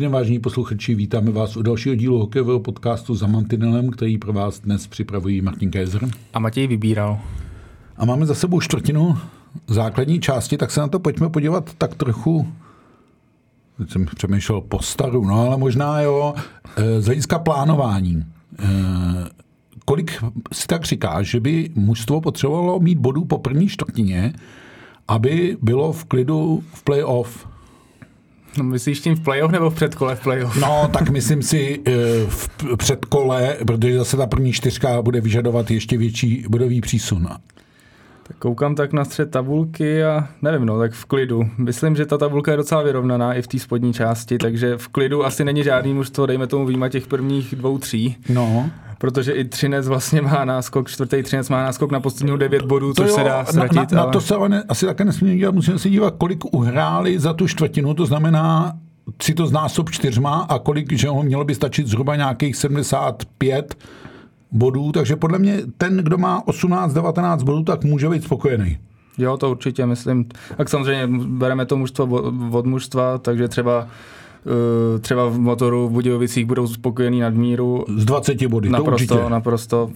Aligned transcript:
Den, 0.00 0.12
vážení 0.12 0.38
posluchači, 0.38 0.94
vítáme 0.94 1.30
vás 1.30 1.56
u 1.56 1.62
dalšího 1.62 1.94
dílu 1.94 2.18
hokejového 2.18 2.60
podcastu 2.60 3.14
za 3.14 3.26
Mantinelem, 3.26 3.90
který 3.90 4.18
pro 4.18 4.32
vás 4.32 4.60
dnes 4.60 4.86
připravují 4.86 5.40
Martin 5.40 5.70
Kézer. 5.70 6.08
A 6.34 6.38
Matěj 6.38 6.66
vybíral. 6.66 7.20
A 7.96 8.04
máme 8.04 8.26
za 8.26 8.34
sebou 8.34 8.60
čtvrtinu 8.60 9.18
základní 9.66 10.20
části, 10.20 10.56
tak 10.56 10.70
se 10.70 10.80
na 10.80 10.88
to 10.88 10.98
pojďme 10.98 11.28
podívat 11.28 11.74
tak 11.78 11.94
trochu 11.94 12.52
Teď 13.78 13.90
jsem 13.90 14.06
přemýšlel 14.16 14.60
po 14.60 14.82
staru, 14.82 15.24
no 15.24 15.40
ale 15.40 15.56
možná 15.56 16.00
jo, 16.00 16.34
e, 16.76 17.00
z 17.00 17.06
hlediska 17.06 17.38
plánování. 17.38 18.24
E, 18.58 18.68
kolik 19.84 20.24
si 20.52 20.66
tak 20.66 20.84
říká, 20.84 21.22
že 21.22 21.40
by 21.40 21.70
mužstvo 21.74 22.20
potřebovalo 22.20 22.80
mít 22.80 22.98
bodů 22.98 23.24
po 23.24 23.38
první 23.38 23.68
čtvrtině, 23.68 24.32
aby 25.08 25.56
bylo 25.62 25.92
v 25.92 26.04
klidu 26.04 26.62
v 26.74 26.82
playoff? 26.82 27.49
No, 28.58 28.64
myslíš 28.64 29.00
tím 29.00 29.14
v 29.14 29.20
playoff 29.20 29.52
nebo 29.52 29.70
v 29.70 29.74
předkole 29.74 30.16
v 30.16 30.22
playoff? 30.22 30.56
No, 30.60 30.90
tak 30.92 31.10
myslím 31.10 31.42
si 31.42 31.80
e, 31.86 31.92
v 32.28 32.48
předkole, 32.76 33.56
protože 33.66 33.98
zase 33.98 34.16
ta 34.16 34.26
první 34.26 34.52
čtyřka 34.52 35.02
bude 35.02 35.20
vyžadovat 35.20 35.70
ještě 35.70 35.98
větší 35.98 36.44
bodový 36.48 36.80
přísun. 36.80 37.28
Tak 38.30 38.36
koukám 38.38 38.74
tak 38.74 38.92
na 38.92 39.04
střed 39.04 39.30
tabulky 39.30 40.04
a 40.04 40.28
nevím, 40.42 40.66
no, 40.66 40.78
tak 40.78 40.92
v 40.92 41.04
klidu. 41.04 41.42
Myslím, 41.58 41.96
že 41.96 42.06
ta 42.06 42.18
tabulka 42.18 42.50
je 42.50 42.56
docela 42.56 42.82
vyrovnaná 42.82 43.34
i 43.34 43.42
v 43.42 43.46
té 43.46 43.58
spodní 43.58 43.92
části, 43.92 44.38
takže 44.38 44.76
v 44.76 44.88
klidu 44.88 45.24
asi 45.24 45.44
není 45.44 45.64
žádný 45.64 45.94
mužstvo, 45.94 46.26
dejme 46.26 46.46
tomu 46.46 46.66
výjima 46.66 46.88
těch 46.88 47.06
prvních 47.06 47.54
dvou, 47.54 47.78
tří. 47.78 48.16
No. 48.28 48.70
Protože 49.00 49.32
i 49.32 49.44
Třinec 49.44 49.88
vlastně 49.88 50.22
má 50.22 50.44
náskok, 50.44 50.88
čtvrtý 50.88 51.22
Třinec 51.22 51.48
má 51.48 51.62
náskok 51.62 51.92
na 51.92 52.00
posledního 52.00 52.36
devět 52.36 52.62
bodů, 52.62 52.94
což 52.94 53.08
jo, 53.08 53.14
se 53.14 53.24
dá 53.24 53.44
ztratit. 53.44 53.76
Na, 53.76 53.82
na, 53.82 54.00
ale... 54.00 54.06
na 54.06 54.12
to 54.12 54.20
se 54.20 54.34
ale 54.34 54.48
ne, 54.48 54.64
asi 54.68 54.86
také 54.86 55.04
nesmíme 55.04 55.36
dívat, 55.36 55.54
musíme 55.54 55.78
se 55.78 55.90
dívat, 55.90 56.14
kolik 56.18 56.44
uhráli 56.54 57.18
za 57.18 57.32
tu 57.32 57.48
čtvrtinu, 57.48 57.94
to 57.94 58.06
znamená 58.06 58.72
si 59.22 59.34
to 59.34 59.46
znásob 59.46 59.90
čtyřma 59.90 60.46
a 60.48 60.58
kolik, 60.58 60.92
že 60.92 61.08
ho 61.08 61.22
mělo 61.22 61.44
by 61.44 61.54
stačit 61.54 61.86
zhruba 61.86 62.16
nějakých 62.16 62.56
75 62.56 63.74
bodů, 64.52 64.92
takže 64.92 65.16
podle 65.16 65.38
mě 65.38 65.58
ten, 65.78 65.96
kdo 65.96 66.18
má 66.18 66.42
18-19 66.42 67.42
bodů, 67.42 67.62
tak 67.62 67.84
může 67.84 68.08
být 68.08 68.24
spokojený. 68.24 68.78
Jo, 69.18 69.36
to 69.36 69.50
určitě 69.50 69.86
myslím. 69.86 70.28
Tak 70.56 70.68
samozřejmě 70.68 71.18
bereme 71.26 71.66
to 71.66 71.76
mužstvo 71.76 72.32
od 72.50 72.66
mužstva, 72.66 73.18
takže 73.18 73.48
třeba 73.48 73.88
třeba 75.00 75.28
v 75.28 75.38
motoru 75.38 75.88
v 75.88 75.92
Budějovicích 75.92 76.46
budou 76.46 76.66
spokojení 76.66 77.20
nadmíru. 77.20 77.84
Z 77.96 78.04
20 78.04 78.46
body, 78.46 78.68
naprosto, 78.68 79.06
to 79.06 79.14
určitě. 79.14 79.30
Naprosto. 79.30 79.90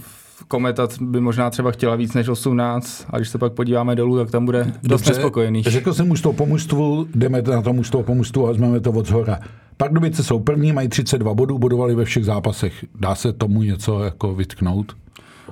Kometa 0.49 0.89
by 1.01 1.21
možná 1.21 1.51
třeba 1.51 1.71
chtěla 1.71 1.97
víc 1.97 2.15
než 2.15 2.29
18 2.29 3.07
a 3.11 3.17
když 3.17 3.29
se 3.29 3.39
pak 3.39 3.53
podíváme 3.53 3.97
dolů, 3.97 4.19
tak 4.19 4.31
tam 4.31 4.45
bude 4.45 4.73
dost 4.83 5.07
nespokojený. 5.07 5.63
Řekl 5.63 5.95
jsem 5.95 6.09
mužstvo 6.09 6.33
po 6.33 6.47
mužstvu, 6.47 7.07
jdeme 7.15 7.43
na 7.43 7.63
to 7.63 7.73
mužstvo 7.73 8.03
po 8.03 8.15
mužstvu 8.15 8.45
a 8.45 8.49
vezmeme 8.49 8.81
to 8.81 8.91
od 8.91 9.07
zhora. 9.07 9.39
Pardubice 9.77 10.23
jsou 10.23 10.39
první, 10.39 10.73
mají 10.73 10.89
32 10.89 11.35
bodů, 11.35 11.59
bodovali 11.59 11.95
ve 11.95 12.05
všech 12.05 12.25
zápasech. 12.25 12.85
Dá 13.01 13.15
se 13.15 13.33
tomu 13.33 13.63
něco 13.63 14.03
jako 14.03 14.35
vytknout? 14.35 14.93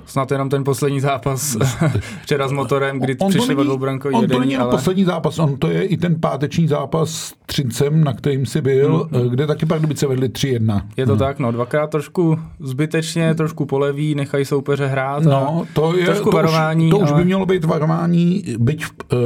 Snad 0.05 0.31
jenom 0.31 0.49
ten 0.49 0.63
poslední 0.63 0.99
zápas 0.99 1.57
včera 2.21 2.47
s 2.47 2.51
motorem, 2.51 2.99
kdy 2.99 3.15
on 3.17 3.29
přišli 3.29 3.55
od 3.55 3.63
dvoubrankový 3.63 4.15
On 4.15 4.27
to 4.27 4.39
není 4.39 4.57
ale... 4.57 4.71
poslední 4.71 5.03
zápas, 5.03 5.39
on 5.39 5.57
to 5.57 5.67
je 5.67 5.83
i 5.83 5.97
ten 5.97 6.15
páteční 6.19 6.67
zápas 6.67 7.09
s 7.09 7.33
Třincem, 7.45 8.03
na 8.03 8.13
kterým 8.13 8.45
si 8.45 8.61
byl, 8.61 9.09
hmm. 9.11 9.29
kde 9.29 9.47
taky 9.47 9.65
Pardubice 9.65 10.07
vedli 10.07 10.27
3-1. 10.29 10.81
Je 10.97 11.05
to 11.05 11.11
hmm. 11.11 11.19
tak, 11.19 11.39
no, 11.39 11.51
dvakrát 11.51 11.89
trošku 11.89 12.39
zbytečně, 12.59 13.35
trošku 13.35 13.65
poleví, 13.65 14.15
nechají 14.15 14.45
soupeře 14.45 14.87
hrát. 14.87 15.23
No, 15.23 15.65
to 15.73 15.97
je, 15.97 16.05
trošku 16.05 16.29
to 16.29 16.35
varování. 16.35 16.85
Už, 16.85 16.91
to 16.91 16.97
ale... 17.01 17.11
už 17.11 17.17
by 17.17 17.25
mělo 17.25 17.45
být 17.45 17.65
varování, 17.65 18.43
byť 18.57 18.85
v, 18.85 18.91
uh, 19.13 19.19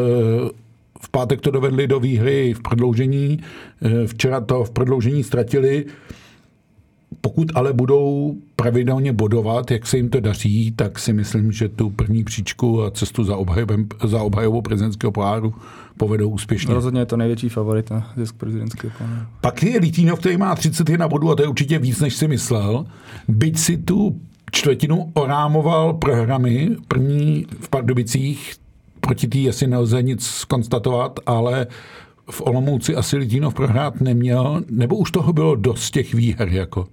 v 1.02 1.10
pátek 1.10 1.42
to 1.42 1.52
dovedli 1.52 1.88
do 1.88 2.00
výhry 2.00 2.54
v 2.54 2.62
prodloužení, 2.62 3.40
včera 4.06 4.42
to 4.42 4.64
v 4.64 4.72
prodloužení 4.72 5.24
ztratili. 5.24 5.86
Pokud 7.28 7.52
ale 7.56 7.74
budou 7.74 8.36
pravidelně 8.56 9.14
bodovat, 9.14 9.72
jak 9.72 9.88
se 9.88 9.98
jim 9.98 10.10
to 10.10 10.20
daří, 10.20 10.72
tak 10.76 11.00
si 11.00 11.14
myslím, 11.14 11.52
že 11.52 11.70
tu 11.70 11.90
první 11.90 12.24
příčku 12.24 12.84
a 12.84 12.92
cestu 12.92 13.24
za, 13.24 13.38
obhajobem, 13.38 13.88
za 14.04 14.22
obhajovou 14.22 14.62
prezidentského 14.62 15.12
poháru 15.12 15.54
povedou 15.98 16.30
úspěšně. 16.30 16.74
Rozhodně 16.74 17.02
je 17.02 17.06
to 17.06 17.18
největší 17.18 17.50
favorit 17.50 17.90
na 17.90 18.12
zisk 18.18 18.36
prezidentského 18.36 18.94
poháru. 18.98 19.22
Pak 19.42 19.64
je 19.64 19.80
Litínov, 19.80 20.20
který 20.20 20.38
má 20.38 20.56
31 20.56 21.08
bodů 21.08 21.32
a 21.32 21.36
to 21.36 21.44
je 21.44 21.48
určitě 21.48 21.80
víc, 21.80 22.00
než 22.00 22.16
si 22.16 22.28
myslel. 22.28 22.86
Byť 23.28 23.58
si 23.58 23.78
tu 23.78 24.20
čtvrtinu 24.52 25.12
orámoval 25.14 25.94
programy, 25.94 26.70
první 26.88 27.46
v 27.60 27.70
Pardubicích, 27.70 28.56
proti 29.00 29.28
tý 29.28 29.50
asi 29.50 29.68
nelze 29.68 30.02
nic 30.02 30.44
konstatovat, 30.44 31.20
ale 31.26 31.68
v 32.32 32.42
Olomouci 32.42 32.96
asi 32.96 33.18
Litínov 33.18 33.54
prohrát 33.54 34.02
neměl, 34.02 34.62
nebo 34.70 34.96
už 34.96 35.12
toho 35.12 35.34
bylo 35.34 35.56
dost 35.56 35.92
těch 35.92 36.14
výher 36.14 36.50
jako? 36.50 36.88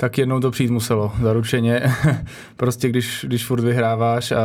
Tak 0.00 0.18
jednou 0.18 0.40
to 0.40 0.50
přijít 0.50 0.70
muselo, 0.70 1.12
zaručeně. 1.22 1.82
prostě 2.56 2.88
když, 2.88 3.24
když 3.28 3.46
furt 3.46 3.60
vyhráváš 3.60 4.32
a 4.32 4.40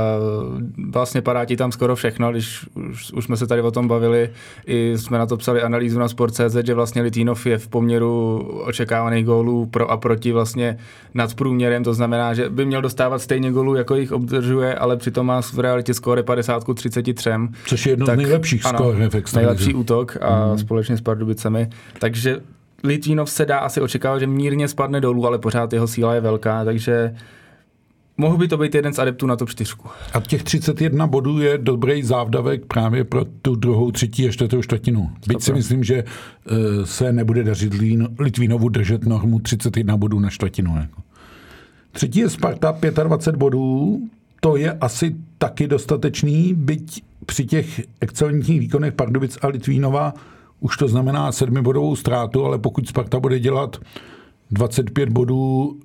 vlastně 0.89 1.21
padá 1.21 1.45
ti 1.45 1.57
tam 1.57 1.71
skoro 1.71 1.95
všechno, 1.95 2.31
když 2.31 2.65
už, 2.91 3.11
už 3.13 3.25
jsme 3.25 3.37
se 3.37 3.47
tady 3.47 3.61
o 3.61 3.71
tom 3.71 3.87
bavili, 3.87 4.29
i 4.65 4.97
jsme 4.97 5.17
na 5.17 5.25
to 5.25 5.37
psali 5.37 5.61
analýzu 5.61 5.99
na 5.99 6.07
Sport.cz, 6.07 6.55
že 6.65 6.73
vlastně 6.73 7.01
Litínov 7.01 7.45
je 7.45 7.57
v 7.57 7.67
poměru 7.67 8.37
očekávaných 8.65 9.25
gólů 9.25 9.65
pro 9.65 9.91
a 9.91 9.97
proti 9.97 10.31
vlastně 10.31 10.77
nad 11.13 11.33
průměrem, 11.33 11.83
to 11.83 11.93
znamená, 11.93 12.33
že 12.33 12.49
by 12.49 12.65
měl 12.65 12.81
dostávat 12.81 13.21
stejně 13.21 13.51
gólů, 13.51 13.75
jako 13.75 13.95
jich 13.95 14.11
obdržuje, 14.11 14.75
ale 14.75 14.97
přitom 14.97 15.25
má 15.25 15.41
v 15.41 15.59
realitě 15.59 15.93
skóre 15.93 16.23
50 16.23 16.63
k 16.63 16.73
33. 16.73 17.29
Což 17.65 17.85
je 17.85 17.91
jedno 17.91 18.05
tak, 18.05 18.15
z 18.15 18.17
nejlepších 18.17 18.63
skóre 18.63 19.09
v 19.09 19.33
Nejlepší 19.33 19.73
útok 19.73 20.17
a 20.21 20.51
mm. 20.51 20.57
společně 20.57 20.97
s 20.97 21.01
Pardubicemi. 21.01 21.69
Takže 21.99 22.39
Litvínov 22.85 23.29
se 23.29 23.45
dá 23.45 23.57
asi 23.57 23.81
očekávat, 23.81 24.19
že 24.19 24.27
mírně 24.27 24.67
spadne 24.67 25.01
dolů, 25.01 25.27
ale 25.27 25.39
pořád 25.39 25.73
jeho 25.73 25.87
síla 25.87 26.15
je 26.15 26.21
velká, 26.21 26.65
takže 26.65 27.15
mohl 28.17 28.37
by 28.37 28.47
to 28.47 28.57
být 28.57 28.75
jeden 28.75 28.93
z 28.93 28.99
adeptů 28.99 29.27
na 29.27 29.35
top 29.35 29.49
4. 29.49 29.73
A 30.13 30.21
těch 30.21 30.43
31 30.43 31.07
bodů 31.07 31.39
je 31.39 31.57
dobrý 31.57 32.03
závdavek 32.03 32.65
právě 32.65 33.03
pro 33.03 33.25
tu 33.25 33.55
druhou, 33.55 33.91
třetí 33.91 34.27
a 34.27 34.31
čtvrtou 34.31 34.61
čtvrtinu. 34.61 35.11
Byť 35.27 35.43
si 35.43 35.53
myslím, 35.53 35.83
že 35.83 36.03
uh, 36.03 36.57
se 36.83 37.13
nebude 37.13 37.43
dařit 37.43 37.73
Litvínovu 38.19 38.69
držet 38.69 39.05
normu 39.05 39.39
31 39.39 39.97
bodů 39.97 40.19
na 40.19 40.29
čtvrtinu. 40.29 40.77
Jako. 40.77 41.01
Třetí 41.91 42.19
je 42.19 42.29
Sparta, 42.29 42.77
25 43.03 43.39
bodů. 43.39 43.99
To 44.39 44.55
je 44.55 44.71
asi 44.71 45.15
taky 45.37 45.67
dostatečný, 45.67 46.53
byť 46.53 47.03
při 47.25 47.45
těch 47.45 47.81
excelentních 48.01 48.59
výkonech 48.59 48.93
Pardubic 48.93 49.37
a 49.41 49.47
Litvínova 49.47 50.13
už 50.65 50.77
to 50.77 50.87
znamená 50.87 51.31
sedmibodovou 51.31 51.95
ztrátu, 51.95 52.45
ale 52.45 52.57
pokud 52.59 52.87
Sparta 52.87 53.19
bude 53.19 53.39
dělat 53.39 53.77
25 54.51 55.09
bodů 55.09 55.75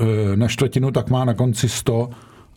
eh, 0.00 0.36
na 0.36 0.48
čtvrtinu, 0.48 0.90
tak 0.90 1.10
má 1.10 1.24
na 1.24 1.34
konci 1.34 1.68
100 1.68 2.10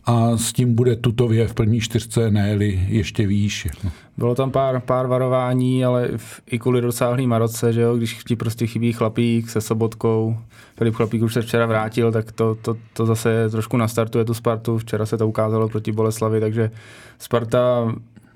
a 0.06 0.36
s 0.36 0.52
tím 0.52 0.74
bude 0.74 0.96
tutově 0.96 1.48
v 1.48 1.54
první 1.54 1.80
čtyřce, 1.80 2.30
ne 2.30 2.50
ještě 2.88 3.26
výš. 3.26 3.68
Bylo 4.16 4.34
tam 4.34 4.50
pár, 4.50 4.80
pár 4.80 5.06
varování, 5.06 5.84
ale 5.84 6.08
i 6.50 6.58
kvůli 6.58 6.80
dosáhlý 6.80 7.26
Maroce, 7.26 7.72
že 7.72 7.80
jo, 7.80 7.96
když 7.96 8.24
ti 8.24 8.36
prostě 8.36 8.66
chybí 8.66 8.92
chlapík 8.92 9.50
se 9.50 9.60
sobotkou, 9.60 10.36
Filip 10.76 10.94
Chlapík 10.94 11.22
už 11.22 11.34
se 11.34 11.42
včera 11.42 11.66
vrátil, 11.66 12.12
tak 12.12 12.32
to, 12.32 12.54
to, 12.54 12.76
to 12.92 13.06
zase 13.06 13.50
trošku 13.50 13.76
nastartuje 13.76 14.24
tu 14.24 14.34
Spartu. 14.34 14.78
Včera 14.78 15.06
se 15.06 15.18
to 15.18 15.28
ukázalo 15.28 15.68
proti 15.68 15.92
Boleslavi, 15.92 16.40
takže 16.40 16.70
Sparta 17.18 17.94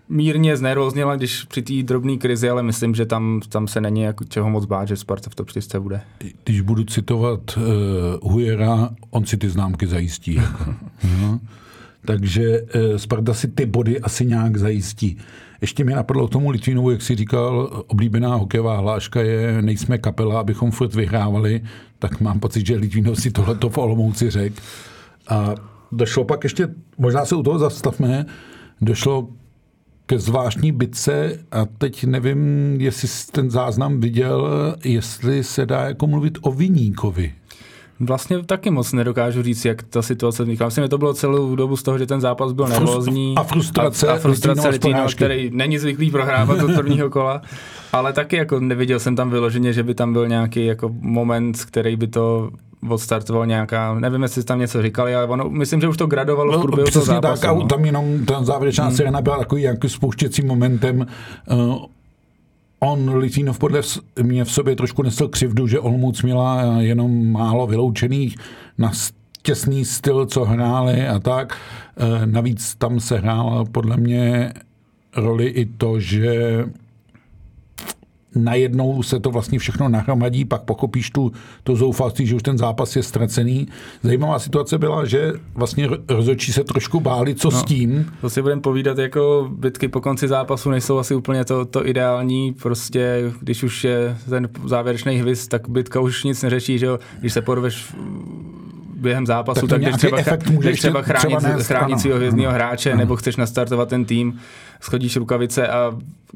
mírně 0.09 0.57
znervozněla, 0.57 1.17
když 1.17 1.45
při 1.45 1.63
té 1.63 1.83
drobné 1.83 2.17
krizi, 2.17 2.51
ale 2.51 2.63
myslím, 2.63 2.95
že 2.95 3.07
tam, 3.07 3.41
tam 3.49 3.69
se 3.69 3.81
není 3.81 4.01
jako 4.01 4.25
čeho 4.25 4.51
moc 4.51 4.65
bát, 4.65 4.89
že 4.89 4.97
Sparta 4.97 5.31
v 5.31 5.35
top 5.35 5.51
4 5.51 5.81
bude. 5.81 6.01
Když 6.45 6.61
budu 6.61 6.85
citovat 6.85 7.57
uh, 7.57 8.33
Hujera, 8.33 8.91
on 9.11 9.27
si 9.27 9.37
ty 9.37 9.51
známky 9.51 9.87
zajistí. 9.87 10.35
Jako. 10.35 10.75
no. 11.21 11.41
Takže 12.05 12.61
uh, 12.61 12.97
Sparta 12.97 13.35
si 13.35 13.49
ty 13.49 13.67
body 13.67 14.01
asi 14.01 14.27
nějak 14.27 14.57
zajistí. 14.57 15.17
Ještě 15.61 15.85
mi 15.85 15.93
napadlo 15.93 16.29
k 16.29 16.31
tomu 16.31 16.51
Litvinovu, 16.51 16.91
jak 16.91 17.03
si 17.03 17.15
říkal, 17.15 17.85
oblíbená 17.87 18.35
hokejová 18.35 18.77
hláška 18.77 19.23
je 19.23 19.63
nejsme 19.63 19.99
kapela, 19.99 20.41
abychom 20.41 20.71
furt 20.71 20.95
vyhrávali, 20.95 21.61
tak 21.99 22.21
mám 22.21 22.41
pocit, 22.41 22.67
že 22.67 22.77
Litvinov 22.77 23.21
si 23.21 23.31
tohleto 23.31 23.69
v 23.69 23.79
Olomouci 23.79 24.31
řekl. 24.31 24.57
A 25.29 25.55
došlo 25.93 26.25
pak 26.25 26.45
ještě, 26.45 26.69
možná 26.99 27.25
se 27.25 27.35
u 27.35 27.43
toho 27.43 27.59
zastavme, 27.59 28.27
došlo 28.81 29.29
ke 30.09 30.19
zvláštní 30.19 30.73
bitce 30.73 31.39
a 31.53 31.65
teď 31.79 32.05
nevím, 32.05 32.77
jestli 32.81 33.09
ten 33.33 33.51
záznam 33.51 34.01
viděl, 34.01 34.49
jestli 34.85 35.45
se 35.45 35.67
dá 35.67 35.81
jako 35.81 36.07
mluvit 36.07 36.39
o 36.41 36.53
Viníkovi. 36.53 37.33
Vlastně 38.01 38.43
taky 38.43 38.71
moc 38.71 38.93
nedokážu 38.93 39.43
říct, 39.43 39.65
jak 39.65 39.83
ta 39.83 40.03
situace 40.03 40.43
vznikla. 40.43 40.67
Myslím, 40.67 40.85
že 40.85 40.89
to 40.89 40.99
bylo 40.99 41.15
celou 41.15 41.57
dobu 41.57 41.77
z 41.77 41.83
toho, 41.83 41.99
že 41.99 42.07
ten 42.07 42.21
zápas 42.21 42.53
byl 42.53 42.69
nervózní. 42.69 43.35
A 43.37 43.43
frustrace. 43.43 44.09
A, 44.09 44.13
a 44.13 44.19
frustrace 44.19 44.69
Litino, 44.69 45.07
který 45.17 45.51
není 45.53 45.79
zvyklý 45.79 46.11
prohrávat 46.11 46.59
do 46.59 46.69
prvního 46.69 47.11
kola. 47.11 47.43
Ale 47.93 48.13
taky 48.13 48.37
jako 48.37 48.61
neviděl 48.61 49.01
jsem 49.01 49.17
tam 49.17 49.31
vyloženě, 49.31 49.73
že 49.73 49.83
by 49.83 49.95
tam 49.95 50.13
byl 50.13 50.29
nějaký 50.29 50.67
jako 50.67 50.91
moment, 51.01 51.65
který 51.65 51.97
by 51.97 52.07
to 52.07 52.51
odstartoval 52.89 53.47
nějaká, 53.47 53.95
nevím, 53.95 54.23
jestli 54.23 54.45
tam 54.45 54.59
něco 54.59 54.83
říkali, 54.83 55.15
ale 55.15 55.27
ono, 55.27 55.51
myslím, 55.51 55.81
že 55.81 55.89
už 55.89 55.97
to 55.97 56.07
gradovalo 56.07 56.53
no, 56.53 56.59
v 56.59 56.63
průběhu 56.63 56.91
toho 56.91 57.05
zápasu. 57.05 57.43
Tak, 57.43 57.57
no. 57.57 57.67
tam 57.67 57.85
jenom 57.85 58.25
ta 58.25 58.45
závěrečná 58.45 58.85
hmm. 58.85 58.97
sirena 58.97 59.21
byla 59.21 59.39
takový 59.39 59.63
jako 59.63 59.89
spouštěcím 59.89 60.47
momentem. 60.47 61.07
Uh, 61.51 61.85
on, 62.81 63.17
Litvinov, 63.17 63.59
podle 63.59 63.81
mě 64.23 64.45
v 64.45 64.53
sobě 64.53 64.77
trošku 64.77 65.03
nesl 65.03 65.29
křivdu, 65.29 65.67
že 65.67 65.81
Olmouc 65.81 66.23
měla 66.23 66.63
jenom 66.79 67.33
málo 67.33 67.67
vyloučených 67.67 68.37
na 68.79 68.93
těsný 69.43 69.85
styl, 69.85 70.27
co 70.27 70.45
hráli 70.45 71.09
a 71.09 71.19
tak. 71.19 71.57
E, 71.97 72.27
navíc 72.27 72.75
tam 72.75 73.01
se 73.01 73.19
hrála 73.19 73.65
podle 73.65 73.97
mě 73.97 74.53
roli 75.17 75.47
i 75.47 75.67
to, 75.67 76.01
že 76.01 76.65
najednou 78.35 79.03
se 79.03 79.21
to 79.21 79.31
vlastně 79.31 79.59
všechno 79.59 79.89
nahromadí, 79.89 80.45
pak 80.45 80.63
pochopíš 80.63 81.11
tu, 81.11 81.33
to 81.63 81.77
zoufalství, 81.77 82.27
že 82.27 82.35
už 82.35 82.43
ten 82.43 82.59
zápas 82.59 82.97
je 82.97 83.03
ztracený. 83.03 83.69
Zajímavá 84.03 84.39
situace 84.39 84.79
byla, 84.79 85.05
že 85.05 85.33
vlastně 85.55 85.89
rozhodčí 86.09 86.53
se 86.53 86.65
trošku 86.65 87.01
báli, 87.01 87.35
co 87.35 87.51
no, 87.51 87.59
s 87.59 87.65
tím. 87.65 88.13
To 88.21 88.31
si 88.31 88.43
budeme 88.43 88.61
povídat, 88.61 88.99
jako 88.99 89.51
bitky 89.53 89.89
po 89.89 90.01
konci 90.01 90.29
zápasu 90.29 90.71
nejsou 90.71 90.99
asi 90.99 91.15
úplně 91.15 91.45
to, 91.45 91.65
to 91.65 91.89
ideální, 91.89 92.53
prostě 92.53 93.33
když 93.41 93.63
už 93.63 93.85
je 93.85 94.17
ten 94.29 94.49
závěrečný 94.65 95.17
hvist, 95.17 95.49
tak 95.49 95.69
bitka 95.69 96.01
už 96.01 96.25
nic 96.25 96.43
neřeší, 96.43 96.79
že 96.79 96.87
jo? 96.87 96.99
když 97.21 97.33
se 97.33 97.43
porveš 97.43 97.95
během 98.99 99.27
zápasu, 99.27 99.67
tak, 99.67 99.83
tak 99.83 99.83
když 99.83 99.97
třeba, 99.97 100.19
když 100.47 100.79
třeba 100.79 101.03
chránit, 101.03 101.39
třeba 101.39 101.63
chránit 101.63 102.01
svého 102.01 102.17
hvězdního 102.17 102.53
hráče, 102.53 102.93
ano. 102.93 102.99
nebo 102.99 103.17
chceš 103.17 103.37
nastartovat 103.37 103.89
ten 103.89 104.05
tým, 104.05 104.41
schodíš 104.81 105.17
rukavice 105.17 105.69
a 105.69 105.93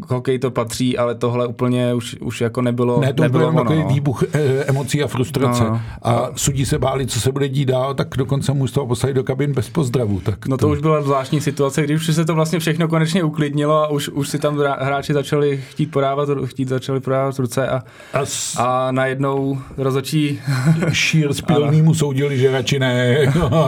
hokej 0.09 0.39
to 0.39 0.51
patří, 0.51 0.99
ale 0.99 1.15
tohle 1.15 1.47
úplně 1.47 1.95
už, 1.95 2.17
už 2.21 2.41
jako 2.41 2.63
nebylo 2.63 3.01
Ne, 3.01 3.13
to 3.13 3.23
nebylo 3.23 3.53
byl 3.53 3.63
takový 3.63 3.83
no. 3.83 3.89
výbuch 3.89 4.23
e, 4.35 4.65
emocí 4.65 5.03
a 5.03 5.07
frustrace. 5.07 5.65
No, 5.65 5.71
no. 5.71 5.81
A 6.03 6.31
sudí 6.37 6.67
se 6.67 6.79
báli, 6.79 7.07
co 7.07 7.21
se 7.21 7.33
bude 7.33 7.49
dít 7.49 7.65
dál, 7.65 7.95
tak 7.95 8.09
dokonce 8.17 8.53
mu 8.53 8.67
z 8.67 8.73
toho 8.73 8.87
posadit 8.87 9.15
do 9.15 9.25
kabin 9.25 9.53
bez 9.53 9.71
pozdravu. 9.71 10.21
Tak 10.21 10.47
no 10.47 10.57
to, 10.57 10.67
to 10.67 10.73
už 10.73 10.81
byla 10.81 11.03
zvláštní 11.03 11.41
situace, 11.41 11.83
když 11.83 12.09
už 12.09 12.15
se 12.15 12.25
to 12.25 12.35
vlastně 12.35 12.59
všechno 12.59 12.89
konečně 12.89 13.25
uklidnilo 13.25 13.83
a 13.83 13.89
už, 13.89 14.09
už 14.09 14.29
si 14.29 14.39
tam 14.39 14.59
hráči 14.79 15.13
začali 15.13 15.65
chtít 15.71 15.87
podávat, 15.87 16.29
chtít 16.45 16.69
začali 16.69 17.01
podávat 17.01 17.39
ruce 17.39 17.69
a, 17.69 17.83
a, 18.13 18.25
s... 18.25 18.57
a 18.59 18.93
najednou 18.93 19.59
rozočí... 19.77 20.41
Šír 20.93 21.33
s 21.33 21.43
mu 21.83 21.95
soudili, 21.95 22.39
že 22.39 22.51
radši 22.51 22.79
ne, 22.79 23.17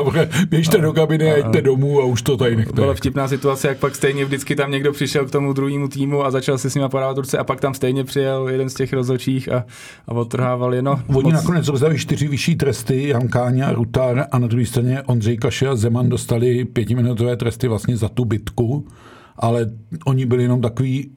běžte 0.49 0.79
do 0.79 0.93
kabiny 0.93 1.33
a 1.33 1.37
jděte 1.37 1.63
domů 1.63 2.01
a 2.01 2.05
už 2.05 2.23
to 2.23 2.37
tady 2.37 2.57
nechte. 2.57 2.73
Byla 2.73 2.95
vtipná 2.95 3.29
situace, 3.29 3.69
jak 3.69 3.79
pak 3.79 3.95
stejně 3.95 4.25
vždycky 4.25 4.57
tam 4.65 4.71
někdo 4.71 4.93
přišel 4.93 5.27
k 5.27 5.31
tomu 5.31 5.53
druhému 5.53 5.89
týmu 5.89 6.25
a 6.25 6.31
začal 6.31 6.59
si 6.59 6.71
s 6.71 6.75
nimi 6.75 6.89
podávat 6.89 7.19
ruce 7.19 7.39
a 7.39 7.45
pak 7.45 7.61
tam 7.61 7.75
stejně 7.75 8.05
přijel 8.05 8.49
jeden 8.49 8.71
z 8.71 8.75
těch 8.75 8.93
rozhodčích 8.93 9.53
a, 9.53 9.65
a 10.09 10.13
odtrhával 10.13 10.75
je. 10.75 10.83
No, 10.83 11.03
Oni 11.09 11.33
moc... 11.33 11.35
nakonec 11.35 11.69
rozdali 11.69 11.99
čtyři 11.99 12.29
vyšší 12.29 12.57
tresty, 12.57 13.09
Jan 13.09 13.29
Káňa, 13.29 13.73
Rutar 13.73 14.27
a 14.31 14.39
na 14.39 14.47
druhé 14.47 14.67
straně 14.67 15.03
Ondřej 15.03 15.37
Kaše 15.37 15.69
a 15.69 15.77
Zeman 15.77 16.09
dostali 16.09 16.65
pětiminutové 16.65 17.37
tresty 17.37 17.69
vlastně 17.69 17.97
za 17.97 18.09
tu 18.09 18.25
bitku, 18.25 18.87
ale 19.37 19.71
oni 20.07 20.27
byli 20.27 20.43
jenom 20.43 20.61
takový 20.61 21.11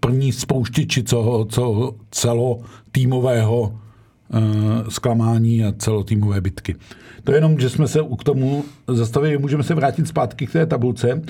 první 0.00 0.32
spouštěči 0.32 1.02
co, 1.02 1.46
co 1.48 1.94
celo 2.10 2.60
týmového 2.92 3.60
uh, 3.60 4.88
zklamání 4.88 5.64
a 5.64 5.72
celotýmové 5.78 6.40
bitky. 6.40 6.76
To 7.24 7.32
je 7.32 7.36
jenom, 7.36 7.58
že 7.58 7.70
jsme 7.70 7.88
se 7.88 8.00
k 8.18 8.24
tomu 8.24 8.64
zastavili, 8.88 9.38
můžeme 9.38 9.62
se 9.62 9.74
vrátit 9.74 10.08
zpátky 10.08 10.46
k 10.46 10.52
té 10.52 10.66
tabulce. 10.66 11.22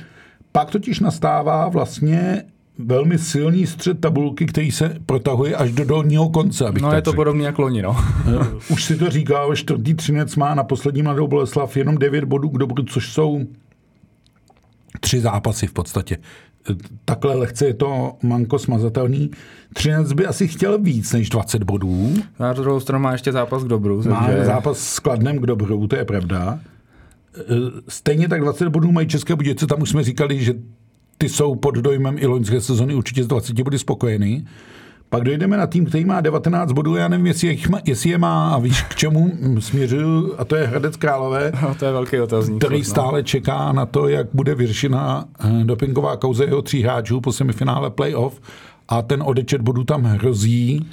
Pak 0.56 0.70
totiž 0.70 1.00
nastává 1.00 1.68
vlastně 1.68 2.44
velmi 2.78 3.18
silný 3.18 3.66
střed 3.66 4.00
tabulky, 4.00 4.46
který 4.46 4.70
se 4.70 4.96
protahuje 5.06 5.56
až 5.56 5.72
do 5.72 5.84
dolního 5.84 6.28
konce. 6.28 6.66
Abych 6.66 6.82
no 6.82 6.92
je 6.92 7.02
to 7.02 7.12
podobně 7.12 7.46
jak 7.46 7.58
loni, 7.58 7.82
no. 7.82 7.96
Eh, 8.28 8.46
už 8.68 8.84
si 8.84 8.96
to 8.96 9.10
říkal, 9.10 9.56
čtvrtý 9.56 9.94
třinec 9.94 10.36
má 10.36 10.54
na 10.54 10.64
poslední 10.64 11.02
mladou 11.02 11.26
Boleslav 11.26 11.76
jenom 11.76 11.98
9 11.98 12.24
bodů 12.24 12.48
k 12.48 12.58
dobru, 12.58 12.82
což 12.82 13.12
jsou 13.12 13.40
tři 15.00 15.20
zápasy 15.20 15.66
v 15.66 15.72
podstatě. 15.72 16.18
Eh, 16.70 16.74
takhle 17.04 17.34
lehce 17.34 17.66
je 17.66 17.74
to 17.74 18.12
manko 18.22 18.58
smazatelný. 18.58 19.30
Třinec 19.74 20.12
by 20.12 20.26
asi 20.26 20.48
chtěl 20.48 20.78
víc 20.78 21.12
než 21.12 21.28
20 21.28 21.62
bodů. 21.62 22.14
Na 22.40 22.52
druhou 22.52 22.80
stranu 22.80 23.02
má 23.02 23.12
ještě 23.12 23.32
zápas 23.32 23.64
k 23.64 23.68
dobru. 23.68 24.02
Má 24.08 24.26
takže... 24.26 24.44
zápas 24.44 24.78
s 24.78 24.98
Kladnem 24.98 25.38
k 25.38 25.46
dobru, 25.46 25.86
to 25.86 25.96
je 25.96 26.04
pravda. 26.04 26.58
Eh, 27.38 27.44
stejně 27.88 28.28
tak 28.28 28.40
20 28.40 28.68
bodů 28.68 28.92
mají 28.92 29.08
České 29.08 29.36
Budějovice, 29.36 29.66
tam 29.66 29.82
už 29.82 29.90
jsme 29.90 30.04
říkali, 30.04 30.44
že 30.44 30.54
ty 31.18 31.28
jsou 31.28 31.54
pod 31.54 31.74
dojmem 31.74 32.16
i 32.18 32.26
loňské 32.26 32.60
sezony 32.60 32.94
určitě 32.94 33.24
z 33.24 33.26
20 33.26 33.62
body 33.62 33.78
spokojený. 33.78 34.46
Pak 35.08 35.24
dojdeme 35.24 35.56
na 35.56 35.66
tým, 35.66 35.86
který 35.86 36.04
má 36.04 36.20
19 36.20 36.72
bodů, 36.72 36.96
já 36.96 37.08
nevím, 37.08 37.26
jestli 37.26 37.48
je, 37.48 37.56
jestli 37.84 38.10
je 38.10 38.18
má 38.18 38.54
a 38.54 38.58
víš, 38.58 38.82
k 38.82 38.94
čemu 38.94 39.32
směřuju, 39.58 40.34
a 40.38 40.44
to 40.44 40.56
je 40.56 40.66
Hradec 40.66 40.96
Králové. 40.96 41.52
No, 41.62 41.74
to 41.74 41.84
je 41.84 41.92
velký 41.92 42.20
otazník. 42.20 42.58
Který 42.58 42.78
no. 42.78 42.84
stále 42.84 43.22
čeká 43.22 43.72
na 43.72 43.86
to, 43.86 44.08
jak 44.08 44.26
bude 44.32 44.54
vyřešena 44.54 45.24
eh, 45.40 45.64
dopingová 45.64 46.16
kauze 46.16 46.44
jeho 46.44 46.62
tří 46.62 46.82
hráčů 46.82 47.20
po 47.20 47.32
semifinále 47.32 47.90
playoff 47.90 48.40
a 48.88 49.02
ten 49.02 49.22
odečet 49.26 49.60
bodů 49.60 49.84
tam 49.84 50.04
hrozí. 50.04 50.86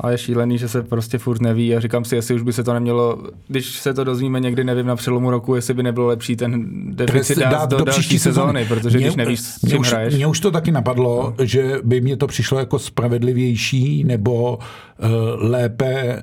A 0.00 0.10
je 0.10 0.18
šílený, 0.18 0.58
že 0.58 0.68
se 0.68 0.82
prostě 0.82 1.18
furt 1.18 1.40
neví 1.40 1.76
a 1.76 1.80
říkám 1.80 2.04
si, 2.04 2.14
jestli 2.14 2.34
už 2.34 2.42
by 2.42 2.52
se 2.52 2.64
to 2.64 2.74
nemělo, 2.74 3.18
když 3.48 3.66
se 3.66 3.94
to 3.94 4.04
dozvíme 4.04 4.40
někdy, 4.40 4.64
nevím, 4.64 4.86
na 4.86 4.96
přelomu 4.96 5.30
roku, 5.30 5.54
jestli 5.54 5.74
by 5.74 5.82
nebylo 5.82 6.06
lepší 6.06 6.36
ten 6.36 6.66
deficit 6.94 7.38
dát, 7.38 7.50
dát 7.50 7.70
do, 7.70 7.78
do 7.78 7.84
další 7.84 8.18
sezóny, 8.18 8.64
protože 8.64 8.98
mě, 8.98 9.06
když 9.06 9.16
nevíš, 9.16 9.40
s 9.40 9.68
čím 9.68 9.80
už, 9.80 9.88
hraješ. 9.88 10.14
Mně 10.14 10.26
už 10.26 10.40
to 10.40 10.50
taky 10.50 10.72
napadlo, 10.72 11.34
no. 11.38 11.46
že 11.46 11.78
by 11.84 12.00
mě 12.00 12.16
to 12.16 12.26
přišlo 12.26 12.58
jako 12.58 12.78
spravedlivější 12.78 14.04
nebo 14.04 14.58
uh, 14.58 15.08
lépe 15.50 16.22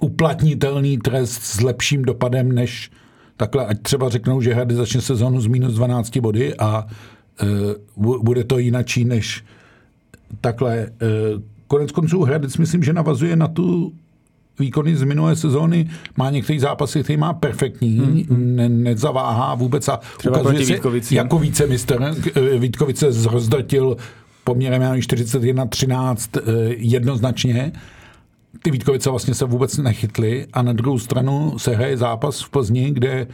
uplatnitelný 0.00 0.98
trest 0.98 1.42
s 1.42 1.60
lepším 1.60 2.02
dopadem, 2.02 2.52
než 2.52 2.90
takhle, 3.36 3.66
ať 3.66 3.82
třeba 3.82 4.08
řeknou, 4.08 4.40
že 4.40 4.54
Hradec 4.54 4.76
začne 4.76 5.00
sezónu 5.00 5.40
z 5.40 5.46
minus 5.46 5.74
12 5.74 6.16
body 6.16 6.54
a 6.54 6.86
uh, 7.96 8.22
bude 8.22 8.44
to 8.44 8.58
jinačí 8.58 9.04
než 9.04 9.44
takhle 10.40 10.86
uh, 11.34 11.42
Konec 11.68 11.92
konců 11.92 12.22
Hradec 12.22 12.56
myslím, 12.56 12.82
že 12.82 12.92
navazuje 12.92 13.36
na 13.36 13.48
tu 13.48 13.92
výkony 14.58 14.96
z 14.96 15.02
minulé 15.02 15.36
sezóny. 15.36 15.90
Má 16.16 16.30
některé 16.30 16.60
zápasy, 16.60 17.02
který 17.02 17.16
má 17.16 17.32
perfektní, 17.32 17.98
hmm. 17.98 18.56
ne, 18.56 18.68
nezaváhá 18.68 19.54
vůbec 19.54 19.88
a 19.88 20.00
Třeba 20.18 20.40
ukazuje 20.40 20.66
se 21.02 21.14
jako 21.14 21.38
vícemistr. 21.38 22.14
Eh, 22.34 22.58
Vítkovice 22.58 23.12
zrozdrtil 23.12 23.96
poměrem 24.44 24.82
41-13 24.82 26.16
eh, 26.38 26.74
jednoznačně. 26.76 27.72
Ty 28.62 28.70
Vítkovice 28.70 29.10
vlastně 29.10 29.34
se 29.34 29.44
vůbec 29.44 29.76
nechytly 29.76 30.46
a 30.52 30.62
na 30.62 30.72
druhou 30.72 30.98
stranu 30.98 31.58
se 31.58 31.76
hraje 31.76 31.96
zápas 31.96 32.40
v 32.40 32.50
Plzni, 32.50 32.90
kde 32.90 33.26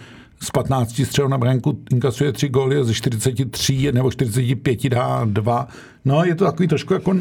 z 0.43 0.51
15 0.51 1.01
střel 1.05 1.29
na 1.29 1.39
branku 1.39 1.79
inkasuje 1.93 2.33
3 2.33 2.49
góly 2.49 2.77
a 2.77 2.85
ze 2.85 2.95
43 2.95 3.93
nebo 3.93 4.11
45 4.11 4.89
dá 4.89 5.25
2. 5.25 5.69
No, 6.05 6.25
je 6.25 6.35
to 6.35 6.45
takový 6.45 6.69
trošku 6.69 6.95
jako 6.95 7.17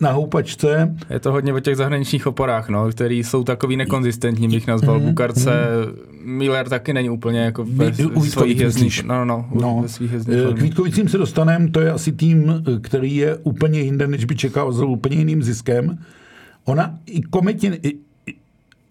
na 0.00 0.12
houpačce. 0.12 0.94
Je 1.10 1.20
to 1.20 1.32
hodně 1.32 1.52
o 1.52 1.60
těch 1.60 1.76
zahraničních 1.76 2.26
oporách, 2.26 2.68
no, 2.68 2.88
který 2.90 3.24
jsou 3.24 3.44
takový 3.44 3.76
nekonzistentní, 3.76 4.48
bych 4.48 4.66
nazval. 4.66 5.00
Mm-hmm. 5.00 5.08
Bukarce, 5.08 5.52
Miller 6.24 6.68
taky 6.68 6.92
není 6.92 7.10
úplně 7.10 7.40
jako 7.40 7.64
ve, 7.64 7.92
svých 8.20 8.60
jezdních, 8.60 9.04
no, 9.04 9.24
no, 9.24 9.48
no. 9.54 9.78
Ve 9.82 9.88
svých 9.88 10.12
eh, 10.14 10.54
K 10.54 10.60
Vítkovicím 10.60 11.08
se 11.08 11.18
dostaneme, 11.18 11.68
to 11.68 11.80
je 11.80 11.92
asi 11.92 12.12
tým, 12.12 12.64
který 12.82 13.16
je 13.16 13.36
úplně 13.36 13.80
jinde, 13.80 14.06
než 14.06 14.24
by 14.24 14.36
čekal, 14.36 14.72
s 14.72 14.82
úplně 14.82 15.16
jiným 15.16 15.42
ziskem. 15.42 15.98
Ona 16.64 16.94
i 17.06 17.22
kometi, 17.22 17.80
i 17.82 17.96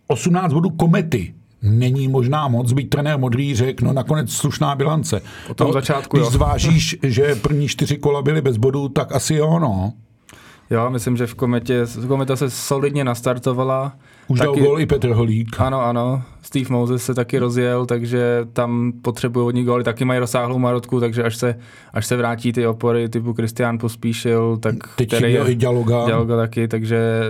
18 0.08 0.54
bodů 0.54 0.70
komety 0.70 1.34
není 1.62 2.08
možná 2.08 2.48
moc, 2.48 2.74
být 2.74 2.90
trenér 2.90 3.20
modrý 3.20 3.56
řekl, 3.56 3.86
no 3.86 3.94
nakonec 3.94 4.32
slušná 4.32 4.76
bilance. 4.76 5.22
O 5.50 5.54
tom 5.54 5.68
no, 5.68 5.74
začátku, 5.74 6.18
Když 6.18 6.26
jo. 6.26 6.32
zvážíš, 6.32 6.98
že 7.04 7.36
první 7.36 7.68
čtyři 7.68 7.98
kola 7.98 8.22
byly 8.22 8.42
bez 8.42 8.58
bodů, 8.58 8.90
tak 8.90 9.12
asi 9.12 9.36
jo, 9.36 9.60
no. 9.60 9.94
Jo, 10.70 10.90
myslím, 10.90 11.18
že 11.18 11.28
v 11.28 11.36
Kometě, 11.36 11.86
Kometa 12.08 12.36
se 12.36 12.50
solidně 12.50 13.04
nastartovala. 13.04 13.94
Už 14.28 14.40
taky, 14.40 14.60
dal 14.60 14.68
gol 14.68 14.80
i 14.80 14.86
Petr 14.86 15.10
Holík. 15.10 15.60
Ano, 15.60 15.82
ano. 15.82 16.24
Steve 16.42 16.70
Moses 16.70 17.06
se 17.06 17.14
taky 17.14 17.40
rozjel, 17.40 17.86
takže 17.86 18.48
tam 18.54 18.94
potřebují 19.02 19.44
hodně 19.44 19.64
góly. 19.64 19.84
Taky 19.84 20.06
mají 20.06 20.20
rozsáhlou 20.20 20.60
marotku, 20.60 21.00
takže 21.00 21.24
až 21.24 21.36
se, 21.36 21.56
až 21.94 22.06
se 22.06 22.18
vrátí 22.18 22.54
ty 22.54 22.68
opory 22.68 23.10
typu 23.10 23.34
Kristián 23.34 23.78
Pospíšil, 23.78 24.58
tak 24.58 24.76
Teď 24.96 25.08
který 25.08 25.34
je 25.34 25.52
i 25.52 25.56
Dialoga. 25.56 26.06
Dialoga 26.06 26.38
taky, 26.38 26.68
takže 26.68 27.30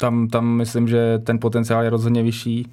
tam, 0.00 0.28
tam 0.28 0.46
myslím, 0.46 0.88
že 0.88 1.18
ten 1.18 1.38
potenciál 1.38 1.82
je 1.82 1.90
rozhodně 1.90 2.22
vyšší. 2.22 2.66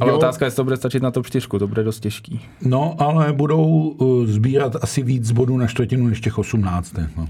Ale 0.00 0.10
jo. 0.10 0.16
otázka 0.16 0.44
je, 0.44 0.46
jestli 0.46 0.56
to 0.56 0.64
bude 0.64 0.76
stačit 0.76 1.02
na 1.02 1.10
top 1.10 1.26
4, 1.26 1.48
to 1.58 1.66
bude 1.66 1.84
dost 1.84 2.00
těžký. 2.00 2.40
No, 2.62 2.94
ale 2.98 3.32
budou 3.32 3.66
uh, 3.66 4.26
sbírat 4.26 4.76
asi 4.80 5.02
víc 5.02 5.30
bodů 5.30 5.56
na 5.56 5.66
čtvrtinu 5.66 6.06
než 6.06 6.20
těch 6.20 6.38
18. 6.38 6.94
No. 7.16 7.28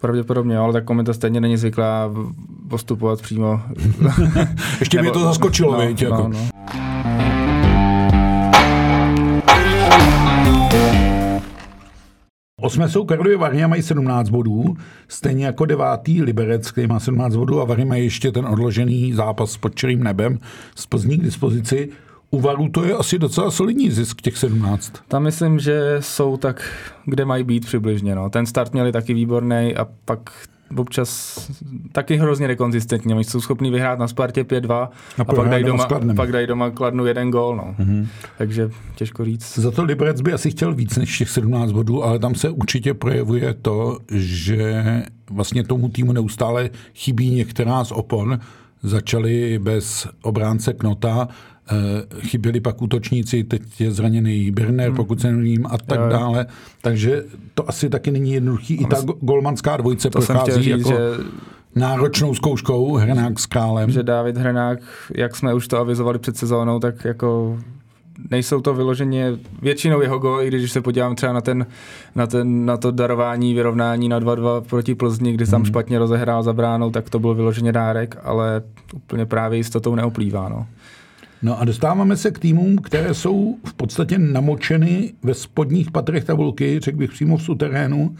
Pravděpodobně, 0.00 0.58
ale 0.58 0.72
tak 0.72 0.84
kometa 0.84 1.12
stejně 1.12 1.40
není 1.40 1.56
zvyklá 1.56 2.10
postupovat 2.68 3.22
přímo. 3.22 3.60
Ještě 4.80 4.96
Nebo, 4.96 5.02
mě 5.02 5.12
to 5.12 5.20
zaskočilo, 5.20 5.72
no, 5.72 5.88
víc, 5.88 6.02
jako. 6.02 6.16
no, 6.16 6.28
no. 6.28 6.50
Osmé 12.60 12.88
jsou 12.88 13.04
Karlovy 13.04 13.36
Vary 13.36 13.64
a 13.64 13.66
mají 13.68 13.82
17 13.82 14.28
bodů, 14.28 14.76
stejně 15.08 15.46
jako 15.46 15.64
devátý 15.64 16.22
Liberec, 16.22 16.70
který 16.70 16.86
má 16.86 17.00
17 17.00 17.36
bodů 17.36 17.60
a 17.60 17.64
Vary 17.64 17.84
mají 17.84 18.04
ještě 18.04 18.32
ten 18.32 18.46
odložený 18.46 19.12
zápas 19.12 19.56
pod 19.56 19.74
čerým 19.74 20.02
nebem 20.02 20.38
z 20.74 20.86
Plzní 20.86 21.18
k 21.18 21.22
dispozici. 21.22 21.88
U 22.30 22.40
Varu 22.40 22.68
to 22.68 22.84
je 22.84 22.94
asi 22.94 23.18
docela 23.18 23.50
solidní 23.50 23.90
zisk 23.90 24.20
těch 24.20 24.38
17. 24.38 24.92
Tam 25.08 25.22
myslím, 25.22 25.58
že 25.58 25.96
jsou 26.00 26.36
tak, 26.36 26.72
kde 27.04 27.24
mají 27.24 27.44
být 27.44 27.66
přibližně. 27.66 28.14
No. 28.14 28.30
Ten 28.30 28.46
start 28.46 28.72
měli 28.72 28.92
taky 28.92 29.14
výborný 29.14 29.76
a 29.76 29.86
pak 30.04 30.30
občas 30.76 31.38
taky 31.92 32.16
hrozně 32.16 32.48
nekonzistentní. 32.48 33.14
Oni 33.14 33.24
jsou 33.24 33.40
schopni 33.40 33.70
vyhrát 33.70 33.98
na 33.98 34.08
Spartě 34.08 34.42
5-2 34.42 34.72
a, 34.72 34.90
a 35.18 35.24
pak, 35.24 35.48
dají 35.48 35.64
doma, 35.64 35.86
pak 36.16 36.32
dají 36.32 36.46
doma 36.46 36.70
kladnu 36.70 37.06
jeden 37.06 37.30
gól. 37.30 37.56
No. 37.56 37.74
Mm-hmm. 37.78 38.06
Takže 38.38 38.70
těžko 38.94 39.24
říct. 39.24 39.58
Za 39.58 39.70
to 39.70 39.84
Liberec 39.84 40.20
by 40.20 40.32
asi 40.32 40.50
chtěl 40.50 40.74
víc 40.74 40.96
než 40.96 41.18
těch 41.18 41.30
17 41.30 41.72
bodů, 41.72 42.04
ale 42.04 42.18
tam 42.18 42.34
se 42.34 42.50
určitě 42.50 42.94
projevuje 42.94 43.54
to, 43.62 43.98
že 44.10 44.84
vlastně 45.30 45.64
tomu 45.64 45.88
týmu 45.88 46.12
neustále 46.12 46.70
chybí 46.94 47.30
některá 47.30 47.84
z 47.84 47.92
opon. 47.92 48.38
Začali 48.82 49.58
bez 49.58 50.08
obránce 50.22 50.72
Knota, 50.72 51.28
chyběli 52.20 52.60
pak 52.60 52.82
útočníci, 52.82 53.44
teď 53.44 53.80
je 53.80 53.92
zraněný 53.92 54.50
Birner, 54.50 54.88
hmm. 54.88 54.96
pokud 54.96 55.20
se 55.20 55.32
nevím, 55.32 55.66
a 55.66 55.78
tak 55.78 55.98
jo, 55.98 56.04
jo. 56.04 56.10
dále. 56.10 56.46
Takže 56.82 57.24
to 57.54 57.68
asi 57.68 57.90
taky 57.90 58.10
není 58.10 58.32
jednoduchý. 58.32 58.74
I 58.74 58.86
ta 58.86 58.96
golmanská 59.20 59.76
dvojice 59.76 60.10
prochází 60.10 60.62
říct, 60.62 60.66
jako 60.66 60.90
že 60.90 60.96
náročnou 61.74 62.34
zkouškou 62.34 62.94
Hrenák 62.94 63.40
s 63.40 63.46
Králem. 63.46 63.90
Že 63.90 64.02
David 64.02 64.36
Hrenák, 64.36 64.78
jak 65.14 65.36
jsme 65.36 65.54
už 65.54 65.68
to 65.68 65.78
avizovali 65.78 66.18
před 66.18 66.36
sezónou, 66.36 66.80
tak 66.80 67.04
jako 67.04 67.58
nejsou 68.30 68.60
to 68.60 68.74
vyloženě 68.74 69.32
většinou 69.62 70.00
jeho 70.00 70.18
go, 70.18 70.40
i 70.40 70.48
když 70.48 70.72
se 70.72 70.80
podívám 70.80 71.14
třeba 71.14 71.32
na, 71.32 71.40
ten, 71.40 71.66
na, 72.14 72.26
ten, 72.26 72.66
na 72.66 72.76
to 72.76 72.90
darování, 72.90 73.54
vyrovnání 73.54 74.08
na 74.08 74.20
2-2 74.20 74.60
proti 74.60 74.94
Plzni, 74.94 75.32
kdy 75.32 75.46
tam 75.46 75.60
hmm. 75.60 75.66
špatně 75.66 75.98
rozehrál 75.98 76.42
za 76.42 76.52
bránou, 76.52 76.90
tak 76.90 77.10
to 77.10 77.18
byl 77.18 77.34
vyloženě 77.34 77.72
dárek, 77.72 78.16
ale 78.22 78.62
úplně 78.94 79.26
právě 79.26 79.56
jistotou 79.56 79.94
neoplývá. 79.94 80.48
No. 80.48 80.66
No 81.42 81.60
a 81.60 81.64
dostáváme 81.64 82.16
se 82.16 82.30
k 82.30 82.38
týmům, 82.38 82.78
které 82.78 83.14
jsou 83.14 83.56
v 83.64 83.74
podstatě 83.74 84.18
namočeny 84.18 85.12
ve 85.22 85.34
spodních 85.34 85.90
patrech 85.90 86.24
tabulky, 86.24 86.80
řekl 86.80 86.98
bych 86.98 87.10
přímo 87.10 87.36
v 87.36 87.42
suterénu, 87.42 88.16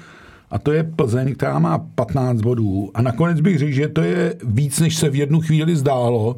a 0.51 0.59
to 0.59 0.73
je 0.73 0.85
Plzeň, 0.85 1.35
která 1.35 1.59
má 1.59 1.79
15 1.79 2.41
bodů. 2.41 2.91
A 2.95 3.03
nakonec 3.03 3.41
bych 3.41 3.59
řekl, 3.59 3.73
že 3.73 3.89
to 3.89 4.03
je 4.03 4.35
víc, 4.45 4.81
než 4.81 4.97
se 4.97 5.11
v 5.11 5.15
jednu 5.15 5.41
chvíli 5.41 5.77
zdálo 5.77 6.37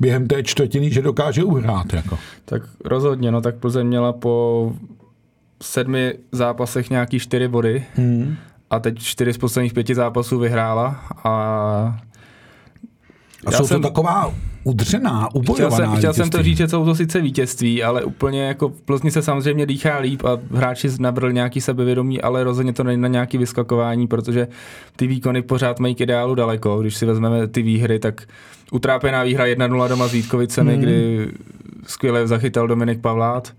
během 0.00 0.26
té 0.26 0.42
čtvrtiny, 0.42 0.90
že 0.90 1.02
dokáže 1.02 1.44
uhrát. 1.44 1.92
Jako. 1.92 2.18
Tak 2.44 2.62
rozhodně, 2.84 3.30
no 3.30 3.40
tak 3.40 3.54
Plzeň 3.54 3.86
měla 3.86 4.12
po 4.12 4.72
sedmi 5.62 6.14
zápasech 6.32 6.90
nějaký 6.90 7.18
čtyři 7.18 7.48
body 7.48 7.84
hmm. 7.94 8.36
a 8.70 8.78
teď 8.78 8.98
čtyři 8.98 9.32
z 9.32 9.38
posledních 9.38 9.74
pěti 9.74 9.94
zápasů 9.94 10.38
vyhrála 10.38 11.04
a 11.24 12.00
a 13.46 13.52
jsou 13.52 13.66
jsem, 13.66 13.82
to 13.82 13.88
taková 13.88 14.34
udřená, 14.64 15.34
ubojovaná 15.34 15.76
Chtěl 15.76 15.86
jsem, 15.86 15.98
chtěl 15.98 16.12
jsem 16.14 16.30
to 16.30 16.42
říct, 16.42 16.56
že 16.56 16.68
jsou 16.68 16.84
to 16.84 16.94
sice 16.94 17.20
vítězství, 17.20 17.82
ale 17.82 18.04
úplně 18.04 18.42
jako 18.42 18.68
v 18.68 18.82
Plzni 18.82 19.10
se 19.10 19.22
samozřejmě 19.22 19.66
dýchá 19.66 19.98
líp 19.98 20.24
a 20.24 20.38
hráči 20.56 20.88
nabrali 20.98 21.34
nějaký 21.34 21.60
sebevědomí, 21.60 22.20
ale 22.20 22.44
rozhodně 22.44 22.72
to 22.72 22.84
není 22.84 23.02
na 23.02 23.08
nějaký 23.08 23.38
vyskakování, 23.38 24.06
protože 24.06 24.48
ty 24.96 25.06
výkony 25.06 25.42
pořád 25.42 25.80
mají 25.80 25.94
k 25.94 26.00
ideálu 26.00 26.34
daleko. 26.34 26.80
Když 26.80 26.96
si 26.96 27.06
vezmeme 27.06 27.46
ty 27.46 27.62
výhry, 27.62 27.98
tak 27.98 28.22
utrápená 28.72 29.22
výhra 29.22 29.46
1-0 29.46 29.88
doma 29.88 30.08
s 30.08 30.12
Vítkovicemi, 30.12 30.72
hmm. 30.72 30.82
kdy 30.82 31.28
skvěle 31.86 32.26
zachytal 32.26 32.68
Dominik 32.68 33.00
Pavlát 33.00 33.52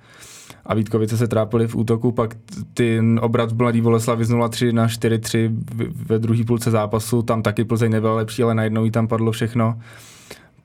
a 0.65 0.73
Vítkovice 0.73 1.17
se 1.17 1.27
trápili 1.27 1.67
v 1.67 1.75
útoku, 1.75 2.11
pak 2.11 2.35
ten 2.73 3.19
obrat 3.23 3.51
v 3.51 3.57
Mladý 3.57 3.81
Boleslavi 3.81 4.25
z 4.25 4.31
0-3 4.31 4.73
na 4.73 4.87
4-3 4.87 5.51
ve 5.93 6.19
druhé 6.19 6.43
půlce 6.43 6.71
zápasu, 6.71 7.21
tam 7.21 7.41
taky 7.41 7.63
Plzeň 7.63 7.91
nebyla 7.91 8.15
lepší, 8.15 8.43
ale 8.43 8.55
najednou 8.55 8.85
jí 8.85 8.91
tam 8.91 9.07
padlo 9.07 9.31
všechno. 9.31 9.79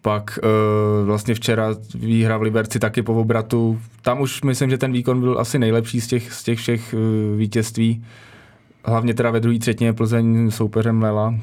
Pak 0.02 0.38
uh, 0.42 1.06
vlastně 1.06 1.34
včera 1.34 1.74
výhra 1.94 2.36
v 2.36 2.42
Liberci 2.42 2.78
taky 2.78 3.02
po 3.02 3.14
obratu. 3.14 3.80
Tam 4.02 4.20
už 4.20 4.42
myslím, 4.42 4.70
že 4.70 4.78
ten 4.78 4.92
výkon 4.92 5.20
byl 5.20 5.38
asi 5.38 5.58
nejlepší 5.58 6.00
z 6.00 6.06
těch, 6.06 6.32
z 6.32 6.42
těch 6.42 6.58
všech 6.58 6.94
uh, 6.94 7.38
vítězství. 7.38 8.04
Hlavně 8.84 9.14
teda 9.14 9.30
ve 9.30 9.40
druhé 9.40 9.58
třetině 9.58 9.92
Plzeň 9.92 10.50
soupeřem 10.50 11.02
Lela. 11.02 11.34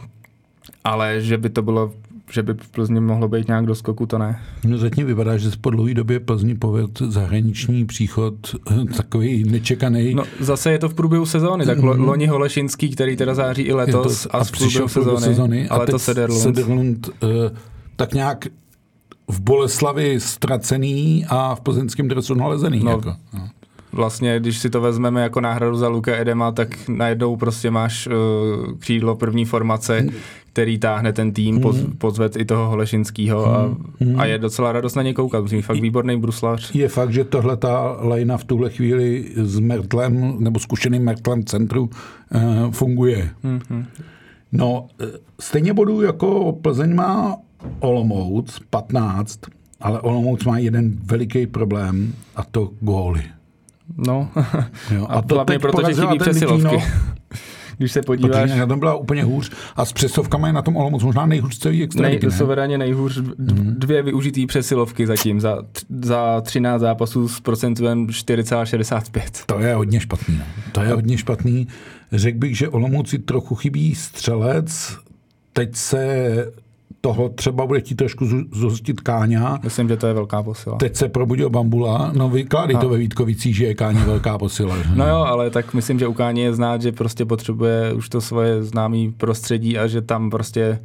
Ale 0.83 1.21
že 1.21 1.37
by 1.37 1.49
to 1.49 1.61
bylo 1.61 1.91
že 2.33 2.43
by 2.43 2.53
v 2.53 2.69
Plzni 2.69 2.99
mohlo 2.99 3.27
být 3.27 3.47
nějak 3.47 3.65
do 3.65 3.75
skoku, 3.75 4.05
to 4.05 4.17
ne. 4.17 4.39
No 4.65 4.77
zatím 4.77 5.07
vypadá, 5.07 5.37
že 5.37 5.49
po 5.61 5.69
dlouhé 5.69 5.93
době 5.93 6.19
Plzni 6.19 6.55
povedl 6.55 7.11
zahraniční 7.11 7.85
příchod 7.85 8.35
eh, 8.71 8.85
takový 8.97 9.43
nečekaný. 9.43 10.15
No 10.15 10.23
zase 10.39 10.71
je 10.71 10.79
to 10.79 10.89
v 10.89 10.93
průběhu 10.93 11.25
sezóny, 11.25 11.65
tak 11.65 11.77
mm. 11.77 11.87
loni 11.87 12.27
Holešinský, 12.27 12.89
který 12.89 13.15
teda 13.15 13.35
září 13.35 13.61
i 13.61 13.73
letos 13.73 14.23
to, 14.23 14.35
a, 14.35 14.39
a 14.39 14.43
v 14.43 14.51
průběhu 14.51 14.87
sezóny, 14.87 15.21
sezóny 15.21 15.69
ale 15.69 15.87
to 15.87 15.99
Sederlund. 15.99 16.41
Sederlund 16.41 17.07
uh, 17.07 17.29
tak 17.95 18.13
nějak 18.13 18.45
v 19.27 19.41
Boleslavi 19.41 20.19
ztracený 20.19 21.25
a 21.29 21.55
v 21.55 21.61
plzeňském 21.61 22.07
dresu 22.07 22.33
nalezený. 22.33 22.79
No, 22.83 22.91
jako. 22.91 23.15
no. 23.33 23.49
Vlastně, 23.91 24.39
když 24.39 24.57
si 24.57 24.69
to 24.69 24.81
vezmeme 24.81 25.21
jako 25.21 25.41
náhradu 25.41 25.77
za 25.77 25.87
Luka 25.87 26.15
Edema, 26.15 26.51
tak 26.51 26.87
najednou 26.87 27.35
prostě 27.35 27.71
máš 27.71 28.07
uh, 28.07 28.13
křídlo 28.79 29.15
první 29.15 29.45
formace, 29.45 30.05
který 30.53 30.77
táhne 30.77 31.13
ten 31.13 31.33
tým, 31.33 31.61
poz, 31.61 31.77
hmm. 31.77 31.97
pozved 31.97 32.35
i 32.35 32.45
toho 32.45 32.69
Holešinského 32.69 33.55
a, 33.55 33.75
hmm. 33.99 34.19
a 34.19 34.25
je 34.25 34.37
docela 34.37 34.71
radost 34.71 34.95
na 34.95 35.01
ně 35.01 35.13
koukat. 35.13 35.41
Musím 35.41 35.61
fakt 35.61 35.79
výborný 35.79 36.19
bruslař. 36.19 36.75
Je 36.75 36.89
fakt, 36.89 37.13
že 37.13 37.23
tohle 37.23 37.57
ta 37.57 37.97
lejna 37.99 38.37
v 38.37 38.43
tuhle 38.43 38.69
chvíli 38.69 39.31
s 39.35 39.59
Mertlem 39.59 40.35
nebo 40.39 40.59
zkušeným 40.59 41.03
Mertlem 41.03 41.43
centru 41.43 41.89
uh, 42.35 42.71
funguje. 42.71 43.29
Hmm. 43.43 43.85
No, 44.51 44.87
eh, 45.01 45.05
stejně 45.39 45.73
bodů 45.73 46.01
jako 46.01 46.57
Plzeň 46.61 46.95
má 46.95 47.37
Olomouc, 47.79 48.59
15, 48.69 49.39
ale 49.81 50.01
Olomouc 50.01 50.45
má 50.45 50.57
jeden 50.57 50.93
veliký 51.05 51.47
problém 51.47 52.13
a 52.35 52.43
to 52.43 52.69
góly. 52.81 53.23
No, 53.97 54.29
jo, 54.95 55.05
a, 55.09 55.13
a 55.13 55.21
to 55.21 55.35
hlavně 55.35 55.59
protože 55.59 56.01
chybí 56.01 56.19
přesilovky. 56.19 56.75
Když 57.77 57.91
se 57.91 58.01
podíváš... 58.01 58.41
Protože 58.41 58.59
na 58.59 58.67
tom 58.67 58.79
byla 58.79 58.95
úplně 58.95 59.23
hůř 59.23 59.51
a 59.75 59.85
s 59.85 59.93
přesovkama 59.93 60.47
je 60.47 60.53
na 60.53 60.61
tom 60.61 60.77
Olomouc 60.77 61.03
možná 61.03 61.25
nejhůř 61.25 61.57
celý 61.57 61.83
extraligy. 61.83 62.27
Nej, 62.27 62.37
suverénně 62.37 62.77
nejhůř. 62.77 63.21
Dvě 63.77 64.03
využitý 64.03 64.45
přesilovky 64.45 65.07
zatím 65.07 65.39
za, 65.39 65.57
za 66.03 66.41
13 66.41 66.81
zápasů 66.81 67.27
s 67.27 67.39
procentuem 67.39 68.07
4,65. 68.07 69.21
To 69.45 69.59
je 69.59 69.75
hodně 69.75 69.99
špatný. 69.99 70.37
No. 70.37 70.43
To 70.71 70.81
je 70.81 70.93
hodně 70.93 71.17
špatný. 71.17 71.67
Řekl 72.11 72.37
bych, 72.37 72.57
že 72.57 72.69
Olomouci 72.69 73.19
trochu 73.19 73.55
chybí 73.55 73.95
střelec. 73.95 74.97
Teď 75.53 75.75
se 75.75 76.27
toho 77.05 77.29
třeba 77.29 77.65
bude 77.65 77.79
chtít 77.79 77.95
trošku 77.95 78.25
zhostit 78.51 79.01
Káňa. 79.01 79.59
Myslím, 79.63 79.87
že 79.89 79.97
to 79.97 80.07
je 80.07 80.13
velká 80.13 80.43
posila. 80.43 80.77
Teď 80.77 80.95
se 80.95 81.09
probudil 81.09 81.49
Bambula, 81.49 82.11
no 82.15 82.29
vykládej 82.29 82.77
to 82.77 82.89
ve 82.89 82.97
Vítkovicích, 82.97 83.55
že 83.55 83.65
je 83.65 83.73
Káně 83.75 83.99
velká 83.99 84.37
posila. 84.37 84.77
No 84.95 85.07
jo, 85.07 85.15
ale 85.15 85.49
tak 85.49 85.73
myslím, 85.73 85.99
že 85.99 86.07
u 86.07 86.13
Káně 86.13 86.43
je 86.43 86.53
znát, 86.53 86.81
že 86.81 86.91
prostě 86.91 87.25
potřebuje 87.25 87.93
už 87.93 88.09
to 88.09 88.21
svoje 88.21 88.63
známý 88.63 89.11
prostředí 89.11 89.77
a 89.77 89.87
že 89.87 90.01
tam 90.01 90.29
prostě 90.29 90.79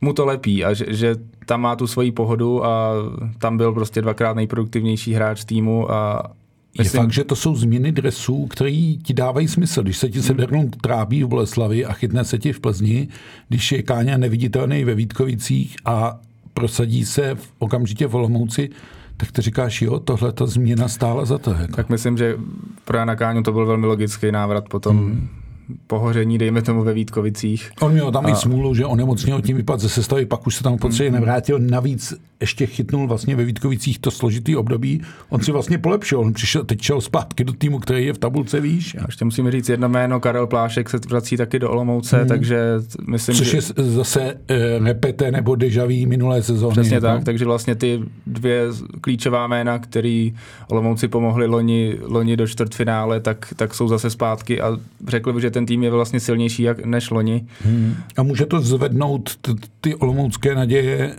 mu 0.00 0.12
to 0.12 0.24
lepí 0.24 0.64
a 0.64 0.74
že, 0.74 0.84
že 0.88 1.16
tam 1.46 1.60
má 1.60 1.76
tu 1.76 1.86
svoji 1.86 2.12
pohodu 2.12 2.64
a 2.64 2.92
tam 3.38 3.56
byl 3.56 3.72
prostě 3.72 4.02
dvakrát 4.02 4.36
nejproduktivnější 4.36 5.12
hráč 5.12 5.44
týmu 5.44 5.92
a, 5.92 6.30
Myslím... 6.78 6.98
Je 6.98 7.04
fakt, 7.04 7.12
že 7.12 7.24
to 7.24 7.36
jsou 7.36 7.54
změny 7.54 7.92
dresů, 7.92 8.46
které 8.46 8.94
ti 9.02 9.14
dávají 9.14 9.48
smysl. 9.48 9.82
Když 9.82 9.98
se 9.98 10.08
ti 10.08 10.22
Sederlund 10.22 10.74
hmm. 10.74 10.80
trábí 10.80 11.24
v 11.24 11.28
Boleslavi 11.28 11.84
a 11.84 11.92
chytne 11.92 12.24
se 12.24 12.38
ti 12.38 12.52
v 12.52 12.60
Plzni, 12.60 13.08
když 13.48 13.72
je 13.72 13.82
Káňa 13.82 14.16
neviditelný 14.16 14.84
ve 14.84 14.94
Vítkovicích 14.94 15.76
a 15.84 16.20
prosadí 16.54 17.04
se 17.04 17.34
v, 17.34 17.52
okamžitě 17.58 18.06
v 18.06 18.14
Olomouci, 18.14 18.70
tak 19.16 19.32
ty 19.32 19.42
říkáš, 19.42 19.82
jo, 19.82 19.98
tohle 19.98 20.32
ta 20.32 20.46
změna 20.46 20.88
stála 20.88 21.24
za 21.24 21.38
to. 21.38 21.50
Jako. 21.50 21.76
Tak 21.76 21.88
myslím, 21.88 22.18
že 22.18 22.36
pro 22.84 22.98
Jana 22.98 23.16
Káňu 23.16 23.42
to 23.42 23.52
byl 23.52 23.66
velmi 23.66 23.86
logický 23.86 24.32
návrat 24.32 24.68
potom 24.68 24.96
hmm 24.98 25.41
pohoření, 25.86 26.38
dejme 26.38 26.62
tomu 26.62 26.84
ve 26.84 26.92
Vítkovicích. 26.92 27.70
On 27.80 27.92
měl 27.92 28.12
tam 28.12 28.26
a... 28.26 28.30
i 28.30 28.36
smůlu, 28.36 28.74
že 28.74 28.86
onemocněl 28.86 29.42
tím 29.42 29.56
vypad 29.56 29.80
ze 29.80 29.88
sestavy, 29.88 30.26
pak 30.26 30.46
už 30.46 30.56
se 30.56 30.62
tam 30.62 30.78
podstatě 30.82 31.10
mm. 31.10 31.14
nevrátil. 31.14 31.58
Navíc 31.58 32.14
ještě 32.40 32.66
chytnul 32.66 33.08
vlastně 33.08 33.36
ve 33.36 33.44
Vítkovicích 33.44 33.98
to 33.98 34.10
složitý 34.10 34.56
období. 34.56 35.00
On 35.28 35.40
si 35.40 35.52
vlastně 35.52 35.78
polepšil, 35.78 36.20
on 36.20 36.32
přišel, 36.32 36.64
teď 36.64 36.80
šel 36.80 37.00
zpátky 37.00 37.44
do 37.44 37.52
týmu, 37.52 37.78
který 37.78 38.06
je 38.06 38.12
v 38.12 38.18
tabulce 38.18 38.60
výš. 38.60 38.94
A 38.94 39.02
ještě 39.06 39.24
musíme 39.24 39.50
říct 39.50 39.68
jedno 39.68 39.88
jméno, 39.88 40.20
Karel 40.20 40.46
Plášek 40.46 40.90
se 40.90 40.98
vrací 41.08 41.36
taky 41.36 41.58
do 41.58 41.70
Olomouce, 41.70 42.22
mm. 42.22 42.28
takže 42.28 42.58
myslím, 43.08 43.36
Což 43.36 43.50
že... 43.50 43.56
je 43.56 43.62
zase 43.76 44.34
e, 44.48 44.78
repete 44.78 45.30
nebo 45.30 45.54
dejaví 45.54 46.06
minulé 46.06 46.42
sezóny. 46.42 46.72
Přesně 46.72 46.94
jako? 46.94 47.06
tak, 47.06 47.24
takže 47.24 47.44
vlastně 47.44 47.74
ty 47.74 48.00
dvě 48.26 48.66
klíčová 49.00 49.46
jména, 49.46 49.78
který 49.78 50.34
Olomouci 50.68 51.08
pomohli 51.08 51.46
loni, 51.46 51.98
loni 52.02 52.36
do 52.36 52.46
čtvrtfinále, 52.46 53.20
tak, 53.20 53.54
tak 53.56 53.74
jsou 53.74 53.88
zase 53.88 54.10
zpátky 54.10 54.60
a 54.60 54.78
řekl 55.08 55.32
bych, 55.32 55.42
že 55.42 55.50
ten 55.50 55.61
tým 55.66 55.82
je 55.82 55.90
vlastně 55.90 56.20
silnější 56.20 56.62
jak, 56.62 56.84
než 56.84 57.10
loni. 57.10 57.46
Hmm. 57.64 57.94
A 58.16 58.22
může 58.22 58.46
to 58.46 58.60
zvednout 58.60 59.36
t- 59.36 59.52
ty 59.80 59.94
olomoucké 59.94 60.54
naděje 60.54 60.98
e, 61.04 61.16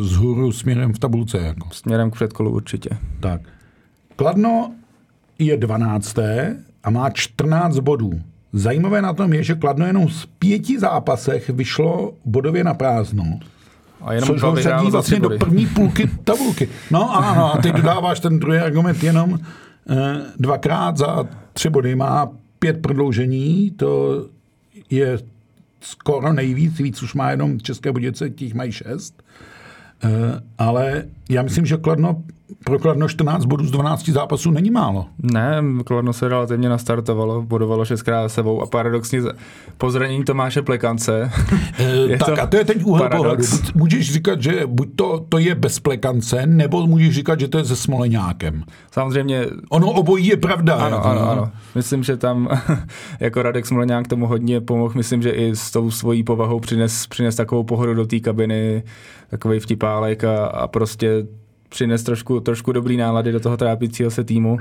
z 0.00 0.12
hůru 0.12 0.52
směrem 0.52 0.92
v 0.92 0.98
tabulce? 0.98 1.38
Jako. 1.38 1.68
Směrem 1.72 2.10
k 2.10 2.14
předkolu 2.14 2.50
určitě. 2.50 2.90
Tak. 3.20 3.40
Kladno 4.16 4.72
je 5.38 5.56
12. 5.56 6.18
a 6.84 6.90
má 6.90 7.10
14 7.10 7.78
bodů. 7.78 8.20
Zajímavé 8.52 9.02
na 9.02 9.12
tom 9.12 9.32
je, 9.32 9.42
že 9.42 9.54
Kladno 9.54 9.86
jenom 9.86 10.08
z 10.08 10.26
pěti 10.26 10.78
zápasech 10.78 11.50
vyšlo 11.50 12.14
bodově 12.24 12.64
na 12.64 12.74
prázdno. 12.74 13.24
A 14.00 14.12
jenom 14.12 14.26
což 14.26 14.42
ho 14.42 14.56
řadí 14.56 14.90
vlastně 14.90 15.20
do 15.20 15.30
první 15.30 15.66
půlky 15.66 16.10
tabulky. 16.24 16.68
No 16.90 17.16
ano, 17.16 17.54
a 17.54 17.58
teď 17.58 17.72
dodáváš 17.74 18.20
ten 18.20 18.38
druhý 18.38 18.58
argument 18.58 19.02
jenom 19.02 19.38
eh, 19.90 19.96
dvakrát 20.38 20.96
za 20.96 21.24
tři 21.52 21.70
body. 21.70 21.94
Má 21.94 22.28
pět 22.60 22.82
prodloužení, 22.82 23.70
to 23.70 24.26
je 24.90 25.18
skoro 25.80 26.32
nejvíc, 26.32 26.78
víc 26.78 27.02
už 27.02 27.14
má 27.14 27.30
jenom 27.30 27.60
České 27.60 27.92
Budějovice, 27.92 28.30
těch 28.30 28.54
mají 28.54 28.72
šest. 28.72 29.22
Uh, 30.04 30.10
ale 30.58 31.04
já 31.30 31.42
myslím, 31.42 31.66
že 31.66 31.76
Kladno 31.76 32.22
pro 32.64 32.78
Kladno 32.78 33.08
14 33.08 33.44
bodů 33.44 33.66
z 33.66 33.70
12 33.70 34.08
zápasů 34.08 34.50
není 34.50 34.70
málo. 34.70 35.06
Ne, 35.18 35.62
Kladno 35.84 36.12
se 36.12 36.28
relativně 36.28 36.68
nastartovalo, 36.68 37.42
bodovalo 37.42 37.84
šestkrát 37.84 38.28
sebou 38.28 38.62
a 38.62 38.66
paradoxně 38.66 39.20
po 39.78 39.90
zranění 39.90 40.24
Tomáše 40.24 40.62
Plekance. 40.62 41.30
je 42.06 42.18
tak 42.18 42.28
to 42.28 42.42
a 42.42 42.46
to 42.46 42.56
je 42.56 42.64
ten 42.64 42.76
úhel 42.84 43.08
pohledu. 43.08 43.44
Můžeš 43.74 44.12
říkat, 44.12 44.42
že 44.42 44.62
buď 44.66 44.88
to, 44.96 45.26
to 45.28 45.38
je 45.38 45.54
bez 45.54 45.78
Plekance, 45.78 46.46
nebo 46.46 46.86
můžeš 46.86 47.14
říkat, 47.14 47.40
že 47.40 47.48
to 47.48 47.58
je 47.58 47.64
se 47.64 47.76
Smoleňákem. 47.76 48.64
Samozřejmě. 48.92 49.46
Ono 49.70 49.90
obojí 49.90 50.26
je 50.26 50.36
pravda. 50.36 50.74
Ano, 50.74 50.96
jako, 50.96 51.08
ano, 51.08 51.30
ano. 51.30 51.50
Myslím, 51.74 52.02
že 52.02 52.16
tam 52.16 52.48
jako 53.20 53.42
Radek 53.42 53.66
Smoleňák 53.66 54.08
tomu 54.08 54.26
hodně 54.26 54.60
pomohl. 54.60 54.94
Myslím, 54.96 55.22
že 55.22 55.30
i 55.30 55.56
s 55.56 55.70
tou 55.70 55.90
svojí 55.90 56.22
povahou 56.22 56.60
přines, 56.60 57.06
přines 57.06 57.36
takovou 57.36 57.62
pohodu 57.62 57.94
do 57.94 58.06
té 58.06 58.20
kabiny, 58.20 58.82
takový 59.30 59.60
vtipálek 59.60 60.24
a, 60.24 60.46
a 60.46 60.68
prostě 60.68 61.26
přines 61.70 62.02
trošku, 62.02 62.40
trošku 62.40 62.72
dobrý 62.72 62.96
nálady 62.96 63.32
do 63.32 63.40
toho 63.40 63.56
trápícího 63.56 64.10
se 64.10 64.24
týmu. 64.24 64.58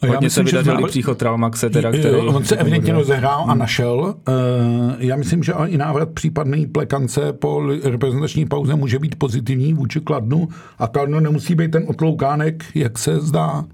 Hodně 0.00 0.14
já 0.14 0.20
myslím, 0.20 0.46
se 0.46 0.56
vydařil 0.56 0.80
že 0.80 0.86
příchod 0.86 1.18
Traumaxe, 1.18 1.70
teda, 1.70 1.92
který... 1.92 2.16
On 2.16 2.44
se 2.44 2.56
evidentně 2.56 2.92
rozehrál 2.92 3.44
a 3.48 3.54
našel. 3.54 4.14
Uh, 4.28 4.92
já 4.98 5.16
myslím, 5.16 5.42
že 5.42 5.52
i 5.66 5.76
návrat 5.76 6.08
případný 6.10 6.66
plekance 6.66 7.32
po 7.32 7.62
reprezentační 7.84 8.46
pauze 8.46 8.74
může 8.74 8.98
být 8.98 9.16
pozitivní 9.16 9.74
vůči 9.74 10.00
Kladnu 10.00 10.48
a 10.78 10.86
Kladno 10.86 11.20
nemusí 11.20 11.54
být 11.54 11.70
ten 11.70 11.84
otloukánek, 11.86 12.64
jak 12.74 12.98
se 12.98 13.20
zdá. 13.20 13.64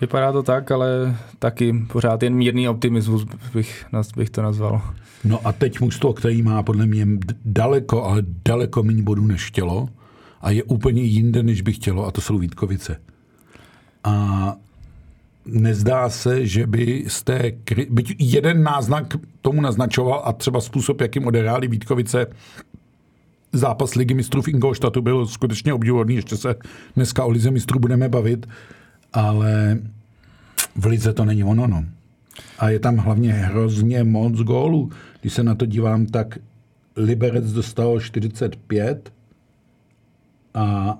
Vypadá 0.00 0.32
to 0.32 0.42
tak, 0.42 0.70
ale 0.70 1.16
taky 1.38 1.74
pořád 1.92 2.22
jen 2.22 2.34
mírný 2.34 2.68
optimismus 2.68 3.26
bych, 3.54 3.84
bych 4.16 4.30
to 4.30 4.42
nazval. 4.42 4.82
No 5.24 5.40
a 5.44 5.52
teď 5.52 5.80
mužstvo, 5.80 6.12
který 6.12 6.42
má 6.42 6.62
podle 6.62 6.86
mě 6.86 7.06
daleko, 7.44 8.04
ale 8.04 8.22
daleko 8.44 8.82
méně 8.82 9.02
bodů 9.02 9.26
než 9.26 9.46
chtělo, 9.46 9.88
a 10.46 10.50
je 10.50 10.62
úplně 10.62 11.02
jinde, 11.02 11.42
než 11.42 11.60
by 11.62 11.72
chtělo, 11.72 12.06
a 12.06 12.10
to 12.10 12.20
jsou 12.20 12.38
Vítkovice. 12.38 13.00
A 14.04 14.56
nezdá 15.46 16.10
se, 16.10 16.46
že 16.46 16.66
by 16.66 17.04
té, 17.24 17.52
byť 17.90 18.16
jeden 18.18 18.62
náznak 18.62 19.16
tomu 19.42 19.60
naznačoval 19.60 20.22
a 20.24 20.32
třeba 20.32 20.60
způsob, 20.60 21.00
jakým 21.00 21.26
odehráli 21.26 21.68
Vítkovice 21.68 22.26
zápas 23.52 23.94
ligy 23.94 24.14
mistrů 24.14 24.42
v 24.42 24.48
Ingolštatu 24.48 25.02
byl 25.02 25.26
skutečně 25.26 25.74
obdivuhodný, 25.74 26.14
ještě 26.14 26.36
se 26.36 26.54
dneska 26.96 27.24
o 27.24 27.30
lize 27.30 27.50
mistrů 27.50 27.78
budeme 27.78 28.08
bavit, 28.08 28.48
ale 29.12 29.78
v 30.76 30.86
lize 30.86 31.12
to 31.12 31.24
není 31.24 31.44
ono, 31.44 31.66
no. 31.66 31.84
A 32.58 32.68
je 32.68 32.78
tam 32.78 32.96
hlavně 32.96 33.32
hrozně 33.32 34.04
moc 34.04 34.40
gólů. 34.40 34.90
Když 35.20 35.32
se 35.32 35.42
na 35.42 35.54
to 35.54 35.66
dívám, 35.66 36.06
tak 36.06 36.38
Liberec 36.96 37.52
dostal 37.52 38.00
45, 38.00 39.15
a 40.56 40.98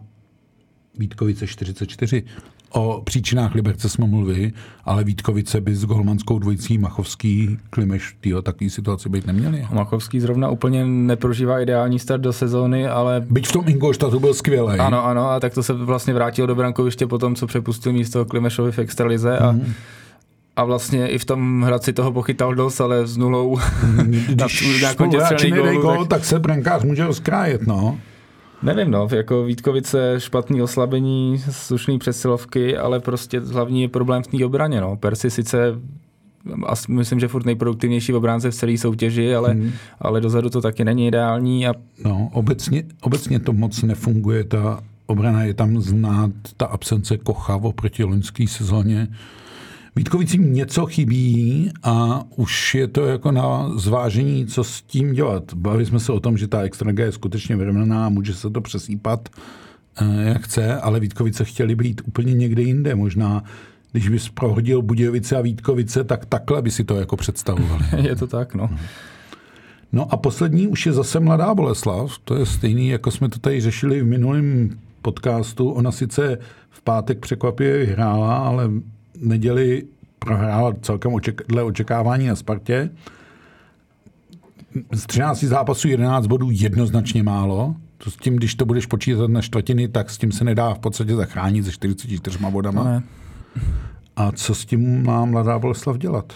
Vítkovice 0.99 1.47
44. 1.47 2.23
O 2.71 3.03
příčinách 3.05 3.55
Liberce 3.55 3.89
jsme 3.89 4.07
mluvili, 4.07 4.53
ale 4.85 5.05
Vítkovice 5.05 5.61
by 5.61 5.75
s 5.75 5.85
golmanskou 5.85 6.39
dvojicí 6.39 6.79
Machovský, 6.79 7.59
Klimeš 7.71 8.17
týho 8.21 8.43
takový 8.43 8.71
situaci 8.71 9.09
být 9.09 9.27
neměli. 9.27 9.67
Machovský 9.73 10.21
zrovna 10.21 10.51
úplně 10.51 10.85
neprožívá 10.85 11.61
ideální 11.61 11.99
start 11.99 12.23
do 12.23 12.33
sezóny, 12.33 12.87
ale... 12.87 13.27
Byť 13.31 13.49
v 13.49 13.53
tom 13.53 13.65
Ingolštatu 13.69 14.21
byl 14.21 14.35
skvělý. 14.35 14.79
Ano, 14.79 15.05
ano, 15.05 15.31
a 15.31 15.41
tak 15.41 15.55
to 15.55 15.63
se 15.63 15.73
vlastně 15.73 16.15
vrátil 16.15 16.47
do 16.47 16.55
brankoviště 16.55 17.07
po 17.07 17.19
tom, 17.19 17.35
co 17.35 17.47
přepustil 17.47 17.93
místo 17.93 18.25
Klimešovi 18.25 18.73
v 18.73 18.79
extralize 18.79 19.39
a 19.39 19.53
mm. 19.53 19.73
A 20.57 20.65
vlastně 20.65 21.09
i 21.09 21.19
v 21.19 21.25
tom 21.25 21.63
Hradci 21.63 21.93
toho 21.93 22.13
pochytal 22.13 22.55
dost, 22.55 22.81
ale 22.81 23.07
s 23.07 23.17
nulou 23.17 23.59
Když 24.29 24.83
na, 24.83 24.89
na 25.63 25.73
gol, 25.73 25.99
tak... 25.99 26.09
tak 26.09 26.25
se 26.25 26.39
brankář 26.39 26.83
může 26.83 27.07
rozkrájet, 27.07 27.67
no. 27.67 27.99
Nevím, 28.63 28.91
no, 28.91 29.09
jako 29.13 29.45
Vítkovice 29.45 30.15
špatný 30.19 30.63
oslabení, 30.63 31.39
slušný 31.51 31.99
přesilovky, 31.99 32.77
ale 32.77 33.01
prostě 33.01 33.41
hlavní 33.41 33.83
je 33.83 33.89
problém 33.89 34.23
v 34.23 34.27
té 34.27 34.45
obraně, 34.45 34.81
no. 34.81 34.97
Persi 34.97 35.31
sice 35.31 35.75
a 36.67 36.73
myslím, 36.89 37.21
že 37.21 37.29
furt 37.29 37.47
nejproduktivnější 37.47 38.13
obránce 38.13 38.51
v 38.51 38.55
celé 38.55 38.79
soutěži, 38.79 39.35
ale, 39.35 39.51
hmm. 39.51 39.73
ale 40.01 40.21
dozadu 40.21 40.51
to 40.51 40.61
taky 40.61 40.85
není 40.85 41.07
ideální. 41.07 41.67
A... 41.67 41.75
No, 42.05 42.31
obecně, 42.33 42.85
obecně 43.01 43.41
to 43.41 43.53
moc 43.53 43.83
nefunguje, 43.83 44.45
ta 44.45 44.81
obrana 45.07 45.45
je 45.45 45.55
tam 45.55 45.81
znát, 45.81 46.31
ta 46.57 46.67
absence 46.67 47.19
Kocha 47.19 47.57
oproti 47.57 48.05
loňské 48.05 48.49
sezóně. 48.49 49.09
Vítkovicím 49.97 50.53
něco 50.53 50.87
chybí 50.87 51.71
a 51.83 52.25
už 52.37 52.75
je 52.75 52.89
to 52.89 53.07
jako 53.07 53.33
na 53.33 53.79
zvážení, 53.79 54.47
co 54.47 54.65
s 54.65 54.83
tím 54.83 55.13
dělat. 55.13 55.55
Bavili 55.55 55.87
jsme 55.87 56.01
se 56.01 56.13
o 56.13 56.21
tom, 56.21 56.37
že 56.37 56.49
ta 56.49 56.61
extraliga 56.61 57.05
je 57.05 57.13
skutečně 57.13 57.57
vyrovnaná 57.57 58.07
a 58.07 58.09
může 58.09 58.35
se 58.35 58.51
to 58.51 58.61
přesýpat, 58.61 59.29
eh, 60.01 60.29
jak 60.29 60.43
chce, 60.43 60.81
ale 60.81 61.01
Vítkovice 61.01 61.45
chtěli 61.45 61.75
být 61.75 62.03
úplně 62.05 62.35
někde 62.35 62.63
jinde. 62.63 62.95
Možná 62.95 63.45
když 63.93 64.09
bys 64.09 64.29
prohodil 64.29 64.83
Budějovice 64.83 65.37
a 65.37 65.41
Vítkovice, 65.41 66.05
tak 66.05 66.27
takhle 66.27 66.63
by 66.63 66.71
si 66.71 66.85
to 66.85 66.97
jako 66.97 67.17
představovali. 67.17 67.85
je 68.09 68.17
to 68.17 68.27
tak, 68.27 68.55
no. 68.55 68.71
No 69.93 70.13
a 70.13 70.17
poslední 70.17 70.69
už 70.69 70.87
je 70.87 70.93
zase 70.93 71.21
Mladá 71.21 71.55
Boleslav. 71.55 72.19
To 72.25 72.35
je 72.35 72.47
stejný, 72.47 72.89
jako 72.89 73.11
jsme 73.11 73.29
to 73.29 73.39
tady 73.39 73.61
řešili 73.61 74.03
v 74.03 74.07
minulém 74.07 74.79
podcastu. 75.03 75.71
Ona 75.71 75.93
sice 75.93 76.39
v 76.71 76.83
pátek 76.83 77.19
překvapivě 77.19 77.79
vyhrála, 77.79 78.37
ale 78.37 78.71
neděli 79.21 79.83
prohrála 80.19 80.73
celkem 80.83 81.13
oček- 81.13 81.43
dle 81.49 81.63
očekávání 81.63 82.27
na 82.27 82.37
Spartě. 82.37 82.91
Z 84.95 85.07
13 85.07 85.45
zápasů 85.45 85.89
11 85.89 86.27
bodů 86.27 86.49
jednoznačně 86.51 87.23
málo. 87.23 87.77
To 87.99 88.11
s 88.11 88.17
tím, 88.17 88.37
když 88.37 88.55
to 88.55 88.65
budeš 88.65 88.87
počítat 88.87 89.31
na 89.31 89.43
čtvrtiny, 89.43 89.89
tak 89.89 90.11
s 90.11 90.19
tím 90.19 90.33
se 90.33 90.45
nedá 90.45 90.75
v 90.75 90.79
podstatě 90.79 91.15
zachránit 91.15 91.65
se 91.65 91.73
44 91.73 92.39
bodama. 92.51 92.85
Ne. 92.85 93.03
A 94.17 94.33
co 94.33 94.55
s 94.55 94.65
tím 94.65 95.07
má 95.07 95.25
mladá 95.25 95.59
Boleslav 95.59 95.99
dělat? 95.99 96.33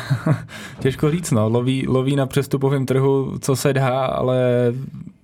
Těžko 0.78 1.10
říct, 1.10 1.30
no. 1.30 1.48
Loví, 1.48 1.88
loví 1.88 2.16
na 2.16 2.26
přestupovém 2.26 2.86
trhu, 2.86 3.38
co 3.40 3.56
se 3.56 3.72
dá, 3.72 4.04
ale 4.04 4.38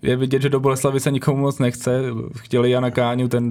je 0.03 0.17
vidět, 0.17 0.43
že 0.43 0.49
do 0.49 0.61
Boleslavy 0.61 1.01
se 1.01 1.11
nikomu 1.11 1.41
moc 1.41 1.59
nechce. 1.59 2.03
Chtěli 2.37 2.71
Jana 2.71 2.91
Káňu, 2.91 3.29
ten 3.29 3.51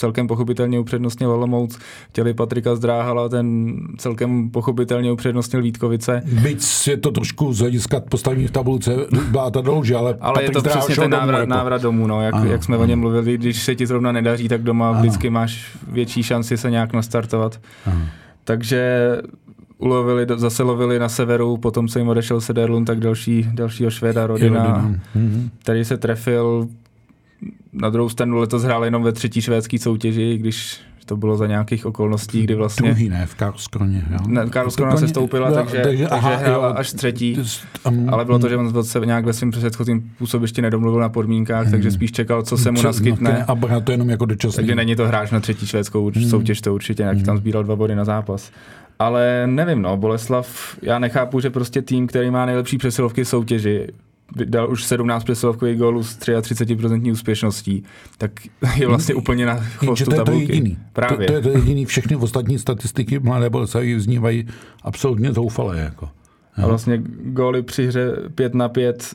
celkem 0.00 0.26
pochopitelně 0.26 0.78
upřednostnil 0.78 1.30
Olomouc, 1.30 1.78
chtěli 2.08 2.34
Patrika 2.34 2.74
Zdráhala, 2.74 3.28
ten 3.28 3.76
celkem 3.98 4.50
pochopitelně 4.50 5.12
upřednostnil 5.12 5.62
Vítkovice. 5.62 6.22
Byť 6.42 6.88
je 6.88 6.96
to 6.96 7.10
trošku 7.10 7.52
z 7.52 7.58
hlediska 7.58 8.00
postavení 8.00 8.46
v 8.46 8.50
tabulce 8.50 8.96
byla 9.30 9.50
ta 9.50 9.60
dolže, 9.60 9.96
ale 9.96 10.16
Ale 10.20 10.34
Patrik 10.34 10.48
je 10.48 10.62
to 10.62 10.68
přesně 10.68 10.94
ten 10.94 11.10
návrat, 11.10 11.26
domů, 11.26 11.40
jako. 11.40 11.50
návrat 11.50 11.82
domů, 11.82 12.06
no, 12.06 12.22
jak, 12.22 12.34
ano, 12.34 12.44
jak 12.50 12.64
jsme 12.64 12.76
ano. 12.76 12.84
o 12.84 12.86
něm 12.86 13.00
mluvili, 13.00 13.38
když 13.38 13.62
se 13.62 13.74
ti 13.74 13.86
zrovna 13.86 14.12
nedaří, 14.12 14.48
tak 14.48 14.62
doma 14.62 14.90
ano. 14.90 15.00
vždycky 15.00 15.30
máš 15.30 15.76
větší 15.88 16.22
šanci 16.22 16.56
se 16.56 16.70
nějak 16.70 16.92
nastartovat. 16.92 17.60
Ano. 17.86 18.02
Takže 18.44 19.16
ulovili, 19.78 20.26
zase 20.36 20.62
lovili 20.62 20.98
na 20.98 21.08
severu, 21.08 21.56
potom 21.56 21.88
se 21.88 21.98
jim 21.98 22.08
odešel 22.08 22.40
Sederlund, 22.40 22.86
tak 22.86 23.00
další, 23.00 23.48
dalšího 23.52 23.90
Švéda 23.90 24.26
Rodina, 24.26 24.64
Rodina. 24.64 24.98
Mhm. 25.14 25.50
který 25.58 25.84
se 25.84 25.96
trefil 25.96 26.68
na 27.72 27.90
druhou 27.90 28.08
stranu 28.08 28.36
letos 28.36 28.62
hrál 28.62 28.84
jenom 28.84 29.02
ve 29.02 29.12
třetí 29.12 29.40
švédské 29.42 29.78
soutěži, 29.78 30.38
když 30.38 30.80
to 31.06 31.16
bylo 31.16 31.36
za 31.36 31.46
nějakých 31.46 31.86
okolností, 31.86 32.42
kdy 32.42 32.54
vlastně... 32.54 32.88
Druhý 32.88 33.08
ne, 33.08 33.26
v 33.26 33.34
Karlskroně. 33.34 34.04
Ne, 34.26 34.46
Karlskrona 34.50 34.96
se 34.96 35.08
stoupila, 35.08 35.48
no, 35.48 35.54
takže, 35.54 35.80
takže, 35.82 35.84
takže 35.84 36.08
aha, 36.08 36.36
hrála 36.36 36.68
jo, 36.68 36.74
až 36.76 36.92
třetí, 36.92 37.38
um, 37.86 38.08
ale 38.14 38.24
bylo 38.24 38.38
to, 38.38 38.48
že 38.48 38.56
on 38.56 38.84
se 38.84 39.00
nějak 39.00 39.24
ve 39.24 39.32
svém 39.32 39.50
předchozím 39.50 40.10
působiště 40.18 40.62
nedomluvil 40.62 41.00
na 41.00 41.08
podmínkách, 41.08 41.62
hmm. 41.62 41.70
takže 41.70 41.90
spíš 41.90 42.12
čekal, 42.12 42.42
co 42.42 42.56
se 42.56 42.70
mu 42.70 42.82
naskytne. 42.82 43.44
No, 43.48 43.76
a 43.76 43.80
to 43.80 43.92
jenom 43.92 44.10
jako 44.10 44.26
dočasný. 44.26 44.56
Takže 44.56 44.74
není 44.74 44.96
to 44.96 45.06
hráč 45.08 45.30
na 45.30 45.40
třetí 45.40 45.66
švédskou 45.66 46.10
hmm. 46.10 46.28
soutěž, 46.28 46.60
to 46.60 46.74
určitě, 46.74 47.02
jak 47.02 47.16
hmm. 47.16 47.24
tam 47.24 47.36
sbíral 47.36 47.64
dva 47.64 47.76
body 47.76 47.94
na 47.94 48.04
zápas. 48.04 48.50
Ale 48.98 49.42
nevím, 49.46 49.82
no, 49.82 49.96
Boleslav, 49.96 50.76
já 50.82 50.98
nechápu, 50.98 51.40
že 51.40 51.50
prostě 51.50 51.82
tým, 51.82 52.06
který 52.06 52.30
má 52.30 52.46
nejlepší 52.46 52.78
přesilovky 52.78 53.24
soutěži, 53.24 53.86
dal 54.36 54.70
už 54.70 54.84
17 54.84 55.24
přesilovkových 55.24 55.78
gólů 55.78 56.02
s 56.02 56.18
33% 56.18 57.12
úspěšností, 57.12 57.84
tak 58.18 58.30
je 58.76 58.86
vlastně 58.86 59.14
úplně 59.14 59.46
na 59.46 59.56
chvostu 59.56 60.04
to 60.04 60.14
je 60.14 60.16
tabulky. 60.16 60.46
To 60.46 60.52
jediný. 60.52 60.78
Právě. 60.92 61.26
To, 61.26 61.32
to, 61.32 61.36
je 61.36 61.42
to 61.42 61.58
jediný. 61.58 61.84
Všechny 61.84 62.16
ostatní 62.16 62.58
statistiky 62.58 63.18
Mladé 63.18 63.50
Boleslavy 63.50 63.94
vznívají 63.94 64.46
absolutně 64.82 65.32
zoufalé. 65.32 65.78
Jako. 65.78 66.08
A 66.56 66.66
vlastně 66.66 67.02
góly 67.24 67.62
při 67.62 67.86
hře 67.86 68.12
5 68.34 68.54
na 68.54 68.68
5 68.68 69.14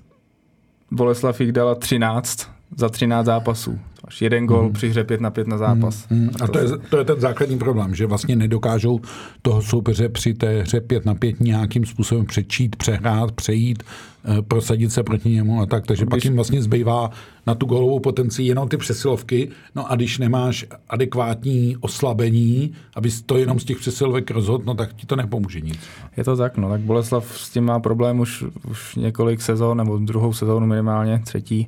Boleslav 0.92 1.42
jich 1.42 1.52
dala 1.52 1.76
13 1.76 2.55
za 2.76 2.90
13 2.90 3.26
zápasů. 3.26 3.80
Až 4.08 4.22
jeden 4.22 4.46
gol 4.46 4.64
mm. 4.64 4.74
při 4.74 4.90
hře 4.90 5.04
5 5.04 5.22
na 5.22 5.32
5 5.32 5.48
na 5.48 5.58
zápas. 5.58 6.08
Mm. 6.10 6.30
A 6.42 6.48
to 6.48 6.60
je, 6.60 6.66
to 6.90 6.98
je 6.98 7.04
ten 7.04 7.20
základní 7.20 7.58
problém, 7.58 7.96
že 7.96 8.06
vlastně 8.06 8.36
nedokážou 8.36 9.02
toho 9.42 9.62
soupeře 9.62 10.10
při 10.10 10.34
té 10.34 10.62
hře 10.62 10.82
5 10.82 11.06
na 11.06 11.16
5 11.16 11.40
nějakým 11.40 11.86
způsobem 11.86 12.26
přečít, 12.26 12.76
přehrát, 12.76 13.32
přejít, 13.32 13.84
eh, 13.84 14.42
prosadit 14.42 14.92
se 14.92 15.04
proti 15.04 15.30
němu 15.30 15.62
a 15.62 15.66
tak, 15.66 15.86
takže 15.86 16.04
když... 16.04 16.10
pak 16.10 16.26
jim 16.26 16.36
vlastně 16.36 16.62
zbývá 16.62 17.10
na 17.48 17.56
tu 17.56 17.66
golovou 17.66 18.00
potenci 18.00 18.44
jenom 18.44 18.70
ty 18.70 18.78
přesilovky, 18.78 19.50
no 19.76 19.92
a 19.92 19.96
když 19.96 20.18
nemáš 20.18 20.66
adekvátní 20.90 21.78
oslabení, 21.80 22.74
aby 22.96 23.10
to 23.26 23.38
jenom 23.38 23.60
z 23.60 23.64
těch 23.64 23.78
přesilovek 23.78 24.32
rozhodl, 24.32 24.64
no 24.66 24.74
tak 24.74 24.94
ti 24.94 25.08
to 25.08 25.16
nepomůže 25.16 25.62
nic. 25.62 25.80
Je 26.18 26.24
to 26.24 26.38
tak, 26.38 26.58
no 26.58 26.70
tak 26.70 26.82
Boleslav 26.82 27.40
s 27.40 27.50
tím 27.50 27.64
má 27.64 27.80
problém 27.80 28.20
už, 28.20 28.44
už 28.70 28.96
několik 28.96 29.42
sezon, 29.42 29.78
nebo 29.78 29.98
druhou 29.98 30.34
sezónu 30.34 30.68
minimálně, 30.68 31.22
třetí, 31.26 31.68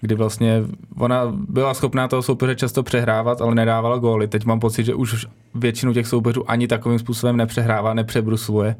kdy 0.00 0.14
vlastně 0.14 0.62
ona 0.96 1.22
byla 1.48 1.74
schopná 1.74 2.08
toho 2.08 2.22
soupeře 2.22 2.54
často 2.54 2.82
přehrávat, 2.82 3.40
ale 3.40 3.54
nedávala 3.54 3.98
góly. 3.98 4.28
Teď 4.28 4.44
mám 4.44 4.60
pocit, 4.60 4.84
že 4.84 4.94
už 4.94 5.26
většinu 5.54 5.92
těch 5.92 6.06
soupeřů 6.06 6.50
ani 6.50 6.68
takovým 6.68 6.98
způsobem 6.98 7.36
nepřehrává, 7.36 7.94
nepřebrusluje 7.94 8.76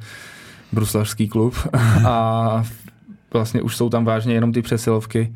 bruslavský 0.72 1.28
klub 1.28 1.54
a 2.06 2.64
vlastně 3.32 3.62
už 3.62 3.76
jsou 3.76 3.88
tam 3.90 4.04
vážně 4.04 4.34
jenom 4.34 4.52
ty 4.52 4.62
přesilovky. 4.62 5.32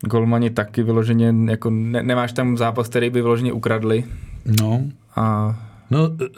Golmani 0.00 0.50
taky 0.50 0.82
vyloženě, 0.82 1.34
jako 1.50 1.70
ne, 1.70 2.02
nemáš 2.02 2.32
tam 2.32 2.56
zápas, 2.56 2.88
který 2.88 3.10
by 3.10 3.22
vyloženě 3.22 3.52
ukradli. 3.52 4.04
No. 4.60 4.82
A 5.16 5.56
No, 5.92 6.04
e, 6.04 6.24
e, 6.24 6.28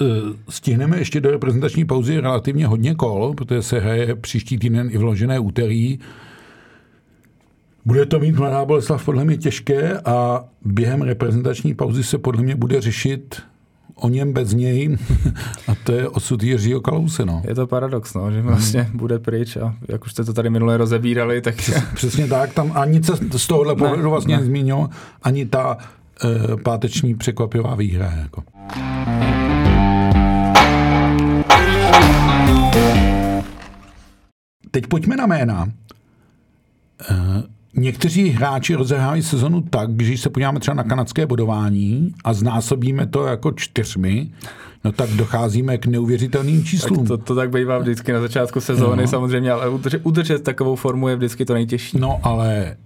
stihneme 0.49 0.99
ještě 0.99 1.21
do 1.21 1.31
reprezentační 1.31 1.85
pauzy 1.85 2.21
relativně 2.21 2.67
hodně 2.67 2.95
kol, 2.95 3.35
protože 3.35 3.62
se 3.62 3.81
hraje 3.81 4.14
příští 4.14 4.59
týden 4.59 4.88
i 4.93 4.99
vložené 4.99 5.38
úterý. 5.38 5.99
Bude 7.87 8.07
to 8.07 8.20
mít 8.20 8.37
Mladá 8.37 8.64
Boleslav 8.64 9.05
podle 9.05 9.25
mě 9.25 9.37
těžké 9.37 9.99
a 9.99 10.44
během 10.64 11.03
reprezentační 11.03 11.75
pauzy 11.75 12.05
se 12.05 12.18
podle 12.18 12.42
mě 12.42 12.57
bude 12.57 12.81
řešit 12.81 13.42
o 13.94 14.09
něm 14.09 14.33
bez 14.33 14.55
něj 14.55 14.99
a 15.68 15.75
to 15.85 15.92
je 15.92 16.09
osud 16.09 16.42
Jiřího 16.42 16.81
Kalouse. 16.81 17.25
No. 17.25 17.42
Je 17.49 17.55
to 17.55 17.66
paradox, 17.66 18.14
no, 18.14 18.33
že 18.33 18.42
vlastně 18.42 18.83
hmm. 18.83 18.99
bude 18.99 19.18
pryč 19.18 19.57
a 19.57 19.75
jak 19.88 20.05
už 20.05 20.12
jste 20.12 20.25
to 20.25 20.33
tady 20.33 20.51
minule 20.51 20.77
rozebírali, 20.77 21.40
tak... 21.40 21.55
Přesně 21.94 22.27
tak, 22.27 22.55
tam 22.55 22.73
ani 22.75 23.03
se 23.05 23.12
z 23.38 23.47
tohohle 23.47 23.77
pohledu 23.77 24.11
vlastně 24.11 24.37
nezmínil, 24.37 24.88
ani 25.23 25.47
ta 25.47 25.79
e, 26.25 26.57
páteční 26.57 27.14
překvapivá 27.14 27.75
výhra. 27.75 28.14
Jako. 28.16 28.42
Teď 34.70 34.87
pojďme 34.87 35.16
na 35.16 35.27
jména. 35.27 35.68
E, 37.11 37.54
Někteří 37.76 38.28
hráči 38.28 38.74
rozehrávají 38.74 39.22
sezonu 39.22 39.60
tak, 39.60 39.90
že 39.90 39.94
když 39.94 40.20
se 40.20 40.30
podíváme 40.30 40.60
třeba 40.60 40.74
na 40.74 40.82
kanadské 40.82 41.26
bodování 41.26 42.14
a 42.24 42.34
znásobíme 42.34 43.06
to 43.06 43.26
jako 43.26 43.52
čtyřmi, 43.52 44.30
no 44.84 44.92
tak 44.92 45.10
docházíme 45.10 45.78
k 45.78 45.87
neuvěřitelným 45.87 46.64
číslům. 46.64 46.98
Tak 46.98 47.08
to, 47.08 47.18
to 47.18 47.34
tak 47.34 47.50
bývá 47.50 47.78
vždycky 47.78 48.12
na 48.12 48.20
začátku 48.20 48.60
sezóny 48.60 49.02
no. 49.02 49.08
samozřejmě, 49.08 49.52
ale 49.52 49.68
udržet, 49.68 50.00
udržet 50.04 50.42
takovou 50.42 50.76
formu 50.76 51.08
je 51.08 51.16
vždycky 51.16 51.44
to 51.44 51.54
nejtěžší. 51.54 51.98
No 51.98 52.20
ale 52.22 52.76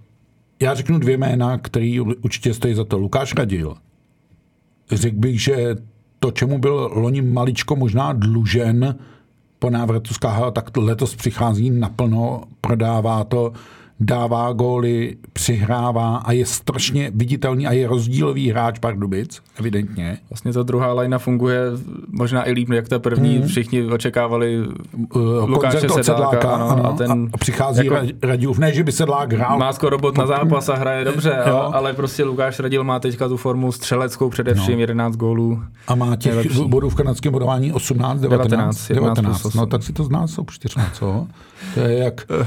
já 0.61 0.73
řeknu 0.73 0.99
dvě 0.99 1.17
jména, 1.17 1.57
který 1.57 1.99
určitě 1.99 2.53
stojí 2.53 2.73
za 2.73 2.83
to. 2.83 2.97
Lukáš 2.97 3.35
Radil. 3.35 3.75
Řekl 4.91 5.17
bych, 5.17 5.41
že 5.41 5.75
to, 6.19 6.31
čemu 6.31 6.57
byl 6.57 6.91
loni 6.93 7.21
maličko 7.21 7.75
možná 7.75 8.13
dlužen 8.13 8.95
po 9.59 9.69
návratu 9.69 10.13
z 10.13 10.17
KHL, 10.17 10.51
tak 10.51 10.77
letos 10.77 11.15
přichází 11.15 11.69
naplno, 11.69 12.43
prodává 12.61 13.23
to 13.23 13.53
dává 13.99 14.53
góly, 14.53 15.15
přihrává 15.33 16.17
a 16.17 16.31
je 16.31 16.45
strašně 16.45 17.11
viditelný 17.15 17.67
a 17.67 17.71
je 17.71 17.87
rozdílový 17.87 18.49
hráč 18.49 18.79
Pardubic, 18.79 19.41
evidentně. 19.59 20.17
Vlastně 20.29 20.53
ta 20.53 20.63
druhá 20.63 20.93
lajna 20.93 21.19
funguje 21.19 21.61
možná 22.11 22.49
i 22.49 22.51
líp, 22.51 22.69
jak 22.69 22.87
ta 22.89 22.99
první. 22.99 23.37
Hmm. 23.37 23.47
Všichni 23.47 23.83
očekávali 23.83 24.67
uh, 25.15 25.49
Lukáše 25.49 25.79
Sedláka. 25.79 26.03
Sedláka 26.03 26.49
ano, 26.49 26.69
ano, 26.69 26.85
a, 26.85 26.93
ten, 26.93 27.29
a 27.33 27.37
přichází 27.37 27.85
jako, 27.85 28.07
Radilův, 28.23 28.57
ne, 28.57 28.73
že 28.73 28.83
by 28.83 28.91
Sedlák 28.91 29.33
hrál. 29.33 29.57
Má 29.57 29.73
skoro 29.73 29.97
bod 29.97 30.17
na 30.17 30.27
zápas 30.27 30.69
a 30.69 30.75
hraje 30.75 31.05
dobře, 31.05 31.43
jo. 31.47 31.71
ale 31.73 31.93
prostě 31.93 32.23
Lukáš 32.23 32.59
Radil 32.59 32.83
má 32.83 32.99
teďka 32.99 33.27
tu 33.27 33.37
formu 33.37 33.71
střeleckou 33.71 34.29
především, 34.29 34.73
no. 34.73 34.79
11 34.79 35.15
gólů. 35.15 35.63
A 35.87 35.95
má 35.95 36.15
těch 36.15 36.35
nejlepší. 36.35 36.67
bodů 36.67 36.89
v 36.89 36.95
kanadském 36.95 37.33
bodování 37.33 37.73
18, 37.73 38.21
19? 38.21 38.87
19, 38.87 38.87
19, 38.87 39.15
19 39.15 39.53
no 39.53 39.65
tak 39.65 39.83
si 39.83 39.93
to 39.93 40.03
zná, 40.03 40.27
jsou 40.27 40.45
čtyřma, 40.51 40.89
co? 40.93 41.27
To 41.73 41.79
je 41.79 41.97
jak... 41.97 42.25
Uh, 42.31 42.37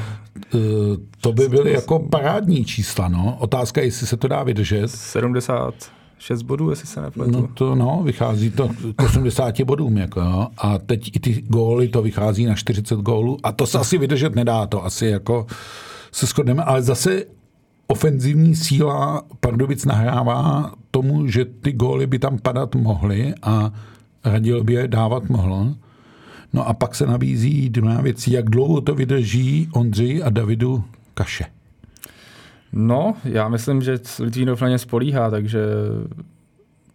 to 1.20 1.32
by 1.32 1.41
byly 1.48 1.72
jako 1.72 1.98
parádní 1.98 2.64
čísla, 2.64 3.08
no. 3.08 3.36
Otázka 3.40 3.80
je, 3.80 3.86
jestli 3.86 4.06
se 4.06 4.16
to 4.16 4.28
dá 4.28 4.42
vydržet. 4.42 4.88
70 4.88 5.74
6 6.22 6.42
bodů, 6.42 6.70
jestli 6.70 6.86
se 6.86 7.02
nepletu. 7.02 7.30
No 7.30 7.48
to 7.54 7.74
no, 7.74 8.00
vychází 8.04 8.50
to 8.50 8.68
k 8.96 9.02
80 9.02 9.60
bodům, 9.60 9.96
jako 9.96 10.20
jo. 10.20 10.46
A 10.58 10.78
teď 10.78 11.16
i 11.16 11.20
ty 11.20 11.42
góly, 11.42 11.88
to 11.88 12.02
vychází 12.02 12.44
na 12.44 12.54
40 12.54 12.98
gólů 12.98 13.38
a 13.42 13.52
to 13.52 13.66
se 13.66 13.78
asi 13.78 13.98
vydržet 13.98 14.34
nedá, 14.34 14.66
to 14.66 14.84
asi 14.84 15.06
jako 15.06 15.46
se 16.12 16.26
shodneme, 16.26 16.62
ale 16.62 16.82
zase 16.82 17.24
ofenzivní 17.86 18.56
síla 18.56 19.22
Pardubic 19.40 19.84
nahrává 19.84 20.72
tomu, 20.90 21.26
že 21.26 21.44
ty 21.44 21.72
góly 21.72 22.06
by 22.06 22.18
tam 22.18 22.38
padat 22.38 22.74
mohly 22.74 23.34
a 23.42 23.72
Radil 24.24 24.64
by 24.64 24.72
je 24.72 24.88
dávat 24.88 25.28
mohl. 25.28 25.74
No 26.52 26.68
a 26.68 26.74
pak 26.74 26.94
se 26.94 27.06
nabízí 27.06 27.68
druhá 27.68 28.00
věc, 28.00 28.28
jak 28.28 28.50
dlouho 28.50 28.80
to 28.80 28.94
vydrží 28.94 29.68
Ondřej 29.72 30.22
a 30.24 30.30
Davidu 30.30 30.84
Kaše. 31.14 31.44
No, 32.72 33.14
já 33.24 33.48
myslím, 33.48 33.82
že 33.82 33.98
Litvínov 34.20 34.60
na 34.60 34.68
ně 34.68 34.78
spolíhá, 34.78 35.30
takže 35.30 35.60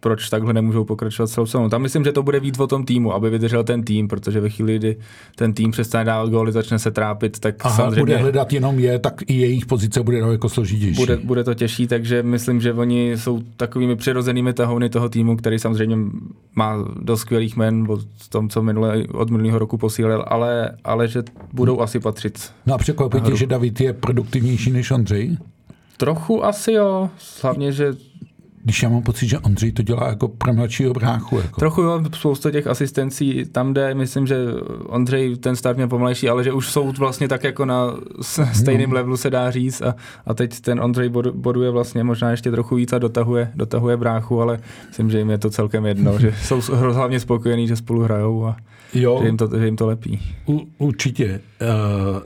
proč 0.00 0.28
takhle 0.28 0.52
nemůžou 0.52 0.84
pokračovat 0.84 1.26
celou 1.26 1.46
sezónu. 1.46 1.68
Tam 1.68 1.82
myslím, 1.82 2.04
že 2.04 2.12
to 2.12 2.22
bude 2.22 2.40
víc 2.40 2.58
o 2.58 2.66
tom 2.66 2.84
týmu, 2.84 3.14
aby 3.14 3.30
vydržel 3.30 3.64
ten 3.64 3.82
tým, 3.82 4.08
protože 4.08 4.40
ve 4.40 4.48
chvíli, 4.48 4.78
kdy 4.78 4.96
ten 5.36 5.52
tým 5.52 5.70
přestane 5.70 6.04
dávat 6.04 6.30
góly, 6.30 6.52
začne 6.52 6.78
se 6.78 6.90
trápit, 6.90 7.38
tak 7.38 7.54
Aha, 7.60 7.76
samozřejmě... 7.76 8.00
bude 8.00 8.16
hledat 8.16 8.52
jenom 8.52 8.78
je, 8.78 8.98
tak 8.98 9.22
i 9.26 9.34
jejich 9.34 9.66
pozice 9.66 10.02
bude 10.02 10.18
jako 10.18 10.48
složitější. 10.48 10.96
Bude, 10.96 11.16
bude 11.16 11.44
to 11.44 11.54
těžší, 11.54 11.86
takže 11.86 12.22
myslím, 12.22 12.60
že 12.60 12.72
oni 12.72 13.12
jsou 13.16 13.42
takovými 13.56 13.96
přirozenými 13.96 14.52
tahouny 14.52 14.88
toho 14.88 15.08
týmu, 15.08 15.36
který 15.36 15.58
samozřejmě 15.58 15.96
má 16.54 16.84
dost 17.00 17.20
skvělých 17.20 17.56
men 17.56 17.86
o 17.88 17.98
tom, 18.28 18.48
co 18.48 18.62
minule, 18.62 19.04
od 19.12 19.30
minulého 19.30 19.58
roku 19.58 19.78
posílil, 19.78 20.24
ale, 20.26 20.70
ale 20.84 21.08
že 21.08 21.22
budou 21.52 21.74
hmm. 21.74 21.82
asi 21.82 22.00
patřit. 22.00 22.52
No 22.66 22.74
a 22.74 22.78
překvapí 22.78 23.20
tě, 23.20 23.36
že 23.36 23.46
David 23.46 23.80
je 23.80 23.92
produktivnější 23.92 24.70
než 24.70 24.90
Ondřej? 24.90 25.36
Trochu 25.96 26.44
asi 26.44 26.72
jo, 26.72 27.10
hlavně, 27.42 27.72
že 27.72 27.94
když 28.68 28.82
já 28.82 28.88
mám 28.88 29.02
pocit, 29.02 29.28
že 29.28 29.38
Ondřej 29.38 29.72
to 29.72 29.82
dělá 29.82 30.08
jako 30.08 30.28
pro 30.28 30.52
mladšího 30.52 30.92
bráchu. 30.92 31.36
Jako. 31.36 31.60
Trochu 31.60 31.82
jo, 31.82 32.02
spousta 32.14 32.50
těch 32.50 32.66
asistencí 32.66 33.44
tam 33.52 33.74
jde, 33.74 33.94
myslím, 33.94 34.26
že 34.26 34.36
Ondřej 34.86 35.36
ten 35.36 35.56
start 35.56 35.76
měl 35.76 35.88
pomalejší, 35.88 36.28
ale 36.28 36.44
že 36.44 36.52
už 36.52 36.68
jsou 36.68 36.92
vlastně 36.98 37.28
tak 37.28 37.44
jako 37.44 37.64
na 37.64 37.94
stejném 38.52 38.90
no. 38.90 38.96
levelu 38.96 39.16
se 39.16 39.30
dá 39.30 39.50
říct 39.50 39.82
a, 39.82 39.94
a 40.26 40.34
teď 40.34 40.60
ten 40.60 40.80
Ondřej 40.80 41.08
boduje 41.32 41.70
vlastně 41.70 42.04
možná 42.04 42.30
ještě 42.30 42.50
trochu 42.50 42.74
víc 42.74 42.92
a 42.92 42.98
dotahuje, 42.98 43.52
dotahuje 43.54 43.96
bráchu, 43.96 44.40
ale 44.40 44.58
myslím, 44.88 45.10
že 45.10 45.18
jim 45.18 45.30
je 45.30 45.38
to 45.38 45.50
celkem 45.50 45.86
jedno, 45.86 46.18
že 46.18 46.34
jsou 46.42 46.60
hlavně 46.72 47.20
spokojení, 47.20 47.68
že 47.68 47.76
spolu 47.76 48.02
hrajou 48.02 48.46
a 48.46 48.56
jo, 48.94 49.18
že, 49.22 49.28
jim 49.28 49.36
to, 49.36 49.50
že 49.58 49.64
jim 49.64 49.76
to 49.76 49.86
lepí. 49.86 50.20
U, 50.48 50.68
určitě. 50.78 51.40
Uh 51.60 52.22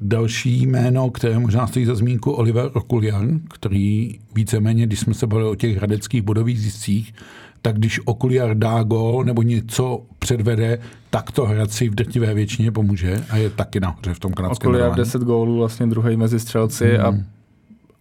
Další 0.00 0.62
jméno, 0.62 1.10
které 1.10 1.38
možná 1.38 1.66
stojí 1.66 1.84
za 1.84 1.94
zmínku, 1.94 2.30
Oliver 2.30 2.70
Okulian, 2.74 3.40
který 3.54 4.18
víceméně, 4.34 4.86
když 4.86 5.00
jsme 5.00 5.14
se 5.14 5.26
bavili 5.26 5.48
o 5.48 5.54
těch 5.54 5.76
hradeckých 5.76 6.22
bodových 6.22 6.60
ziscích, 6.60 7.14
tak 7.62 7.78
když 7.78 8.00
Okuliar 8.04 8.58
dá 8.58 8.82
gol 8.82 9.24
nebo 9.24 9.42
něco 9.42 10.02
předvede, 10.18 10.78
tak 11.10 11.30
to 11.30 11.46
Hradci 11.46 11.88
v 11.88 11.94
drtivé 11.94 12.34
většině 12.34 12.72
pomůže 12.72 13.24
a 13.30 13.36
je 13.36 13.50
taky 13.50 13.80
nahoře 13.80 14.14
v 14.14 14.18
tom 14.18 14.32
kanadském 14.32 14.70
Okuliar 14.70 14.96
10 14.96 15.22
gólů, 15.22 15.58
vlastně 15.58 15.86
druhý 15.86 16.16
mezi 16.16 16.40
střelci 16.40 16.96
hmm. 16.96 17.06
a 17.06 17.37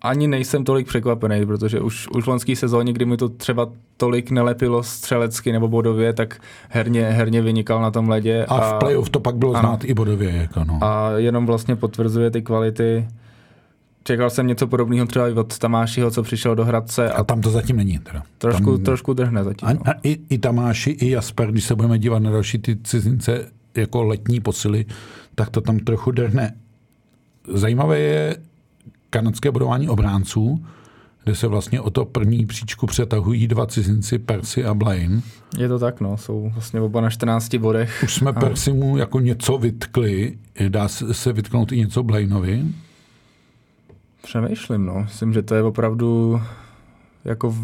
ani 0.01 0.27
nejsem 0.27 0.63
tolik 0.63 0.88
překvapený, 0.88 1.45
protože 1.45 1.79
už, 1.79 2.07
už 2.07 2.23
v 2.23 2.27
loňský 2.27 2.55
sezóně, 2.55 2.93
kdy 2.93 3.05
mi 3.05 3.17
to 3.17 3.29
třeba 3.29 3.69
tolik 3.97 4.31
nelepilo 4.31 4.83
střelecky 4.83 5.51
nebo 5.51 5.67
bodově, 5.67 6.13
tak 6.13 6.41
herně, 6.69 7.03
herně 7.03 7.41
vynikal 7.41 7.81
na 7.81 7.91
tom 7.91 8.10
ledě. 8.10 8.45
A, 8.45 8.55
a 8.55 8.75
v 8.75 8.79
playoff 8.79 9.10
to 9.10 9.19
pak 9.19 9.36
bylo 9.36 9.53
ano. 9.53 9.69
znát 9.69 9.83
i 9.83 9.93
bodově. 9.93 10.31
Jako 10.31 10.63
no. 10.63 10.79
A 10.81 11.12
jenom 11.17 11.45
vlastně 11.45 11.75
potvrzuje 11.75 12.31
ty 12.31 12.41
kvality. 12.41 13.07
Čekal 14.03 14.29
jsem 14.29 14.47
něco 14.47 14.67
podobného 14.67 15.05
třeba 15.05 15.29
i 15.29 15.33
od 15.33 15.57
Tamášiho, 15.57 16.12
co 16.12 16.23
přišel 16.23 16.55
do 16.55 16.65
Hradce. 16.65 17.12
A, 17.12 17.17
a 17.17 17.23
tam 17.23 17.41
to 17.41 17.49
zatím 17.49 17.75
není. 17.75 17.99
Teda. 17.99 18.23
Trošku, 18.38 18.75
tam, 18.75 18.83
trošku 18.83 19.13
drhne 19.13 19.43
zatím. 19.43 19.67
A, 19.67 19.73
no. 19.73 19.79
a 19.86 19.91
i, 20.03 20.17
i 20.29 20.38
Tamáši, 20.38 20.89
i 20.89 21.10
Jasper, 21.10 21.51
když 21.51 21.63
se 21.63 21.75
budeme 21.75 21.99
dívat 21.99 22.19
na 22.19 22.31
další 22.31 22.57
ty 22.57 22.77
cizince 22.83 23.45
jako 23.75 24.03
letní 24.03 24.39
posily, 24.39 24.86
tak 25.36 25.49
to 25.49 25.62
tam 25.62 25.79
trochu 25.79 26.12
drhne. 26.12 26.53
Zajímavé 27.53 27.99
je, 27.99 28.38
kanadské 29.09 29.51
budování 29.51 29.89
obránců, 29.89 30.65
kde 31.23 31.35
se 31.35 31.47
vlastně 31.47 31.81
o 31.81 31.89
to 31.89 32.05
první 32.05 32.45
příčku 32.45 32.87
přetahují 32.87 33.47
dva 33.47 33.65
cizinci, 33.65 34.19
Percy 34.19 34.65
a 34.65 34.73
Blaine. 34.73 35.21
Je 35.57 35.67
to 35.67 35.79
tak, 35.79 36.01
no, 36.01 36.17
jsou 36.17 36.49
vlastně 36.53 36.81
oba 36.81 37.01
na 37.01 37.09
14 37.09 37.55
bodech. 37.55 38.01
Už 38.03 38.13
jsme 38.13 38.29
a... 38.29 38.33
Persimu 38.33 38.97
jako 38.97 39.19
něco 39.19 39.57
vytkli, 39.57 40.37
dá 40.69 40.87
se 40.87 41.33
vytknout 41.33 41.71
i 41.71 41.77
něco 41.77 42.03
Blainovi? 42.03 42.65
Přemýšlím, 44.23 44.85
no. 44.85 44.99
Myslím, 45.03 45.33
že 45.33 45.41
to 45.41 45.55
je 45.55 45.63
opravdu 45.63 46.41
jako 47.27 47.55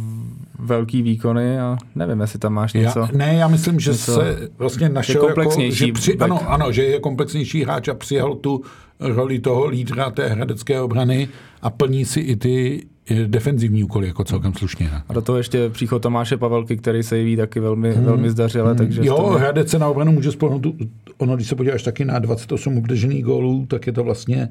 velký 0.60 1.02
výkony 1.02 1.60
a 1.60 1.78
nevím, 1.96 2.22
jestli 2.22 2.40
tam 2.40 2.54
máš 2.54 2.74
něco. 2.74 3.00
Já, 3.00 3.10
ne, 3.14 3.34
já 3.34 3.48
myslím, 3.48 3.80
že 3.80 3.92
něco, 3.92 4.14
se 4.14 4.50
vlastně 4.58 4.90
našel 4.90 5.22
komplexnější 5.22 5.88
jako, 5.88 6.00
že 6.00 6.02
při, 6.02 6.18
ano, 6.18 6.52
ano, 6.52 6.72
že 6.72 6.84
je 6.84 7.00
komplexnější 7.00 7.64
hráč 7.64 7.88
a 7.88 7.94
přijal 7.94 8.36
tu 8.36 8.62
roli 9.00 9.40
toho 9.40 9.68
lídra 9.68 10.12
té 10.12 10.28
hradecké 10.28 10.82
obrany 10.82 11.28
a 11.62 11.70
plní 11.70 12.06
si 12.06 12.20
i 12.20 12.36
ty 12.36 12.84
defenzivní 13.28 13.84
úkoly 13.84 14.08
jako 14.08 14.24
celkem 14.24 14.54
slušně. 14.54 14.90
A 15.10 15.14
do 15.14 15.22
toho 15.22 15.38
ještě 15.38 15.70
příchod 15.70 16.02
Tomáše 16.02 16.38
Pavelky, 16.38 16.78
který 16.78 17.04
se 17.04 17.18
jeví 17.18 17.38
taky 17.38 17.60
velmi, 17.60 17.94
hmm. 17.94 18.06
velmi 18.06 18.30
zdařile. 18.30 18.68
Hmm. 18.68 18.78
Takže 18.78 19.02
jo, 19.04 19.16
tom... 19.16 19.36
Hradec 19.36 19.70
se 19.70 19.80
na 19.80 19.88
obranu 19.88 20.12
může 20.12 20.32
spolnout, 20.32 20.68
ono, 21.18 21.36
když 21.36 21.48
se 21.48 21.56
podíváš 21.56 21.84
taky 21.84 22.06
na 22.06 22.20
28 22.20 22.78
obdržených 22.78 23.24
gólů, 23.24 23.66
tak 23.66 23.88
je 23.88 23.94
to 23.94 24.04
vlastně 24.04 24.50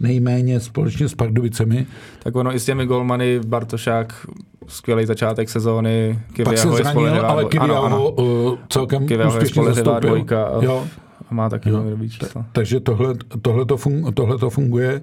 nejméně 0.00 0.60
společně 0.60 1.08
s 1.08 1.14
Pardubicemi. 1.14 1.86
Tak 2.22 2.36
ono 2.36 2.54
i 2.54 2.60
s 2.60 2.64
těmi 2.64 2.86
golmany 2.86 3.40
Bartošák, 3.46 4.26
skvělý 4.66 5.06
začátek 5.06 5.48
sezóny, 5.48 6.18
Pak 6.44 6.58
se 6.58 6.68
zranil, 6.68 7.26
ale 7.26 7.44
Kiviaho 7.44 8.10
uh, 8.10 8.58
celkem 8.68 9.06
Kiviaho 9.06 9.32
úspěšně 9.32 9.64
zastoupil. 9.64 10.00
Dvojka 10.00 10.44
a, 10.44 10.64
jo. 10.64 10.86
a 11.30 11.34
má 11.34 11.48
taky 11.48 11.70
velmi 11.70 11.90
dobrý 11.90 12.10
číslo. 12.10 12.44
Takže 12.52 12.80
tohle, 12.80 13.14
tohle, 13.42 13.64
to 13.64 13.76
fun, 13.76 14.12
tohle 14.14 14.38
to 14.38 14.50
funguje. 14.50 15.00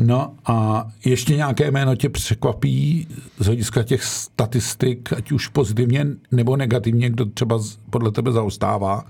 No 0.00 0.34
a 0.46 0.86
ještě 1.04 1.36
nějaké 1.36 1.70
jméno 1.70 1.96
tě 1.96 2.08
překvapí 2.08 3.08
z 3.38 3.46
hlediska 3.46 3.82
těch 3.82 4.04
statistik, 4.04 5.12
ať 5.12 5.32
už 5.32 5.48
pozitivně 5.48 6.06
nebo 6.32 6.56
negativně, 6.56 7.10
kdo 7.10 7.26
třeba 7.26 7.58
podle 7.90 8.12
tebe 8.12 8.32
zaostává? 8.32 9.04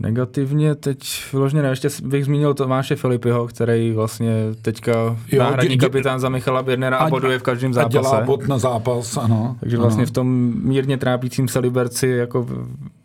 Negativně 0.00 0.74
teď 0.74 0.98
vyloženě 1.32 1.62
ještě 1.68 1.88
bych 2.04 2.24
zmínil 2.24 2.54
Tomáše 2.54 2.96
Filipiho, 2.96 3.46
který 3.46 3.92
vlastně 3.92 4.32
teďka 4.62 4.92
jo, 5.32 5.38
náhradní 5.38 5.76
dě, 5.76 5.86
kapitán 5.86 6.20
za 6.20 6.28
Michala 6.28 6.62
Birnera 6.62 6.96
a, 6.96 7.04
a 7.04 7.10
boduje 7.10 7.38
v 7.38 7.42
každém 7.42 7.74
zápase. 7.74 7.98
A 7.98 8.02
dělá 8.02 8.20
bod 8.20 8.48
na 8.48 8.58
zápas, 8.58 9.16
ano. 9.16 9.56
Takže 9.60 9.76
vlastně 9.76 10.02
ano. 10.02 10.06
v 10.06 10.10
tom 10.10 10.52
mírně 10.62 10.96
trápícím 10.96 11.48
se 11.48 11.58
Liberci 11.58 12.06
jako 12.06 12.46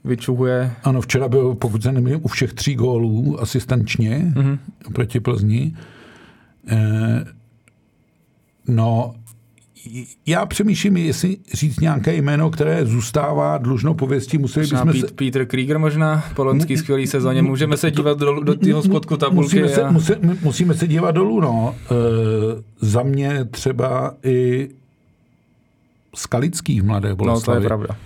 vyčuhuje. 0.03 0.73
Ano, 0.83 1.01
včera 1.01 1.27
byl, 1.27 1.55
pokud 1.55 1.83
se 1.83 1.91
nemýlím, 1.91 2.19
u 2.23 2.27
všech 2.27 2.53
tří 2.53 2.75
gólů 2.75 3.41
asistenčně 3.41 4.31
mm-hmm. 4.35 4.57
proti 4.93 5.19
Plzni. 5.19 5.75
Eh, 6.67 7.25
no, 8.67 9.15
já 10.25 10.45
přemýšlím, 10.45 10.97
jestli 10.97 11.37
říct 11.53 11.79
nějaké 11.79 12.15
jméno, 12.15 12.49
které 12.49 12.85
zůstává 12.85 13.57
dlužnou 13.57 13.93
pověstí. 13.93 14.37
Museli 14.37 14.67
bychom 14.67 14.91
Pít, 14.91 15.07
se... 15.07 15.13
Peter 15.13 15.45
Krieger 15.45 15.79
možná, 15.79 16.23
po 16.35 16.43
loňský 16.43 16.77
skvělý 16.77 17.07
sezóně. 17.07 17.41
Můžeme 17.41 17.77
se 17.77 17.91
dívat 17.91 18.17
do, 18.17 18.39
do 18.39 18.55
tého 18.55 18.83
spodku 18.83 19.17
tabulky. 19.17 19.61
Musíme 19.61 19.69
se, 19.69 19.83
a... 19.83 19.91
musí, 19.91 20.13
musíme 20.41 20.73
se 20.73 20.87
dívat 20.87 21.11
dolů, 21.11 21.39
no. 21.39 21.75
E, 21.75 21.95
za 22.81 23.03
mě 23.03 23.45
třeba 23.45 24.13
i 24.23 24.69
Skalický 26.15 26.81
v 26.81 26.85
Mladé 26.85 27.15
Boleslavi. 27.15 27.59
No, 27.59 27.61
to 27.61 27.63
je 27.63 27.67
pravda. 27.67 27.97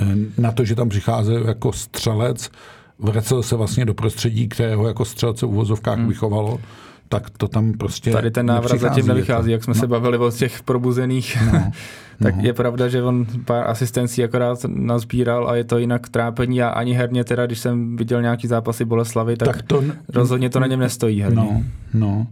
E, 0.00 0.42
na 0.42 0.52
to, 0.52 0.64
že 0.64 0.74
tam 0.74 0.88
přicházel 0.88 1.46
jako 1.46 1.72
střelec, 1.72 2.50
vracel 2.98 3.42
se 3.42 3.56
vlastně 3.56 3.84
do 3.84 3.94
prostředí, 3.94 4.48
kterého 4.48 4.88
jako 4.88 5.04
střelce 5.04 5.46
v 5.46 5.48
uvozovkách 5.48 5.98
hmm. 5.98 6.08
vychovalo 6.08 6.60
tak 7.08 7.30
to 7.30 7.48
tam 7.48 7.72
prostě 7.72 8.10
Tady 8.10 8.30
ten 8.30 8.46
návrat 8.46 8.80
zatím 8.80 9.06
nevychází, 9.06 9.50
jak 9.50 9.64
jsme 9.64 9.74
no. 9.74 9.80
se 9.80 9.86
bavili 9.86 10.18
o 10.18 10.30
těch 10.30 10.62
probuzených. 10.62 11.38
No. 11.52 11.72
tak 12.22 12.36
no. 12.36 12.42
je 12.42 12.52
pravda, 12.52 12.88
že 12.88 13.02
on 13.02 13.26
pár 13.44 13.70
asistencí 13.70 14.24
akorát 14.24 14.58
nazbíral 14.68 15.48
a 15.48 15.56
je 15.56 15.64
to 15.64 15.78
jinak 15.78 16.08
trápení 16.08 16.62
a 16.62 16.68
ani 16.68 16.92
herně 16.92 17.24
teda, 17.24 17.46
když 17.46 17.58
jsem 17.58 17.96
viděl 17.96 18.22
nějaký 18.22 18.46
zápasy 18.46 18.84
Boleslavy, 18.84 19.36
tak, 19.36 19.48
tak 19.48 19.62
to, 19.62 19.84
rozhodně 20.08 20.50
to 20.50 20.60
na 20.60 20.66
něm 20.66 20.80
nestojí 20.80 21.20
herně. 21.20 21.36
No, 21.36 21.62
no. 21.94 22.26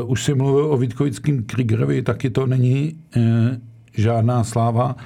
Uh, 0.00 0.10
už 0.10 0.24
si 0.24 0.34
mluvil 0.34 0.64
o 0.64 0.76
Vítkovickém 0.76 1.42
Kriegerovi, 1.42 2.02
taky 2.02 2.30
to 2.30 2.46
není 2.46 2.94
uh, 3.16 3.22
žádná 3.92 4.44
sláva. 4.44 4.96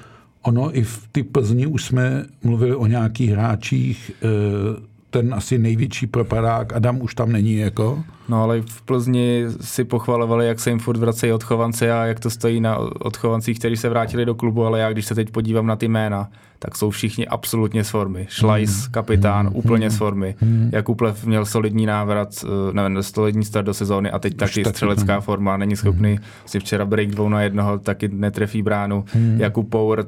Ono 0.42 0.78
i 0.78 0.83
v 0.83 1.09
ty 1.12 1.22
Plzni 1.22 1.66
už 1.66 1.85
jsme 1.85 2.24
mluvili 2.44 2.74
o 2.74 2.87
nějakých 2.87 3.31
hráčích, 3.31 4.12
uh, 4.24 4.91
ten 5.12 5.35
asi 5.35 5.59
největší 5.59 6.07
propadák, 6.07 6.72
Adam 6.72 7.01
už 7.01 7.14
tam 7.14 7.33
není 7.33 7.57
jako. 7.57 8.05
No 8.29 8.42
ale 8.42 8.61
v 8.61 8.83
Plzni 8.83 9.44
si 9.61 9.85
pochvalovali, 9.85 10.46
jak 10.46 10.61
se 10.61 10.70
jim 10.70 10.79
furt 10.79 10.96
vracejí 10.96 11.33
odchovanci 11.33 11.90
a 11.90 12.05
jak 12.05 12.20
to 12.20 12.31
stojí 12.31 12.61
na 12.61 12.79
odchovancích, 12.79 13.59
kteří 13.59 13.77
se 13.77 13.88
vrátili 13.88 14.25
do 14.25 14.35
klubu, 14.35 14.64
ale 14.64 14.81
já 14.81 14.92
když 14.92 15.07
se 15.07 15.14
teď 15.14 15.31
podívám 15.31 15.66
na 15.66 15.77
ty 15.77 15.88
jména, 15.88 16.29
tak 16.59 16.77
jsou 16.77 16.90
všichni 16.90 17.27
absolutně 17.27 17.85
z 17.85 17.90
formy. 17.90 18.27
Šlajs, 18.31 18.83
hmm. 18.83 18.92
kapitán, 18.92 19.46
hmm. 19.46 19.57
úplně 19.57 19.90
z 19.90 19.96
formy. 19.96 20.35
Hmm. 20.38 20.70
Jakublev 20.72 21.25
měl 21.25 21.46
solidní 21.46 21.87
návrat, 21.87 22.29
eh, 22.44 22.72
nevím, 22.72 23.03
solidní 23.03 23.44
start 23.44 23.66
do 23.66 23.75
sezóny 23.75 24.11
a 24.11 24.18
teď 24.18 24.37
taky 24.37 24.64
střelecká 24.64 25.20
forma, 25.20 25.57
není 25.57 25.77
schopný, 25.77 26.11
hmm. 26.11 26.25
si 26.46 26.61
včera 26.61 26.85
break 26.85 27.11
dvou 27.11 27.29
na 27.29 27.42
jednoho, 27.42 27.79
taky 27.79 28.09
netrefí 28.09 28.62
bránu. 28.62 29.05
Hmm. 29.12 29.40
Jakub 29.40 29.70
Power 29.70 30.07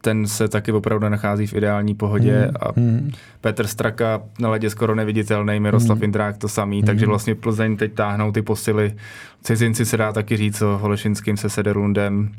ten 0.00 0.26
se 0.26 0.48
taky 0.48 0.72
opravdu 0.72 1.08
nachází 1.08 1.46
v 1.46 1.54
ideální 1.54 1.94
pohodě 1.94 2.38
hmm. 2.38 2.54
a 2.60 2.80
hmm. 2.80 3.12
Petr 3.40 3.66
Straka 3.66 4.22
na 4.40 4.50
ledě 4.50 4.70
skoro 4.70 4.94
neviditelný, 4.94 5.60
Miroslav 5.60 5.98
hmm. 5.98 6.04
Indrák 6.04 6.36
to 6.36 6.48
samý, 6.48 6.78
hmm. 6.78 6.86
takže 6.86 7.06
vlastně 7.06 7.34
Plzeň 7.34 7.76
teď 7.76 7.92
táhnou 7.92 8.32
ty 8.32 8.42
posily. 8.42 8.94
Cizinci 9.42 9.84
se 9.84 9.96
dá 9.96 10.12
taky 10.12 10.36
říct 10.36 10.62
o 10.62 10.78
Holešinským 10.78 11.36
se 11.36 11.50
Sederundem, 11.50 12.30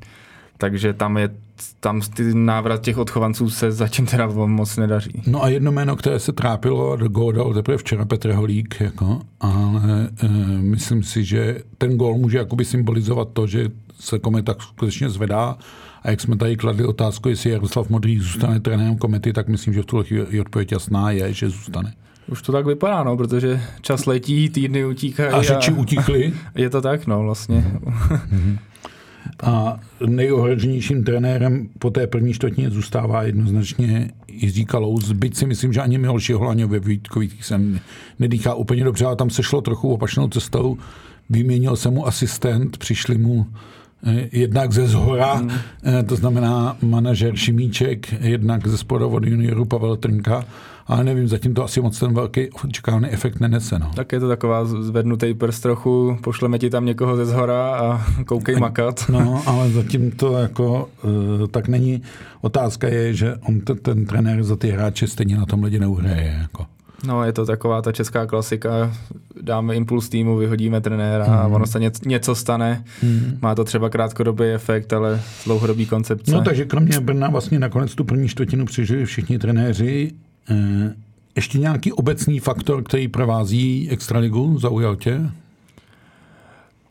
takže 0.58 0.94
tam 0.94 1.18
je 1.18 1.30
tam 1.80 2.02
ty 2.02 2.34
návrat 2.34 2.82
těch 2.82 2.98
odchovanců 2.98 3.50
se 3.50 3.72
zatím 3.72 4.06
teda 4.06 4.28
moc 4.28 4.78
nedaří. 4.78 5.22
No 5.28 5.44
a 5.44 5.50
jedno 5.50 5.72
jméno, 5.72 5.96
které 5.96 6.20
se 6.20 6.34
trápilo 6.34 6.96
do 6.96 7.10
góla 7.10 7.32
dal 7.32 7.54
teprve 7.54 7.78
včera 7.78 8.06
Petr 8.06 8.32
Holík, 8.32 8.82
jako, 8.82 9.22
ale 9.40 10.10
e, 10.24 10.28
myslím 10.62 11.04
si, 11.04 11.24
že 11.24 11.62
ten 11.78 11.98
gól 11.98 12.18
může 12.18 12.38
jakoby 12.38 12.66
symbolizovat 12.66 13.28
to, 13.34 13.48
že 13.48 13.70
se 14.00 14.20
kometa 14.20 14.56
skutečně 14.60 15.10
zvedá 15.10 15.58
a 16.02 16.10
jak 16.10 16.22
jsme 16.22 16.38
tady 16.38 16.58
kladli 16.58 16.86
otázku, 16.86 17.30
jestli 17.30 17.50
Jaroslav 17.50 17.90
Modrý 17.90 18.20
zůstane 18.20 18.60
trenérem 18.60 18.98
komety, 18.98 19.34
tak 19.34 19.48
myslím, 19.48 19.74
že 19.74 19.82
v 19.82 19.86
tuhle 19.86 20.06
chvíli 20.06 20.42
odpověď 20.42 20.72
jasná 20.72 21.12
je, 21.12 21.34
že 21.34 21.50
zůstane. 21.50 21.94
Už 22.28 22.42
to 22.42 22.52
tak 22.52 22.66
vypadá, 22.66 23.04
no, 23.04 23.18
protože 23.18 23.62
čas 23.82 24.06
letí, 24.06 24.50
týdny 24.50 24.86
utíkají. 24.86 25.30
A 25.30 25.42
řeči 25.42 25.72
utíkly. 25.72 26.34
Je 26.56 26.70
to 26.70 26.82
tak, 26.82 27.08
no, 27.08 27.24
vlastně. 27.24 27.66
Mm-hmm. 27.84 28.58
A 29.44 29.80
nejohroženějším 30.06 31.04
trenérem 31.04 31.70
po 31.80 31.90
té 31.90 32.08
první 32.08 32.34
čtvrtině 32.34 32.70
zůstává 32.70 33.24
jednoznačně 33.24 34.12
Jiří 34.28 34.66
Kalous, 34.66 35.12
byť 35.12 35.36
si 35.36 35.46
myslím, 35.46 35.74
že 35.74 35.82
ani 35.82 35.98
Miloš 35.98 36.30
Jeholaně 36.30 36.66
ve 36.66 36.80
Vítkových 36.80 37.46
jsem 37.46 37.80
nedýchá 38.20 38.54
úplně 38.54 38.84
dobře, 38.84 39.06
ale 39.06 39.16
tam 39.16 39.30
se 39.30 39.44
šlo 39.44 39.62
trochu 39.62 39.94
opačnou 39.94 40.28
cestou. 40.28 40.78
Vyměnil 41.30 41.76
se 41.76 41.90
mu 41.90 42.08
asistent, 42.08 42.78
přišli 42.78 43.18
mu 43.18 43.48
jednak 44.32 44.72
ze 44.72 44.88
zhora, 44.88 45.34
hmm. 45.34 45.52
Eh, 45.84 46.04
to 46.04 46.16
znamená 46.16 46.78
manažer 46.82 47.36
Šimíček, 47.36 48.22
jednak 48.22 48.68
ze 48.68 48.78
spodovod 48.78 49.26
junioru 49.26 49.66
Pavel 49.66 49.96
Trnka, 49.96 50.46
ale 50.88 51.04
nevím, 51.04 51.28
zatím 51.28 51.54
to 51.54 51.64
asi 51.64 51.82
moc 51.82 52.00
ten 52.00 52.14
velký 52.14 52.50
očekávaný 52.50 53.10
efekt 53.10 53.40
nenese. 53.40 53.80
No. 53.80 53.92
Tak 53.96 54.12
je 54.12 54.20
to 54.20 54.28
taková 54.28 54.66
zvednutý 54.66 55.34
prst 55.34 55.64
trochu, 55.64 56.18
pošleme 56.24 56.60
ti 56.60 56.70
tam 56.70 56.86
někoho 56.86 57.16
ze 57.16 57.26
zhora 57.26 57.76
a 57.76 58.06
koukej 58.26 58.56
makat. 58.56 59.06
No, 59.10 59.42
ale 59.46 59.70
zatím 59.70 60.12
to 60.12 60.38
jako 60.38 60.90
uh, 61.04 61.48
tak 61.48 61.68
není. 61.68 62.02
Otázka 62.42 62.88
je, 62.88 63.14
že 63.14 63.36
on 63.36 63.62
ten, 63.62 63.78
ten 63.78 64.06
trenér 64.06 64.44
za 64.44 64.56
ty 64.56 64.70
hráče 64.72 65.08
stejně 65.08 65.38
na 65.38 65.46
tom 65.46 65.64
lidi 65.64 65.80
neuhraje. 65.80 66.38
Jako. 66.42 66.66
No, 67.08 67.24
je 67.24 67.34
to 67.34 67.46
taková 67.46 67.82
ta 67.82 67.92
česká 67.92 68.26
klasika. 68.26 68.94
Dáme 69.42 69.76
impuls 69.76 70.10
týmu, 70.10 70.38
vyhodíme 70.38 70.82
trenéra 70.82 71.26
mm. 71.28 71.34
a 71.34 71.48
ono 71.48 71.68
se 71.68 71.80
něco 72.06 72.36
stane. 72.36 72.84
Mm. 73.04 73.38
Má 73.42 73.56
to 73.56 73.64
třeba 73.64 73.90
krátkodobý 73.90 74.46
efekt, 74.46 74.94
ale 74.94 75.22
dlouhodobý 75.46 75.86
koncepce. 75.86 76.32
No, 76.32 76.42
takže 76.42 76.66
kromě 76.66 77.00
Brna 77.00 77.30
vlastně 77.30 77.60
nakonec 77.60 77.96
tu 77.96 78.04
první 78.04 78.28
čtvrtinu 78.28 78.66
přežili 78.66 79.06
všichni 79.06 79.40
trenéři. 79.40 80.12
E, 80.50 80.94
ještě 81.36 81.60
nějaký 81.60 81.94
obecný 81.94 82.40
faktor, 82.40 82.84
který 82.84 83.08
provází 83.08 83.90
Extraligu, 83.92 84.60
zaujal 84.60 84.96
tě? 84.96 85.22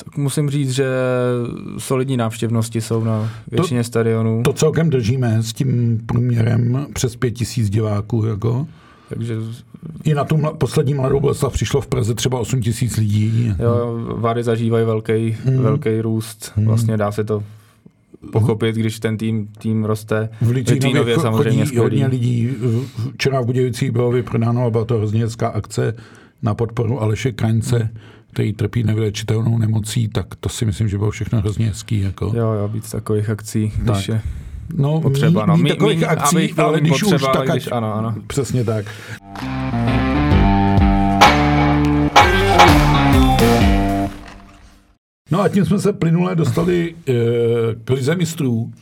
Tak 0.04 0.16
musím 0.16 0.50
říct, 0.50 0.70
že 0.70 0.86
solidní 1.78 2.16
návštěvnosti 2.16 2.80
jsou 2.80 3.04
na 3.04 3.30
většině 3.50 3.80
to, 3.80 3.84
stadionů. 3.84 4.42
To 4.42 4.52
celkem 4.52 4.90
držíme 4.90 5.42
s 5.42 5.52
tím 5.52 6.00
průměrem 6.06 6.86
přes 6.92 7.16
pět 7.16 7.30
tisíc 7.30 7.70
diváků. 7.70 8.26
Jako. 8.26 8.66
Takže... 9.08 9.36
I 10.04 10.14
na 10.14 10.24
tu 10.24 10.38
poslední 10.58 10.94
mladou 10.94 11.20
Boleslav 11.20 11.52
přišlo 11.52 11.80
v 11.80 11.86
Praze 11.86 12.14
třeba 12.14 12.38
8 12.38 12.60
tisíc 12.60 12.96
lidí. 12.96 13.54
Jo, 13.58 13.98
Vary 14.16 14.42
zažívají 14.42 14.86
velký, 14.86 15.36
hmm. 15.44 15.58
velký 15.58 16.00
růst. 16.00 16.52
Hmm. 16.56 16.66
Vlastně 16.66 16.96
dá 16.96 17.12
se 17.12 17.24
to 17.24 17.42
pochopit, 18.32 18.76
když 18.76 19.00
ten 19.00 19.16
tým, 19.16 19.46
tým 19.58 19.84
roste. 19.84 20.28
V 20.40 20.50
Litvínově 20.50 21.20
samozřejmě 21.20 21.66
chodí 21.66 21.78
hodně 21.78 22.06
lidí. 22.06 22.50
Včera 23.14 23.40
v 23.40 23.46
Budějovicích 23.46 23.90
bylo 23.90 24.10
vyprodáno 24.10 24.66
a 24.66 24.70
byla 24.70 24.84
to 24.84 24.96
hrozně 24.96 25.20
hezká 25.20 25.48
akce 25.48 25.94
na 26.42 26.54
podporu 26.54 27.02
Aleše 27.02 27.32
Kaňce, 27.32 27.90
který 28.32 28.52
trpí 28.52 28.82
nevylečitelnou 28.82 29.58
nemocí, 29.58 30.08
tak 30.08 30.26
to 30.40 30.48
si 30.48 30.64
myslím, 30.64 30.88
že 30.88 30.98
bylo 30.98 31.10
všechno 31.10 31.38
hrozně 31.38 31.66
hezký. 31.66 32.00
Jako. 32.00 32.32
Jo, 32.36 32.52
jo, 32.52 32.68
být 32.68 32.90
takových 32.90 33.30
akcí, 33.30 33.72
když 33.76 34.06
tak. 34.06 34.08
je 34.08 34.22
No, 34.74 35.00
potřeba, 35.00 35.46
no. 35.46 35.57
Mí, 35.57 35.70
takových 35.70 35.98
mí, 35.98 36.04
akcí, 36.04 36.52
ale 36.52 36.81
když 36.81 36.90
potřeba, 36.90 37.31
už, 37.31 37.37
tak 37.37 37.50
když, 37.50 37.68
ano, 37.72 37.94
ano. 37.94 38.14
Přesně 38.26 38.64
tak. 38.64 38.85
No 43.12 43.38
No 45.31 45.40
a 45.40 45.48
tím 45.48 45.64
jsme 45.64 45.78
se 45.78 45.92
plynule 45.92 46.37
dostali 46.37 46.94
e, 47.09 47.12
k 47.85 47.90
lize 47.90 48.14
mistrů. 48.14 48.72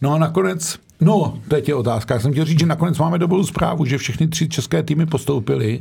No 0.00 0.12
a 0.12 0.18
nakonec, 0.18 0.78
no, 1.00 1.38
teď 1.48 1.68
je 1.68 1.74
otázka. 1.74 2.14
Já 2.14 2.20
jsem 2.20 2.32
chtěl 2.32 2.44
říct, 2.44 2.60
že 2.60 2.66
nakonec 2.66 2.98
máme 2.98 3.18
dobrou 3.18 3.44
zprávu, 3.44 3.84
že 3.84 3.98
všechny 3.98 4.28
tři 4.28 4.48
české 4.48 4.82
týmy 4.82 5.06
postoupily. 5.06 5.80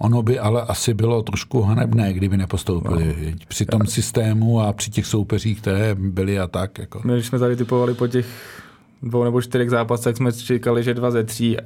Ono 0.00 0.22
by 0.22 0.38
ale 0.38 0.62
asi 0.62 0.94
bylo 0.94 1.22
trošku 1.22 1.62
hanebné, 1.62 2.12
kdyby 2.12 2.36
nepostoupili 2.36 3.16
no. 3.30 3.38
při 3.48 3.66
tom 3.66 3.86
systému 3.86 4.60
a 4.60 4.72
při 4.72 4.90
těch 4.90 5.06
soupeřích, 5.06 5.60
které 5.60 5.94
byly 5.94 6.38
a 6.38 6.46
tak. 6.46 6.78
Jako. 6.78 7.00
My, 7.04 7.12
když 7.12 7.26
jsme 7.26 7.38
tady 7.38 7.56
typovali 7.56 7.94
po 7.94 8.06
těch 8.06 8.26
dvou 9.02 9.24
nebo 9.24 9.42
čtyřech 9.42 9.70
zápasech 9.70 10.16
jsme 10.16 10.32
čekali, 10.32 10.82
že 10.82 10.94
dva 10.94 11.10
ze 11.10 11.24
tří 11.24 11.56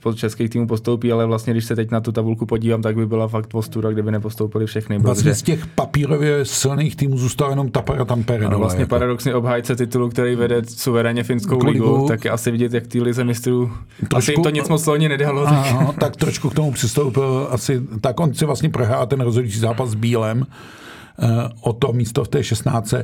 pod 0.00 0.16
českých 0.16 0.50
týmů 0.50 0.66
postoupí, 0.66 1.12
ale 1.12 1.26
vlastně, 1.26 1.52
když 1.52 1.64
se 1.64 1.76
teď 1.76 1.90
na 1.90 2.00
tu 2.00 2.12
tabulku 2.12 2.46
podívám, 2.46 2.82
tak 2.82 2.96
by 2.96 3.06
byla 3.06 3.28
fakt 3.28 3.46
postuda, 3.46 3.90
kdyby 3.90 4.10
nepostoupili 4.10 4.66
všechny. 4.66 4.98
Vlastně 4.98 5.22
protože... 5.22 5.34
z 5.34 5.42
těch 5.42 5.66
papírově 5.66 6.44
silných 6.44 6.96
týmů 6.96 7.18
zůstal 7.18 7.50
jenom 7.50 7.70
Tapara 7.70 8.04
Tampere. 8.04 8.46
Ano, 8.46 8.58
vlastně 8.58 8.82
jako. 8.82 8.90
paradoxně 8.90 9.34
obhájce 9.34 9.76
titulu, 9.76 10.08
který 10.08 10.34
vede 10.34 10.62
suverénně 10.68 11.22
finskou 11.22 11.58
ligu, 11.64 11.94
ligu, 11.94 12.08
tak 12.08 12.24
je 12.24 12.30
asi 12.30 12.50
vidět, 12.50 12.72
jak 12.74 12.86
ty 12.86 13.00
lize 13.00 13.24
mistrů. 13.24 13.72
Trošku, 13.98 14.16
asi 14.16 14.32
jim 14.32 14.42
to 14.42 14.50
nic 14.50 14.68
moc 14.68 14.84
slovně 14.84 15.08
nedalo. 15.08 15.46
Ano, 15.46 15.86
tak. 15.86 15.96
tak 15.98 16.16
trošku 16.16 16.50
k 16.50 16.54
tomu 16.54 16.72
přistoupil 16.72 17.48
asi, 17.50 17.82
tak 18.00 18.20
on 18.20 18.34
si 18.34 18.44
vlastně 18.44 18.68
prohrál 18.68 19.06
ten 19.06 19.20
rozhodující 19.20 19.58
zápas 19.58 19.90
s 19.90 19.94
Bílem 19.94 20.38
uh, 20.38 21.28
o 21.60 21.72
to 21.72 21.92
místo 21.92 22.24
v 22.24 22.28
té 22.28 22.44
16. 22.44 22.94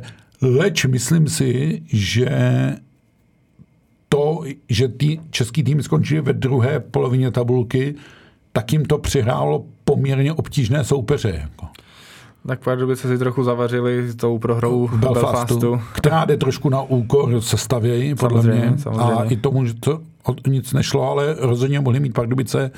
Leč 0.43 0.85
myslím 0.85 1.29
si, 1.29 1.83
že 1.93 2.29
že 4.69 4.89
ty 4.89 5.21
český 5.31 5.63
tým 5.63 5.83
skončili 5.83 6.21
ve 6.21 6.33
druhé 6.33 6.81
polovině 6.81 7.31
tabulky, 7.31 7.95
tak 8.53 8.73
jim 8.73 8.85
to 8.85 8.99
přihrálo 8.99 9.65
poměrně 9.85 10.33
obtížné 10.33 10.85
soupeře. 10.85 11.41
Jako. 11.43 11.67
Tak 12.47 12.65
Pardubice 12.65 13.09
si 13.09 13.19
trochu 13.19 13.45
zavařili 13.45 14.15
tou 14.15 14.39
prohrou 14.39 14.87
v 14.87 14.99
Belfastu, 14.99 15.61
Belfastu. 15.61 15.81
která 15.93 16.25
jde 16.25 16.37
trošku 16.37 16.69
na 16.69 16.83
úkor 16.83 17.41
sestavy, 17.41 18.15
podle 18.15 18.43
samozřejmě, 18.43 18.67
mě. 18.71 18.79
Samozřejmě. 18.79 19.13
A 19.13 19.25
i 19.25 19.37
tomu, 19.37 19.65
že 19.65 19.75
to 19.75 20.01
nic 20.47 20.73
nešlo, 20.73 21.11
ale 21.11 21.37
rozhodně 21.39 21.81
mohli 21.81 22.01
mít 22.01 22.15
Pardubice 22.15 22.71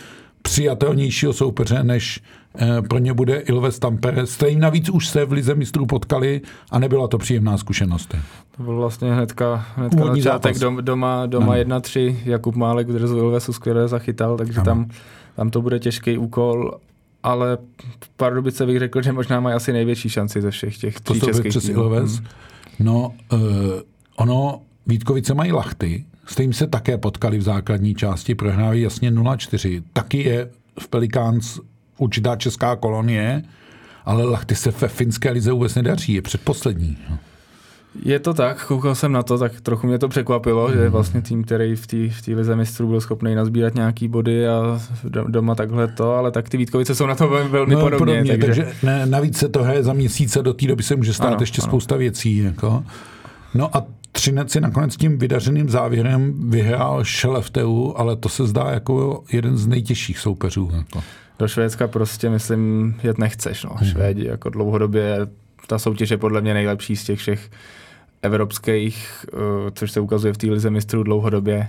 přijatelnějšího 0.43 1.33
soupeře, 1.33 1.83
než 1.83 2.21
eh, 2.59 2.83
pro 2.83 2.99
ně 2.99 3.15
bude 3.15 3.37
Ilves 3.37 3.79
Tampere. 3.79 4.27
Stejně 4.27 4.61
navíc 4.61 4.89
už 4.89 5.09
se 5.09 5.25
v 5.25 5.33
Lize 5.33 5.55
mistrů 5.55 5.87
potkali 5.87 6.41
a 6.71 6.79
nebyla 6.79 7.09
to 7.09 7.19
příjemná 7.19 7.59
zkušenost. 7.59 8.15
To 8.57 8.63
byl 8.63 8.77
vlastně 8.77 9.15
hnedka, 9.15 9.67
hnedka 9.77 10.15
začátek 10.15 10.59
dom, 10.59 10.77
doma, 10.81 11.27
doma 11.27 11.57
1-3. 11.57 12.17
Jakub 12.25 12.57
Málek 12.57 12.89
v 12.89 12.93
drezu 12.93 13.19
Ilvesu 13.19 13.53
skvěle 13.53 13.89
zachytal, 13.89 14.37
takže 14.37 14.61
tam, 14.61 14.89
tam 15.37 15.51
to 15.51 15.63
bude 15.63 15.79
těžký 15.79 16.19
úkol 16.19 16.79
ale 17.23 17.59
Pardubice 18.17 18.67
bych 18.67 18.79
řekl, 18.79 19.03
že 19.03 19.13
možná 19.13 19.41
mají 19.41 19.57
asi 19.57 19.73
největší 19.73 20.09
šanci 20.09 20.41
ze 20.41 20.51
všech 20.51 20.79
těch 20.79 21.01
tří 21.01 21.21
českých 21.21 21.51
přes. 21.51 21.69
Ilves. 21.69 22.19
Hmm. 22.19 22.27
No, 22.81 23.15
uh, 23.33 23.41
ono, 24.17 24.61
Vítkovice 24.87 25.35
mají 25.35 25.53
lachty, 25.53 26.05
s 26.33 26.37
tím 26.37 26.53
se 26.53 26.67
také 26.67 26.99
potkali 26.99 27.39
v 27.39 27.43
základní 27.43 27.95
části, 27.95 28.35
prohrávají 28.35 28.83
jasně 28.83 29.11
0-4. 29.11 29.83
Taky 29.93 30.25
je 30.25 30.51
v 30.81 30.89
Pelikáns 30.89 31.61
určitá 31.99 32.37
česká 32.37 32.77
kolonie, 32.77 33.43
ale 34.05 34.25
Lachty 34.25 34.55
se 34.55 34.71
ve 34.71 34.89
finské 34.89 35.31
lize 35.31 35.53
vůbec 35.53 35.75
nedaří, 35.75 36.13
je 36.13 36.23
předposlední. 36.23 36.99
Je 38.05 38.19
to 38.19 38.35
tak, 38.35 38.67
koukal 38.67 38.95
jsem 38.95 39.13
na 39.13 39.23
to, 39.23 39.39
tak 39.39 39.61
trochu 39.61 39.87
mě 39.87 39.99
to 39.99 40.09
překvapilo, 40.09 40.69
mm. 40.69 40.75
že 40.75 40.89
vlastně 40.89 41.23
tým, 41.23 41.45
který 41.45 41.77
v 41.77 41.87
té 41.87 42.35
v 42.35 42.37
lize 42.37 42.57
mistrů 42.57 42.89
byl 42.89 43.01
schopný 43.01 43.35
nazbírat 43.35 43.75
nějaký 43.75 44.09
body 44.09 44.49
a 44.49 44.81
doma 45.29 45.55
takhle 45.55 45.89
to, 45.89 46.15
ale 46.15 46.31
tak 46.31 46.49
ty 46.49 46.57
Vítkovice 46.57 46.95
jsou 46.95 47.07
na 47.07 47.15
to 47.15 47.29
velmi 47.29 47.75
no, 47.75 47.81
podobně. 47.81 47.99
podobně 47.99 48.39
takže... 48.39 48.63
takže 48.63 48.73
ne, 48.83 49.07
navíc 49.07 49.39
se 49.39 49.49
to 49.49 49.63
hraje 49.63 49.83
za 49.83 49.93
měsíce, 49.93 50.43
do 50.43 50.55
té 50.55 50.67
doby 50.67 50.83
se 50.83 50.97
může 50.97 51.15
stát 51.15 51.27
ano, 51.27 51.37
ještě 51.41 51.63
ano. 51.63 51.71
spousta 51.71 51.97
věcí. 51.97 52.37
Jako. 52.37 52.85
No 53.55 53.77
a 53.77 53.87
Třinec 54.23 54.51
si 54.51 54.61
nakonec 54.61 54.97
tím 54.97 55.19
vydařeným 55.19 55.69
závěrem 55.69 56.51
vyhrál 56.51 57.05
Šelefteu, 57.05 57.95
ale 57.97 58.17
to 58.17 58.29
se 58.29 58.47
zdá 58.47 58.71
jako 58.71 59.25
jeden 59.33 59.57
z 59.59 59.67
nejtěžších 59.67 60.19
soupeřů. 60.19 60.71
Jako. 60.75 61.03
Do 61.39 61.49
Švédska 61.49 61.89
prostě, 61.89 62.31
myslím, 62.31 62.95
jet 63.03 63.19
nechceš. 63.19 63.65
No. 63.65 63.71
Hmm. 63.75 63.89
Švédi 63.89 64.27
jako 64.27 64.51
dlouhodobě, 64.51 65.19
ta 65.67 65.79
soutěž 65.79 66.11
je 66.11 66.17
podle 66.17 66.41
mě 66.41 66.55
nejlepší 66.55 66.97
z 66.97 67.05
těch 67.05 67.19
všech 67.19 67.51
evropských, 68.23 69.27
eh, 69.33 69.37
což 69.75 69.91
se 69.91 70.01
ukazuje 70.01 70.33
v 70.33 70.39
té 70.39 70.47
lize 70.47 70.71
mistrů 70.71 71.03
dlouhodobě. 71.03 71.69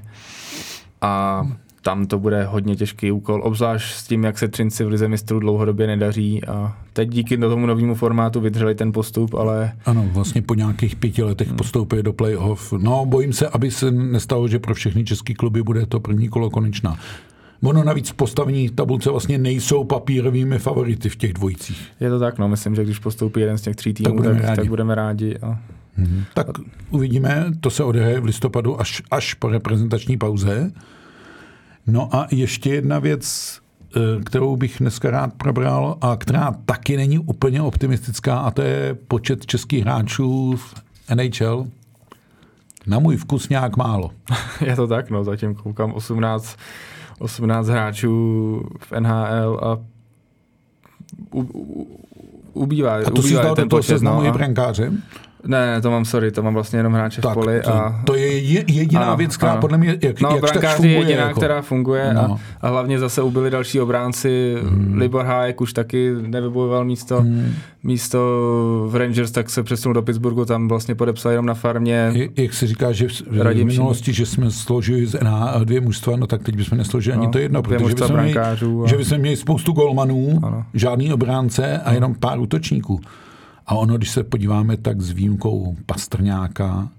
A 1.01 1.43
tam 1.83 2.05
to 2.05 2.19
bude 2.19 2.43
hodně 2.43 2.75
těžký 2.75 3.11
úkol, 3.11 3.41
obzvlášť 3.43 3.95
s 3.95 4.07
tím, 4.07 4.23
jak 4.23 4.37
se 4.37 4.47
Třinci 4.47 4.83
v 4.83 4.87
Lize 4.87 5.07
mistrů 5.07 5.39
dlouhodobě 5.39 5.87
nedaří 5.87 6.45
a 6.45 6.77
teď 6.93 7.09
díky 7.09 7.37
tomu 7.37 7.65
novému 7.65 7.95
formátu 7.95 8.41
vydrželi 8.41 8.75
ten 8.75 8.91
postup, 8.91 9.33
ale... 9.33 9.71
Ano, 9.85 10.09
vlastně 10.13 10.41
po 10.41 10.55
nějakých 10.55 10.95
pěti 10.95 11.23
letech 11.23 11.47
hmm. 11.47 11.57
postoupí 11.57 11.95
do 12.01 12.13
playoff. 12.13 12.73
No, 12.73 13.05
bojím 13.05 13.33
se, 13.33 13.47
aby 13.47 13.71
se 13.71 13.91
nestalo, 13.91 14.47
že 14.47 14.59
pro 14.59 14.73
všechny 14.73 15.03
české 15.03 15.33
kluby 15.33 15.63
bude 15.63 15.85
to 15.85 15.99
první 15.99 16.29
kolo 16.29 16.49
konečná. 16.49 16.97
Ono 17.63 17.83
navíc 17.83 18.11
postavení 18.11 18.69
tabulce 18.69 19.09
vlastně 19.09 19.37
nejsou 19.37 19.83
papírovými 19.83 20.59
favority 20.59 21.09
v 21.09 21.15
těch 21.15 21.33
dvojicích. 21.33 21.87
Je 21.99 22.09
to 22.09 22.19
tak, 22.19 22.37
no, 22.37 22.47
myslím, 22.47 22.75
že 22.75 22.83
když 22.83 22.99
postoupí 22.99 23.39
jeden 23.39 23.57
z 23.57 23.61
těch 23.61 23.75
tří 23.75 23.93
týmů, 23.93 24.09
tak 24.09 24.15
budeme 24.15 24.35
tak, 24.35 24.45
rádi. 24.45 24.55
Tak 24.55 24.67
budeme 24.67 24.95
rádi 24.95 25.37
a... 25.37 25.59
hmm 25.95 26.23
Tak 26.33 26.47
uvidíme, 26.89 27.45
to 27.59 27.69
se 27.69 27.83
odehraje 27.83 28.19
v 28.19 28.25
listopadu 28.25 28.81
až, 28.81 29.01
až 29.11 29.33
po 29.33 29.47
reprezentační 29.47 30.17
pauze. 30.17 30.71
No 31.87 32.15
a 32.15 32.27
ještě 32.31 32.69
jedna 32.69 32.99
věc, 32.99 33.57
eh, 33.95 34.23
kterou 34.23 34.57
bych 34.57 34.75
dneska 34.79 35.11
rád 35.11 35.33
probral 35.33 35.97
a 36.01 36.15
která 36.15 36.55
taky 36.65 36.97
není 36.97 37.19
úplně 37.19 37.61
optimistická 37.61 38.37
a 38.37 38.51
to 38.51 38.61
je 38.61 38.97
počet 39.07 39.45
českých 39.45 39.81
hráčů 39.83 40.55
v 40.57 40.75
NHL. 41.15 41.67
Na 42.87 42.99
můj 42.99 43.17
vkus 43.17 43.49
nějak 43.49 43.77
málo. 43.77 44.11
Je 44.65 44.75
to 44.75 44.87
tak, 44.87 45.09
no 45.09 45.23
zatím 45.23 45.55
koukám 45.55 45.93
18, 45.93 46.57
18 47.19 47.67
hráčů 47.67 48.61
v 48.79 48.91
NHL 48.99 49.59
a 49.63 49.79
u, 51.31 51.41
u, 51.41 51.99
ubývá, 52.53 52.95
a 52.95 53.03
to 53.03 53.21
ubývá 53.21 53.49
si 53.49 53.55
ten 53.55 53.63
do 53.63 53.69
toho 53.69 53.83
seznamu 53.83 54.21
no, 54.21 54.27
i 54.27 54.31
brankáře? 54.31 54.91
Ne, 55.47 55.81
to 55.81 55.91
mám, 55.91 56.05
sorry, 56.05 56.31
to 56.31 56.43
mám 56.43 56.53
vlastně 56.53 56.79
jenom 56.79 56.93
hráče 56.93 57.21
tak, 57.21 57.31
v 57.31 57.33
poli. 57.33 57.61
To, 57.61 57.73
a... 57.73 58.01
to 58.05 58.15
je 58.15 58.37
jediná 58.37 59.01
ano, 59.01 59.17
věc, 59.17 59.37
která 59.37 59.51
ano. 59.51 59.61
podle 59.61 59.77
mě, 59.77 59.97
jak, 60.01 60.21
no, 60.21 60.29
jak 60.29 60.51
tak 60.51 60.75
funguje. 60.75 60.93
je 60.93 60.99
jediná, 60.99 61.27
jako. 61.27 61.39
která 61.39 61.61
funguje 61.61 62.13
no. 62.13 62.21
a, 62.21 62.39
a, 62.61 62.69
hlavně 62.69 62.99
zase 62.99 63.21
ubyli 63.21 63.49
další 63.49 63.79
obránci. 63.79 64.55
Hmm. 64.63 64.97
Libor 64.97 65.25
Hájek 65.25 65.61
už 65.61 65.73
taky 65.73 66.13
nevybojoval 66.21 66.85
místo, 66.85 67.21
hmm. 67.21 67.53
místo 67.83 68.19
v 68.87 68.95
Rangers, 68.95 69.31
tak 69.31 69.49
se 69.49 69.63
přesunul 69.63 69.93
do 69.93 70.01
Pittsburghu, 70.01 70.45
tam 70.45 70.67
vlastně 70.67 70.95
podepsal 70.95 71.31
jenom 71.31 71.45
na 71.45 71.53
farmě. 71.53 72.11
Je, 72.13 72.29
jak 72.37 72.53
se 72.53 72.67
říká, 72.67 72.91
že 72.91 73.07
v, 73.07 73.21
v 73.21 73.63
minulosti, 73.63 74.13
že 74.13 74.25
jsme 74.25 74.51
složili 74.51 75.05
z 75.05 75.19
NHL 75.23 75.65
dvě 75.65 75.81
mužstva, 75.81 76.15
no 76.15 76.27
tak 76.27 76.43
teď 76.43 76.55
bychom 76.55 76.77
nesložili 76.77 77.17
no, 77.17 77.23
ani 77.23 77.31
to 77.31 77.37
jedno, 77.37 77.63
protože 77.63 77.95
bychom, 77.95 78.17
měli, 78.17 78.37
a... 78.37 78.55
že 78.85 78.97
bychom 78.97 79.17
měli 79.17 79.35
spoustu 79.35 79.71
golmanů, 79.71 80.39
ano. 80.43 80.65
žádný 80.73 81.13
obránce 81.13 81.77
a 81.77 81.93
jenom 81.93 82.15
pár 82.15 82.39
útočníků. 82.39 82.99
A 83.65 83.75
ono, 83.75 83.97
když 83.97 84.09
se 84.09 84.23
podíváme, 84.23 84.77
tak 84.77 85.01
s 85.01 85.11
výjimkou 85.11 85.77
Pastrňáka, 85.85 86.89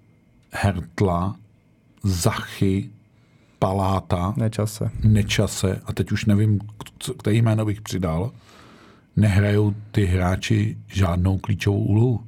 Hertla, 0.51 1.37
Zachy, 2.03 2.91
Paláta, 3.59 4.35
Nečase. 4.37 4.91
Nečase, 5.05 5.81
a 5.85 5.93
teď 5.93 6.13
už 6.13 6.25
nevím, 6.25 6.61
který 7.19 7.43
jméno 7.43 7.65
bych 7.65 7.81
přidal, 7.81 8.31
nehrajou 9.17 9.75
ty 9.91 10.05
hráči 10.05 10.77
žádnou 10.87 11.39
klíčovou 11.39 11.79
úlohu. 11.79 12.21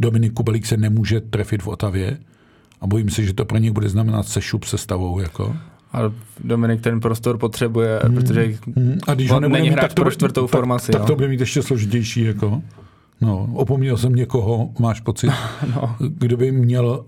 Dominik 0.00 0.32
Kubelík 0.32 0.66
se 0.66 0.76
nemůže 0.76 1.20
trefit 1.20 1.62
v 1.62 1.68
Otavě 1.68 2.18
a 2.80 2.86
bojím 2.86 3.10
se, 3.10 3.24
že 3.24 3.34
to 3.34 3.44
pro 3.44 3.58
něj 3.58 3.70
bude 3.70 3.88
znamenat 3.88 4.28
sešup 4.28 4.64
se 4.64 4.78
stavou. 4.78 5.20
Jako. 5.20 5.56
A 5.92 5.98
Dominik 6.44 6.80
ten 6.80 7.00
prostor 7.00 7.38
potřebuje, 7.38 8.00
hmm, 8.04 8.14
protože 8.14 8.54
hmm, 8.76 8.98
a 9.06 9.14
když 9.14 9.30
on 9.30 9.52
není 9.52 9.70
hráč 9.70 9.82
tak 9.82 9.94
to, 9.94 10.02
pro 10.02 10.10
čtvrtou 10.10 10.46
tak, 10.46 10.50
formaci. 10.50 10.92
Tak, 10.92 11.00
tak 11.00 11.06
to 11.06 11.14
bude 11.14 11.28
mít 11.28 11.40
ještě 11.40 11.62
složitější. 11.62 12.22
Jako. 12.24 12.62
No, 13.20 13.48
opomněl 13.54 13.96
jsem 13.96 14.14
někoho, 14.14 14.70
máš 14.78 15.00
pocit, 15.00 15.30
no. 15.74 15.96
kdo 15.98 16.36
by 16.36 16.52
měl 16.52 17.04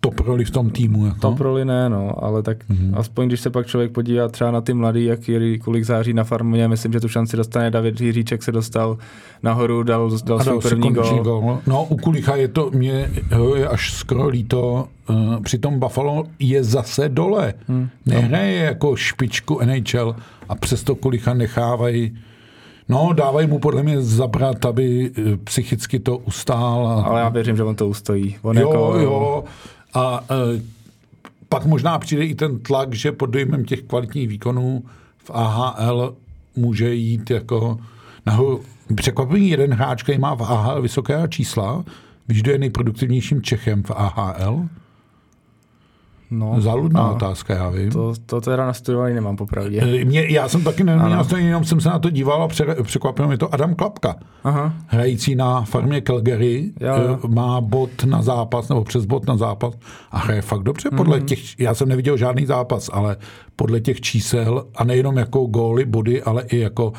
top 0.00 0.20
roli 0.20 0.44
v 0.44 0.50
tom 0.50 0.70
týmu. 0.70 1.06
Jako? 1.06 1.20
Top 1.20 1.40
roli 1.40 1.64
ne, 1.64 1.88
no, 1.88 2.24
ale 2.24 2.42
tak 2.42 2.70
mm-hmm. 2.70 2.98
aspoň 2.98 3.28
když 3.28 3.40
se 3.40 3.50
pak 3.50 3.66
člověk 3.66 3.92
podívá 3.92 4.28
třeba 4.28 4.50
na 4.50 4.60
ty 4.60 4.74
mladý, 4.74 5.04
jak 5.04 5.28
Jiří 5.28 5.58
Kulik 5.58 5.84
září 5.84 6.12
na 6.12 6.24
farmě, 6.24 6.68
myslím, 6.68 6.92
že 6.92 7.00
tu 7.00 7.08
šanci 7.08 7.36
dostane 7.36 7.70
David 7.70 8.00
Jiříček 8.00 8.42
se 8.42 8.52
dostal 8.52 8.98
nahoru, 9.42 9.82
dal, 9.82 10.10
dal, 10.10 10.38
dal 10.38 10.60
svůj 10.60 10.60
první 10.60 10.92
gol. 10.92 11.22
gol. 11.22 11.58
No, 11.66 11.84
u 11.84 11.96
Kulicha 11.96 12.36
je 12.36 12.48
to, 12.48 12.70
mě 12.70 13.10
je 13.56 13.68
až 13.68 13.92
skoro 13.92 14.28
líto, 14.28 14.88
uh, 15.10 15.42
při 15.42 15.58
tom 15.58 15.78
Buffalo 15.78 16.24
je 16.38 16.64
zase 16.64 17.08
dole. 17.08 17.54
Hmm. 17.68 17.88
Nehraje 18.06 18.58
jako 18.58 18.96
špičku 18.96 19.60
NHL 19.64 20.16
a 20.48 20.54
přesto 20.54 20.94
Kulicha 20.94 21.34
nechávají 21.34 22.18
No, 22.90 23.12
dávají 23.12 23.46
mu 23.46 23.58
podle 23.58 23.82
mě 23.82 24.02
zabrat, 24.02 24.64
aby 24.64 25.10
eh, 25.18 25.36
psychicky 25.36 25.98
to 25.98 26.18
ustál. 26.18 26.86
A... 26.86 27.02
Ale 27.02 27.20
já 27.20 27.28
věřím, 27.28 27.56
že 27.56 27.62
on 27.62 27.76
to 27.76 27.88
ustojí. 27.88 28.36
On 28.42 28.58
jo, 28.58 28.68
jako... 28.68 28.98
jo. 28.98 29.44
A 29.94 30.24
e, 30.30 30.62
pak 31.48 31.66
možná 31.66 31.98
přijde 31.98 32.24
i 32.24 32.34
ten 32.34 32.58
tlak, 32.58 32.94
že 32.94 33.12
pod 33.12 33.26
dojmem 33.26 33.64
těch 33.64 33.82
kvalitních 33.82 34.28
výkonů 34.28 34.84
v 35.24 35.30
AHL 35.30 36.14
může 36.56 36.94
jít 36.94 37.30
jako... 37.30 37.78
Nahoru 38.26 38.60
překvapivý 38.94 39.48
jeden 39.48 39.74
hráč, 39.74 40.02
který 40.02 40.18
má 40.18 40.34
v 40.34 40.42
AHL 40.42 40.82
vysoké 40.82 41.22
čísla, 41.28 41.84
víš, 42.28 42.42
kdo 42.42 42.52
je 42.52 42.58
nejproduktivnějším 42.58 43.42
Čechem 43.42 43.82
v 43.82 43.90
AHL? 43.90 44.68
No, 46.30 46.60
Záludná 46.60 47.00
a 47.00 47.10
otázka, 47.10 47.54
já 47.54 47.70
vím. 47.70 47.90
To, 47.90 48.12
to 48.26 48.40
teda 48.40 48.66
nastudovaný 48.66 49.14
nemám 49.14 49.36
popravdě. 49.36 49.80
Eh, 50.00 50.04
Mě, 50.04 50.26
já 50.30 50.48
jsem 50.48 50.64
taky 50.64 50.84
neměl 50.84 51.24
jenom 51.36 51.64
jsem 51.64 51.80
se 51.80 51.88
na 51.88 51.98
to 51.98 52.10
díval 52.10 52.42
a 52.42 52.48
pře- 52.48 52.76
překvapil 52.82 53.26
mě 53.26 53.38
to 53.38 53.54
Adam 53.54 53.74
Klapka. 53.74 54.16
Aha, 54.44 54.72
Hrající 54.86 55.34
na 55.34 55.62
farmě 55.62 56.00
Calgary, 56.00 56.72
Jo, 56.80 56.88
jo. 57.08 57.18
eh, 57.24 57.28
má 57.28 57.60
bod 57.60 57.90
na 58.04 58.22
zápas, 58.22 58.68
nebo 58.68 58.84
přes 58.84 59.04
bod 59.04 59.26
na 59.26 59.36
zápas 59.36 59.74
a 60.10 60.18
hraje 60.18 60.42
fakt 60.42 60.62
dobře 60.62 60.90
podle 60.96 61.16
Mhm. 61.18 61.26
těch, 61.26 61.60
já 61.60 61.74
jsem 61.74 61.88
neviděl 61.88 62.16
žádný 62.16 62.46
zápas, 62.46 62.90
ale 62.92 63.16
podle 63.56 63.80
těch 63.80 64.00
čísel 64.00 64.64
a 64.76 64.84
nejenom 64.84 65.16
jako 65.18 65.40
góly, 65.46 65.84
body, 65.84 66.22
ale 66.22 66.42
i 66.42 66.58
jako 66.58 66.92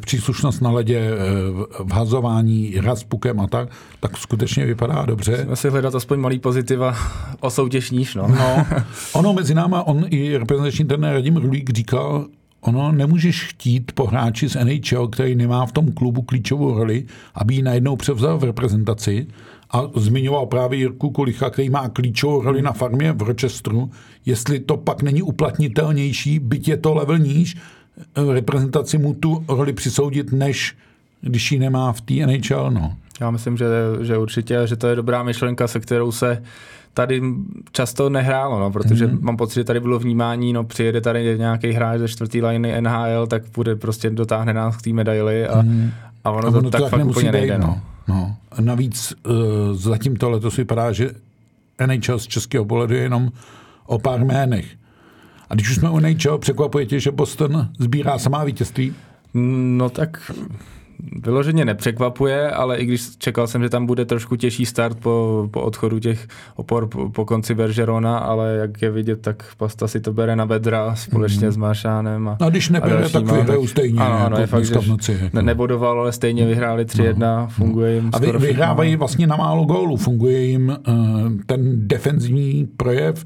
příslušnost 0.00 0.60
na 0.60 0.70
ledě, 0.70 0.98
eh, 0.98 1.16
v- 1.50 1.66
vhazování, 1.84 2.66
hra 2.66 2.96
s 2.96 3.04
pukem 3.04 3.40
a 3.40 3.46
tak, 3.46 3.68
tak 4.00 4.16
skutečně 4.16 4.66
vypadá 4.66 5.04
dobře. 5.06 5.32
musíme 5.32 5.56
si 5.56 5.70
hledat 5.70 5.94
aspoň 5.94 6.20
malý 6.20 6.38
pozitiva 6.38 6.96
o 7.40 7.50
soutěž 7.50 7.90
níž, 7.90 8.14
no. 8.14 8.28
No, 8.28 8.66
ono 9.12 9.32
mezi 9.32 9.54
náma, 9.54 9.86
on 9.86 10.04
i 10.10 10.36
reprezentační 10.36 10.84
trenér 10.84 11.14
Radim 11.14 11.36
Rulík 11.36 11.70
říkal, 11.70 12.26
ono 12.60 12.92
nemůžeš 12.92 13.44
chtít 13.44 13.92
po 13.92 14.06
hráči 14.06 14.48
z 14.48 14.54
NHL, 14.64 15.08
který 15.08 15.34
nemá 15.34 15.66
v 15.66 15.72
tom 15.72 15.92
klubu 15.92 16.22
klíčovou 16.22 16.78
roli, 16.78 17.04
aby 17.34 17.54
ji 17.54 17.62
najednou 17.62 17.96
převzal 17.96 18.38
v 18.38 18.44
reprezentaci 18.44 19.26
a 19.70 19.82
zmiňoval 19.96 20.46
právě 20.46 20.78
Jirku 20.78 21.10
Kulicha, 21.10 21.50
který 21.50 21.70
má 21.70 21.88
klíčovou 21.88 22.42
roli 22.42 22.62
na 22.62 22.72
farmě 22.72 23.12
v 23.12 23.22
Rochesteru, 23.22 23.90
jestli 24.26 24.60
to 24.60 24.76
pak 24.76 25.02
není 25.02 25.22
uplatnitelnější, 25.22 26.38
byť 26.38 26.68
je 26.68 26.76
to 26.76 26.94
level 26.94 27.18
níž, 27.18 27.56
reprezentaci 28.32 28.98
mu 28.98 29.14
tu 29.14 29.44
roli 29.48 29.72
přisoudit, 29.72 30.32
než 30.32 30.76
když 31.20 31.52
ji 31.52 31.58
nemá 31.58 31.92
v 31.92 32.00
té 32.00 32.14
NHL. 32.14 32.70
No. 32.70 32.94
Já 33.20 33.30
myslím, 33.30 33.56
že, 33.56 33.66
že 34.00 34.18
určitě, 34.18 34.60
že 34.64 34.76
to 34.76 34.86
je 34.86 34.96
dobrá 34.96 35.22
myšlenka, 35.22 35.68
se 35.68 35.80
kterou 35.80 36.12
se 36.12 36.42
tady 36.94 37.22
často 37.72 38.10
nehrálo, 38.10 38.60
no, 38.60 38.70
protože 38.70 39.06
Mhm. 39.06 39.14
mm. 39.14 39.24
mám 39.24 39.36
pocit, 39.36 39.54
že 39.54 39.64
tady 39.64 39.80
bylo 39.80 39.98
vnímání, 39.98 40.52
no 40.52 40.64
přijede 40.64 41.00
tady 41.00 41.38
nějaký 41.38 41.72
hráč 41.72 41.98
ze 41.98 42.08
čtvrtý 42.08 42.42
liny 42.42 42.80
NHL, 42.80 43.26
tak 43.26 43.42
bude 43.54 43.76
prostě 43.76 44.10
dotáhne 44.10 44.54
nás 44.54 44.76
k 44.76 44.82
té 44.82 44.92
medaili 44.92 45.46
a, 45.46 45.62
mm. 45.62 45.90
a 46.24 46.30
ono, 46.30 46.48
A 46.48 46.50
to, 46.50 46.58
ono 46.58 46.70
tak, 46.70 46.88
fakt 46.88 47.04
úplně 47.04 47.32
nejde. 47.32 47.58
No. 47.58 47.66
no. 47.66 47.80
No. 48.08 48.36
A 48.52 48.60
navíc 48.60 49.12
uh, 49.26 49.32
zatím 49.76 50.16
to 50.16 50.30
letos 50.30 50.56
vypadá, 50.56 50.92
že 50.92 51.10
NHL 51.86 52.18
z 52.18 52.26
českého 52.26 52.64
pohledu 52.64 52.94
je 52.94 53.00
jenom 53.00 53.30
o 53.86 53.98
pár 53.98 54.20
jménech. 54.20 54.66
A 55.50 55.54
když 55.54 55.70
už 55.70 55.76
jsme 55.76 55.90
u 55.90 55.98
NHL, 55.98 56.38
překvapuje 56.38 56.86
tě, 56.86 57.00
že 57.00 57.10
Boston 57.10 57.68
sbírá 57.78 58.18
samá 58.18 58.44
vítězství? 58.44 58.94
No 59.34 59.90
tak 59.90 60.32
vyloženě 61.22 61.64
nepřekvapuje, 61.64 62.50
ale 62.50 62.76
i 62.76 62.86
když 62.86 63.16
čekal 63.16 63.46
jsem, 63.46 63.62
že 63.62 63.68
tam 63.68 63.86
bude 63.86 64.04
trošku 64.04 64.36
těžší 64.36 64.66
start 64.66 64.98
po, 64.98 65.48
po 65.50 65.60
odchodu 65.60 65.98
těch 65.98 66.28
opor 66.56 66.86
po, 66.88 67.10
po 67.10 67.24
konci 67.24 67.54
Bergerona, 67.54 68.18
ale 68.18 68.56
jak 68.60 68.82
je 68.82 68.90
vidět, 68.90 69.20
tak 69.20 69.44
Pasta 69.56 69.88
si 69.88 70.00
to 70.00 70.12
bere 70.12 70.36
na 70.36 70.46
bedra 70.46 70.94
společně 70.94 71.46
mm. 71.46 71.52
s 71.52 71.56
Maršánem. 71.56 72.28
A, 72.28 72.36
No 72.40 72.46
a 72.46 72.50
když 72.50 72.68
nebere, 72.68 73.00
dalšíma, 73.00 73.20
tak 73.20 73.36
vyhrajou 73.36 73.66
stejně. 73.66 74.00
Ano, 74.00 74.18
ano, 74.18 74.36
to 74.36 74.40
je 74.40 74.46
fakt, 74.46 74.64
že 74.64 74.74
noci. 74.88 75.12
jako. 75.12 75.36
ne, 75.36 75.42
nebodoval, 75.42 76.00
ale 76.00 76.12
stejně 76.12 76.46
vyhráli 76.46 76.84
3-1, 76.84 77.48
funguje 77.48 77.94
jim 77.94 78.10
A 78.12 78.18
vy, 78.18 78.32
vyhrávají 78.32 78.96
vlastně 78.96 79.26
na 79.26 79.36
málo 79.36 79.64
gólů. 79.64 79.96
Funguje 79.96 80.44
jim 80.44 80.68
uh, 80.88 80.94
ten 81.46 81.88
defenzivní 81.88 82.68
projev. 82.76 83.24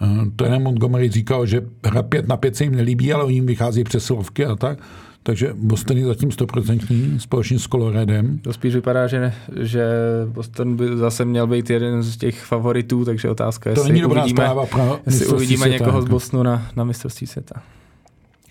Uh, 0.00 0.08
trenér 0.36 0.60
Montgomery 0.60 1.10
říkal, 1.10 1.46
že 1.46 1.60
hra 1.84 2.02
5 2.02 2.28
na 2.28 2.36
5 2.36 2.56
se 2.56 2.64
jim 2.64 2.74
nelíbí, 2.74 3.12
ale 3.12 3.24
oni 3.24 3.34
jim 3.34 3.46
vychází 3.46 3.84
přesilovky 3.84 4.46
a 4.46 4.56
tak. 4.56 4.78
Takže 5.26 5.54
Boston 5.54 5.98
je 5.98 6.06
zatím 6.06 6.28
100% 6.28 7.18
společně 7.18 7.58
s 7.58 7.62
Coloradem. 7.62 8.38
To 8.38 8.52
spíš 8.52 8.74
vypadá, 8.74 9.06
že, 9.06 9.20
ne, 9.20 9.34
že 9.60 9.84
Boston 10.26 10.76
by 10.76 10.96
zase 10.96 11.24
měl 11.24 11.46
být 11.46 11.70
jeden 11.70 12.02
z 12.02 12.16
těch 12.16 12.44
favoritů, 12.44 13.04
takže 13.04 13.30
otázka 13.30 13.70
je, 13.70 13.74
To 13.74 13.80
jestli 13.80 13.92
není 13.92 14.02
dobrá 14.02 14.22
uvidíme, 14.22 14.48
pro 14.70 15.00
jestli 15.06 15.26
uvidíme 15.26 15.60
světa, 15.60 15.84
někoho 15.84 16.02
z 16.02 16.04
jako. 16.04 16.12
Bostonu 16.12 16.42
na, 16.42 16.70
na 16.76 16.84
mistrovství 16.84 17.26
světa. 17.26 17.62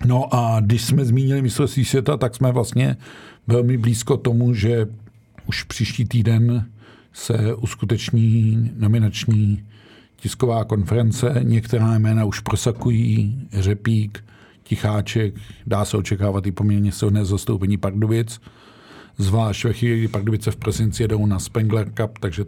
No 0.06 0.36
a 0.36 0.60
když 0.60 0.86
jsme 0.86 1.06
zmínili 1.06 1.42
mistrovství 1.42 1.86
světa, 1.86 2.18
tak 2.18 2.36
jsme 2.36 2.52
vlastně 2.52 2.98
velmi 3.48 3.78
blízko 3.78 4.18
tomu, 4.18 4.54
že 4.54 4.88
už 5.48 5.64
příští 5.64 6.06
týden 6.06 6.66
se 7.14 7.56
uskuteční 7.56 8.72
nominační 8.78 9.64
tisková 10.16 10.64
konference. 10.64 11.36
Některá 11.44 12.00
jména 12.00 12.26
už 12.26 12.40
prosakují, 12.40 13.40
Řepík, 13.54 14.24
Ticháček, 14.68 15.36
dá 15.66 15.86
se 15.86 15.98
očekávat 15.98 16.48
i 16.48 16.52
poměrně 16.52 16.92
silné 16.92 17.26
zastoupení 17.26 17.78
Pardubic, 17.78 18.42
zvlášť 19.18 19.64
ve 19.64 19.74
chvíli, 19.74 19.98
kdy 19.98 20.08
Pardubice 20.08 20.52
v 20.52 20.56
prosinci 20.56 21.04
jedou 21.04 21.26
na 21.26 21.40
Spengler 21.40 21.92
Cup, 21.92 22.18
takže 22.20 22.46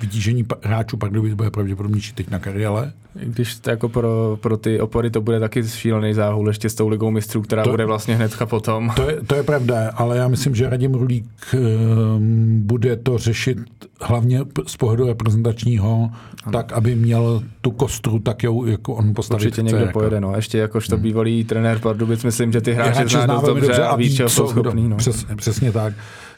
vytížení 0.00 0.46
hráčů 0.62 0.96
Pardubic 0.96 1.34
bude 1.34 1.50
pravděpodobnější 1.50 2.12
teď 2.12 2.30
na 2.30 2.38
kariéle. 2.38 2.92
Když 3.14 3.54
to 3.54 3.70
jako 3.70 3.88
pro, 3.88 4.38
pro 4.40 4.56
ty 4.56 4.80
opory 4.80 5.10
to 5.10 5.20
bude 5.20 5.40
taky 5.40 5.68
šílený 5.68 6.14
záhul 6.14 6.48
ještě 6.48 6.70
s 6.70 6.74
tou 6.74 6.88
ligou 6.88 7.10
mistrů, 7.10 7.42
která 7.42 7.64
To- 7.64 7.70
bude 7.70 7.84
vlastně 7.86 8.16
hnedka 8.16 8.46
potom. 8.46 8.92
To 8.96 9.10
je, 9.10 9.20
to 9.26 9.34
je 9.34 9.42
pravda, 9.42 9.90
ale 9.94 10.16
já 10.16 10.28
myslím, 10.28 10.54
že 10.54 10.70
Radim 10.70 10.94
Rulík 10.94 11.24
um, 11.54 12.62
bude 12.66 12.96
to 12.96 13.18
řešit 13.18 13.58
hlavně 14.00 14.40
z 14.66 14.76
pohledu 14.76 15.06
reprezentačního, 15.06 16.10
ano. 16.44 16.52
tak, 16.52 16.72
aby 16.72 16.94
měl 16.94 17.42
tu 17.60 17.70
kostru, 17.70 18.18
tak 18.18 18.42
jou, 18.42 18.66
jako 18.66 18.94
on 18.94 19.14
postavit 19.14 19.40
Určitě 19.40 19.52
chce, 19.54 19.62
někdo 19.62 19.78
jako. 19.78 19.98
pojede, 19.98 20.20
no. 20.20 20.36
Ještě 20.36 20.58
jakožto 20.58 20.96
bývalý 20.96 21.44
trenér 21.44 21.78
Pardubic, 21.78 22.24
myslím, 22.24 22.52
že 22.52 22.60
ty 22.60 22.72
hráče, 22.72 22.90
Hráče 22.98 23.20
zná 23.20 23.40
velmi 23.40 23.60
dobře 23.60 23.82
a 23.82 23.96
ví, 23.96 24.16
čeho 24.16 24.28
jsou 24.28 24.48
schopný. 24.48 24.88
No. 24.88 24.96
Přes, 24.96 25.26
přesně 25.36 25.72
tak. 25.72 25.94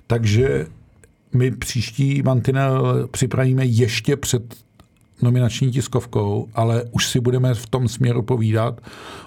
Takže 0.06 0.66
my 1.34 1.50
příští 1.50 2.22
mantinel 2.22 3.08
připravíme 3.10 3.64
ještě 3.64 4.16
před 4.16 4.54
nominační 5.22 5.70
tiskovkou, 5.70 6.48
ale 6.54 6.84
už 6.90 7.08
si 7.08 7.20
budeme 7.20 7.54
v 7.54 7.66
tom 7.66 7.88
směru 7.88 8.22
povídat, 8.22 8.80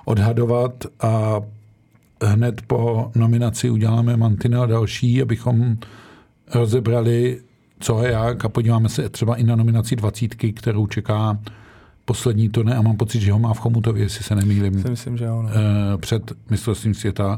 odhadovat 0.05 0.85
a 1.01 1.41
hned 2.23 2.61
po 2.67 3.11
nominaci 3.15 3.69
uděláme 3.69 4.17
mantinel 4.17 4.67
další, 4.67 5.21
abychom 5.21 5.77
rozebrali, 6.53 7.41
co 7.79 8.03
je 8.03 8.11
jak 8.11 8.45
a 8.45 8.49
podíváme 8.49 8.89
se 8.89 9.09
třeba 9.09 9.35
i 9.35 9.43
na 9.43 9.55
nominaci 9.55 9.95
dvacítky, 9.95 10.53
kterou 10.53 10.87
čeká 10.87 11.39
poslední 12.05 12.49
turné 12.49 12.75
a 12.75 12.81
mám 12.81 12.97
pocit, 12.97 13.19
že 13.21 13.31
ho 13.31 13.39
má 13.39 13.53
v 13.53 13.59
Chomutově, 13.59 14.03
jestli 14.03 14.23
se 14.23 14.35
nemýlím 14.35 14.81
Si 14.81 14.89
myslím, 14.89 15.17
že 15.17 15.25
jo. 15.25 15.41
No. 15.41 15.49
eh, 15.49 15.97
před 15.97 16.31
mistrovstvím 16.49 16.93
světa 16.93 17.37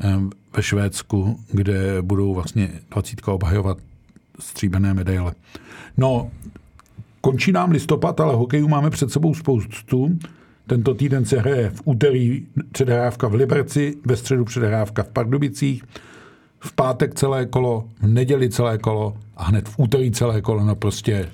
eh, 0.00 0.16
ve 0.56 0.62
Švédsku, 0.62 1.40
kde 1.52 2.02
budou 2.02 2.34
vlastně 2.34 2.70
20 2.90 3.28
obhajovat 3.28 3.78
stříbené 4.42 4.94
medaile. 4.94 5.32
No, 5.96 6.30
končí 7.20 7.52
nám 7.52 7.70
listopad, 7.70 8.20
ale 8.20 8.34
hokejů 8.34 8.68
máme 8.68 8.90
před 8.90 9.12
sebou 9.12 9.34
spoustu. 9.34 10.18
Tento 10.66 10.94
týden 10.94 11.24
se 11.24 11.38
hraje 11.40 11.70
v 11.70 11.82
úterý 11.84 12.46
předhrávka 12.72 13.28
v 13.28 13.34
Liberci, 13.34 13.94
ve 14.06 14.16
středu 14.16 14.44
předhrávka 14.44 15.02
v 15.02 15.08
Pardubicích, 15.08 15.84
v 16.60 16.72
pátek 16.72 17.14
celé 17.14 17.46
kolo, 17.46 17.88
v 18.00 18.06
neděli 18.06 18.50
celé 18.50 18.78
kolo 18.78 19.16
a 19.36 19.44
hned 19.44 19.68
v 19.68 19.74
úterý 19.78 20.10
celé 20.10 20.40
kolo. 20.40 20.64
No 20.64 20.76
prostě 20.76 21.28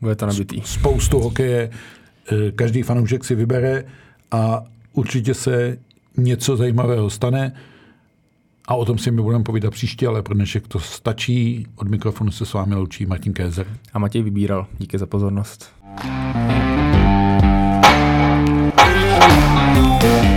Bude 0.00 0.14
to 0.14 0.26
nabitý. 0.26 0.60
spoustu 0.64 1.18
hokeje, 1.18 1.70
eh, 2.32 2.50
každý 2.52 2.82
fanoušek 2.82 3.24
si 3.24 3.34
vybere 3.34 3.84
a 4.30 4.64
určitě 4.92 5.34
se 5.34 5.78
něco 6.16 6.56
zajímavého 6.56 7.10
stane 7.10 7.52
a 8.68 8.74
o 8.74 8.84
tom 8.84 8.98
si 8.98 9.10
my 9.10 9.22
budeme 9.22 9.44
povídat 9.44 9.72
příště, 9.72 10.06
ale 10.06 10.22
pro 10.22 10.34
dnešek 10.34 10.68
to 10.68 10.80
stačí. 10.80 11.66
Od 11.76 11.88
mikrofonu 11.88 12.30
se 12.30 12.46
s 12.46 12.52
vámi 12.52 12.74
loučí 12.74 13.06
Martin 13.06 13.32
Kézer. 13.32 13.66
A 13.92 13.98
Matěj 13.98 14.22
vybíral. 14.22 14.66
Díky 14.78 14.98
za 14.98 15.06
pozornost. 15.06 15.72
Thank 20.02 20.31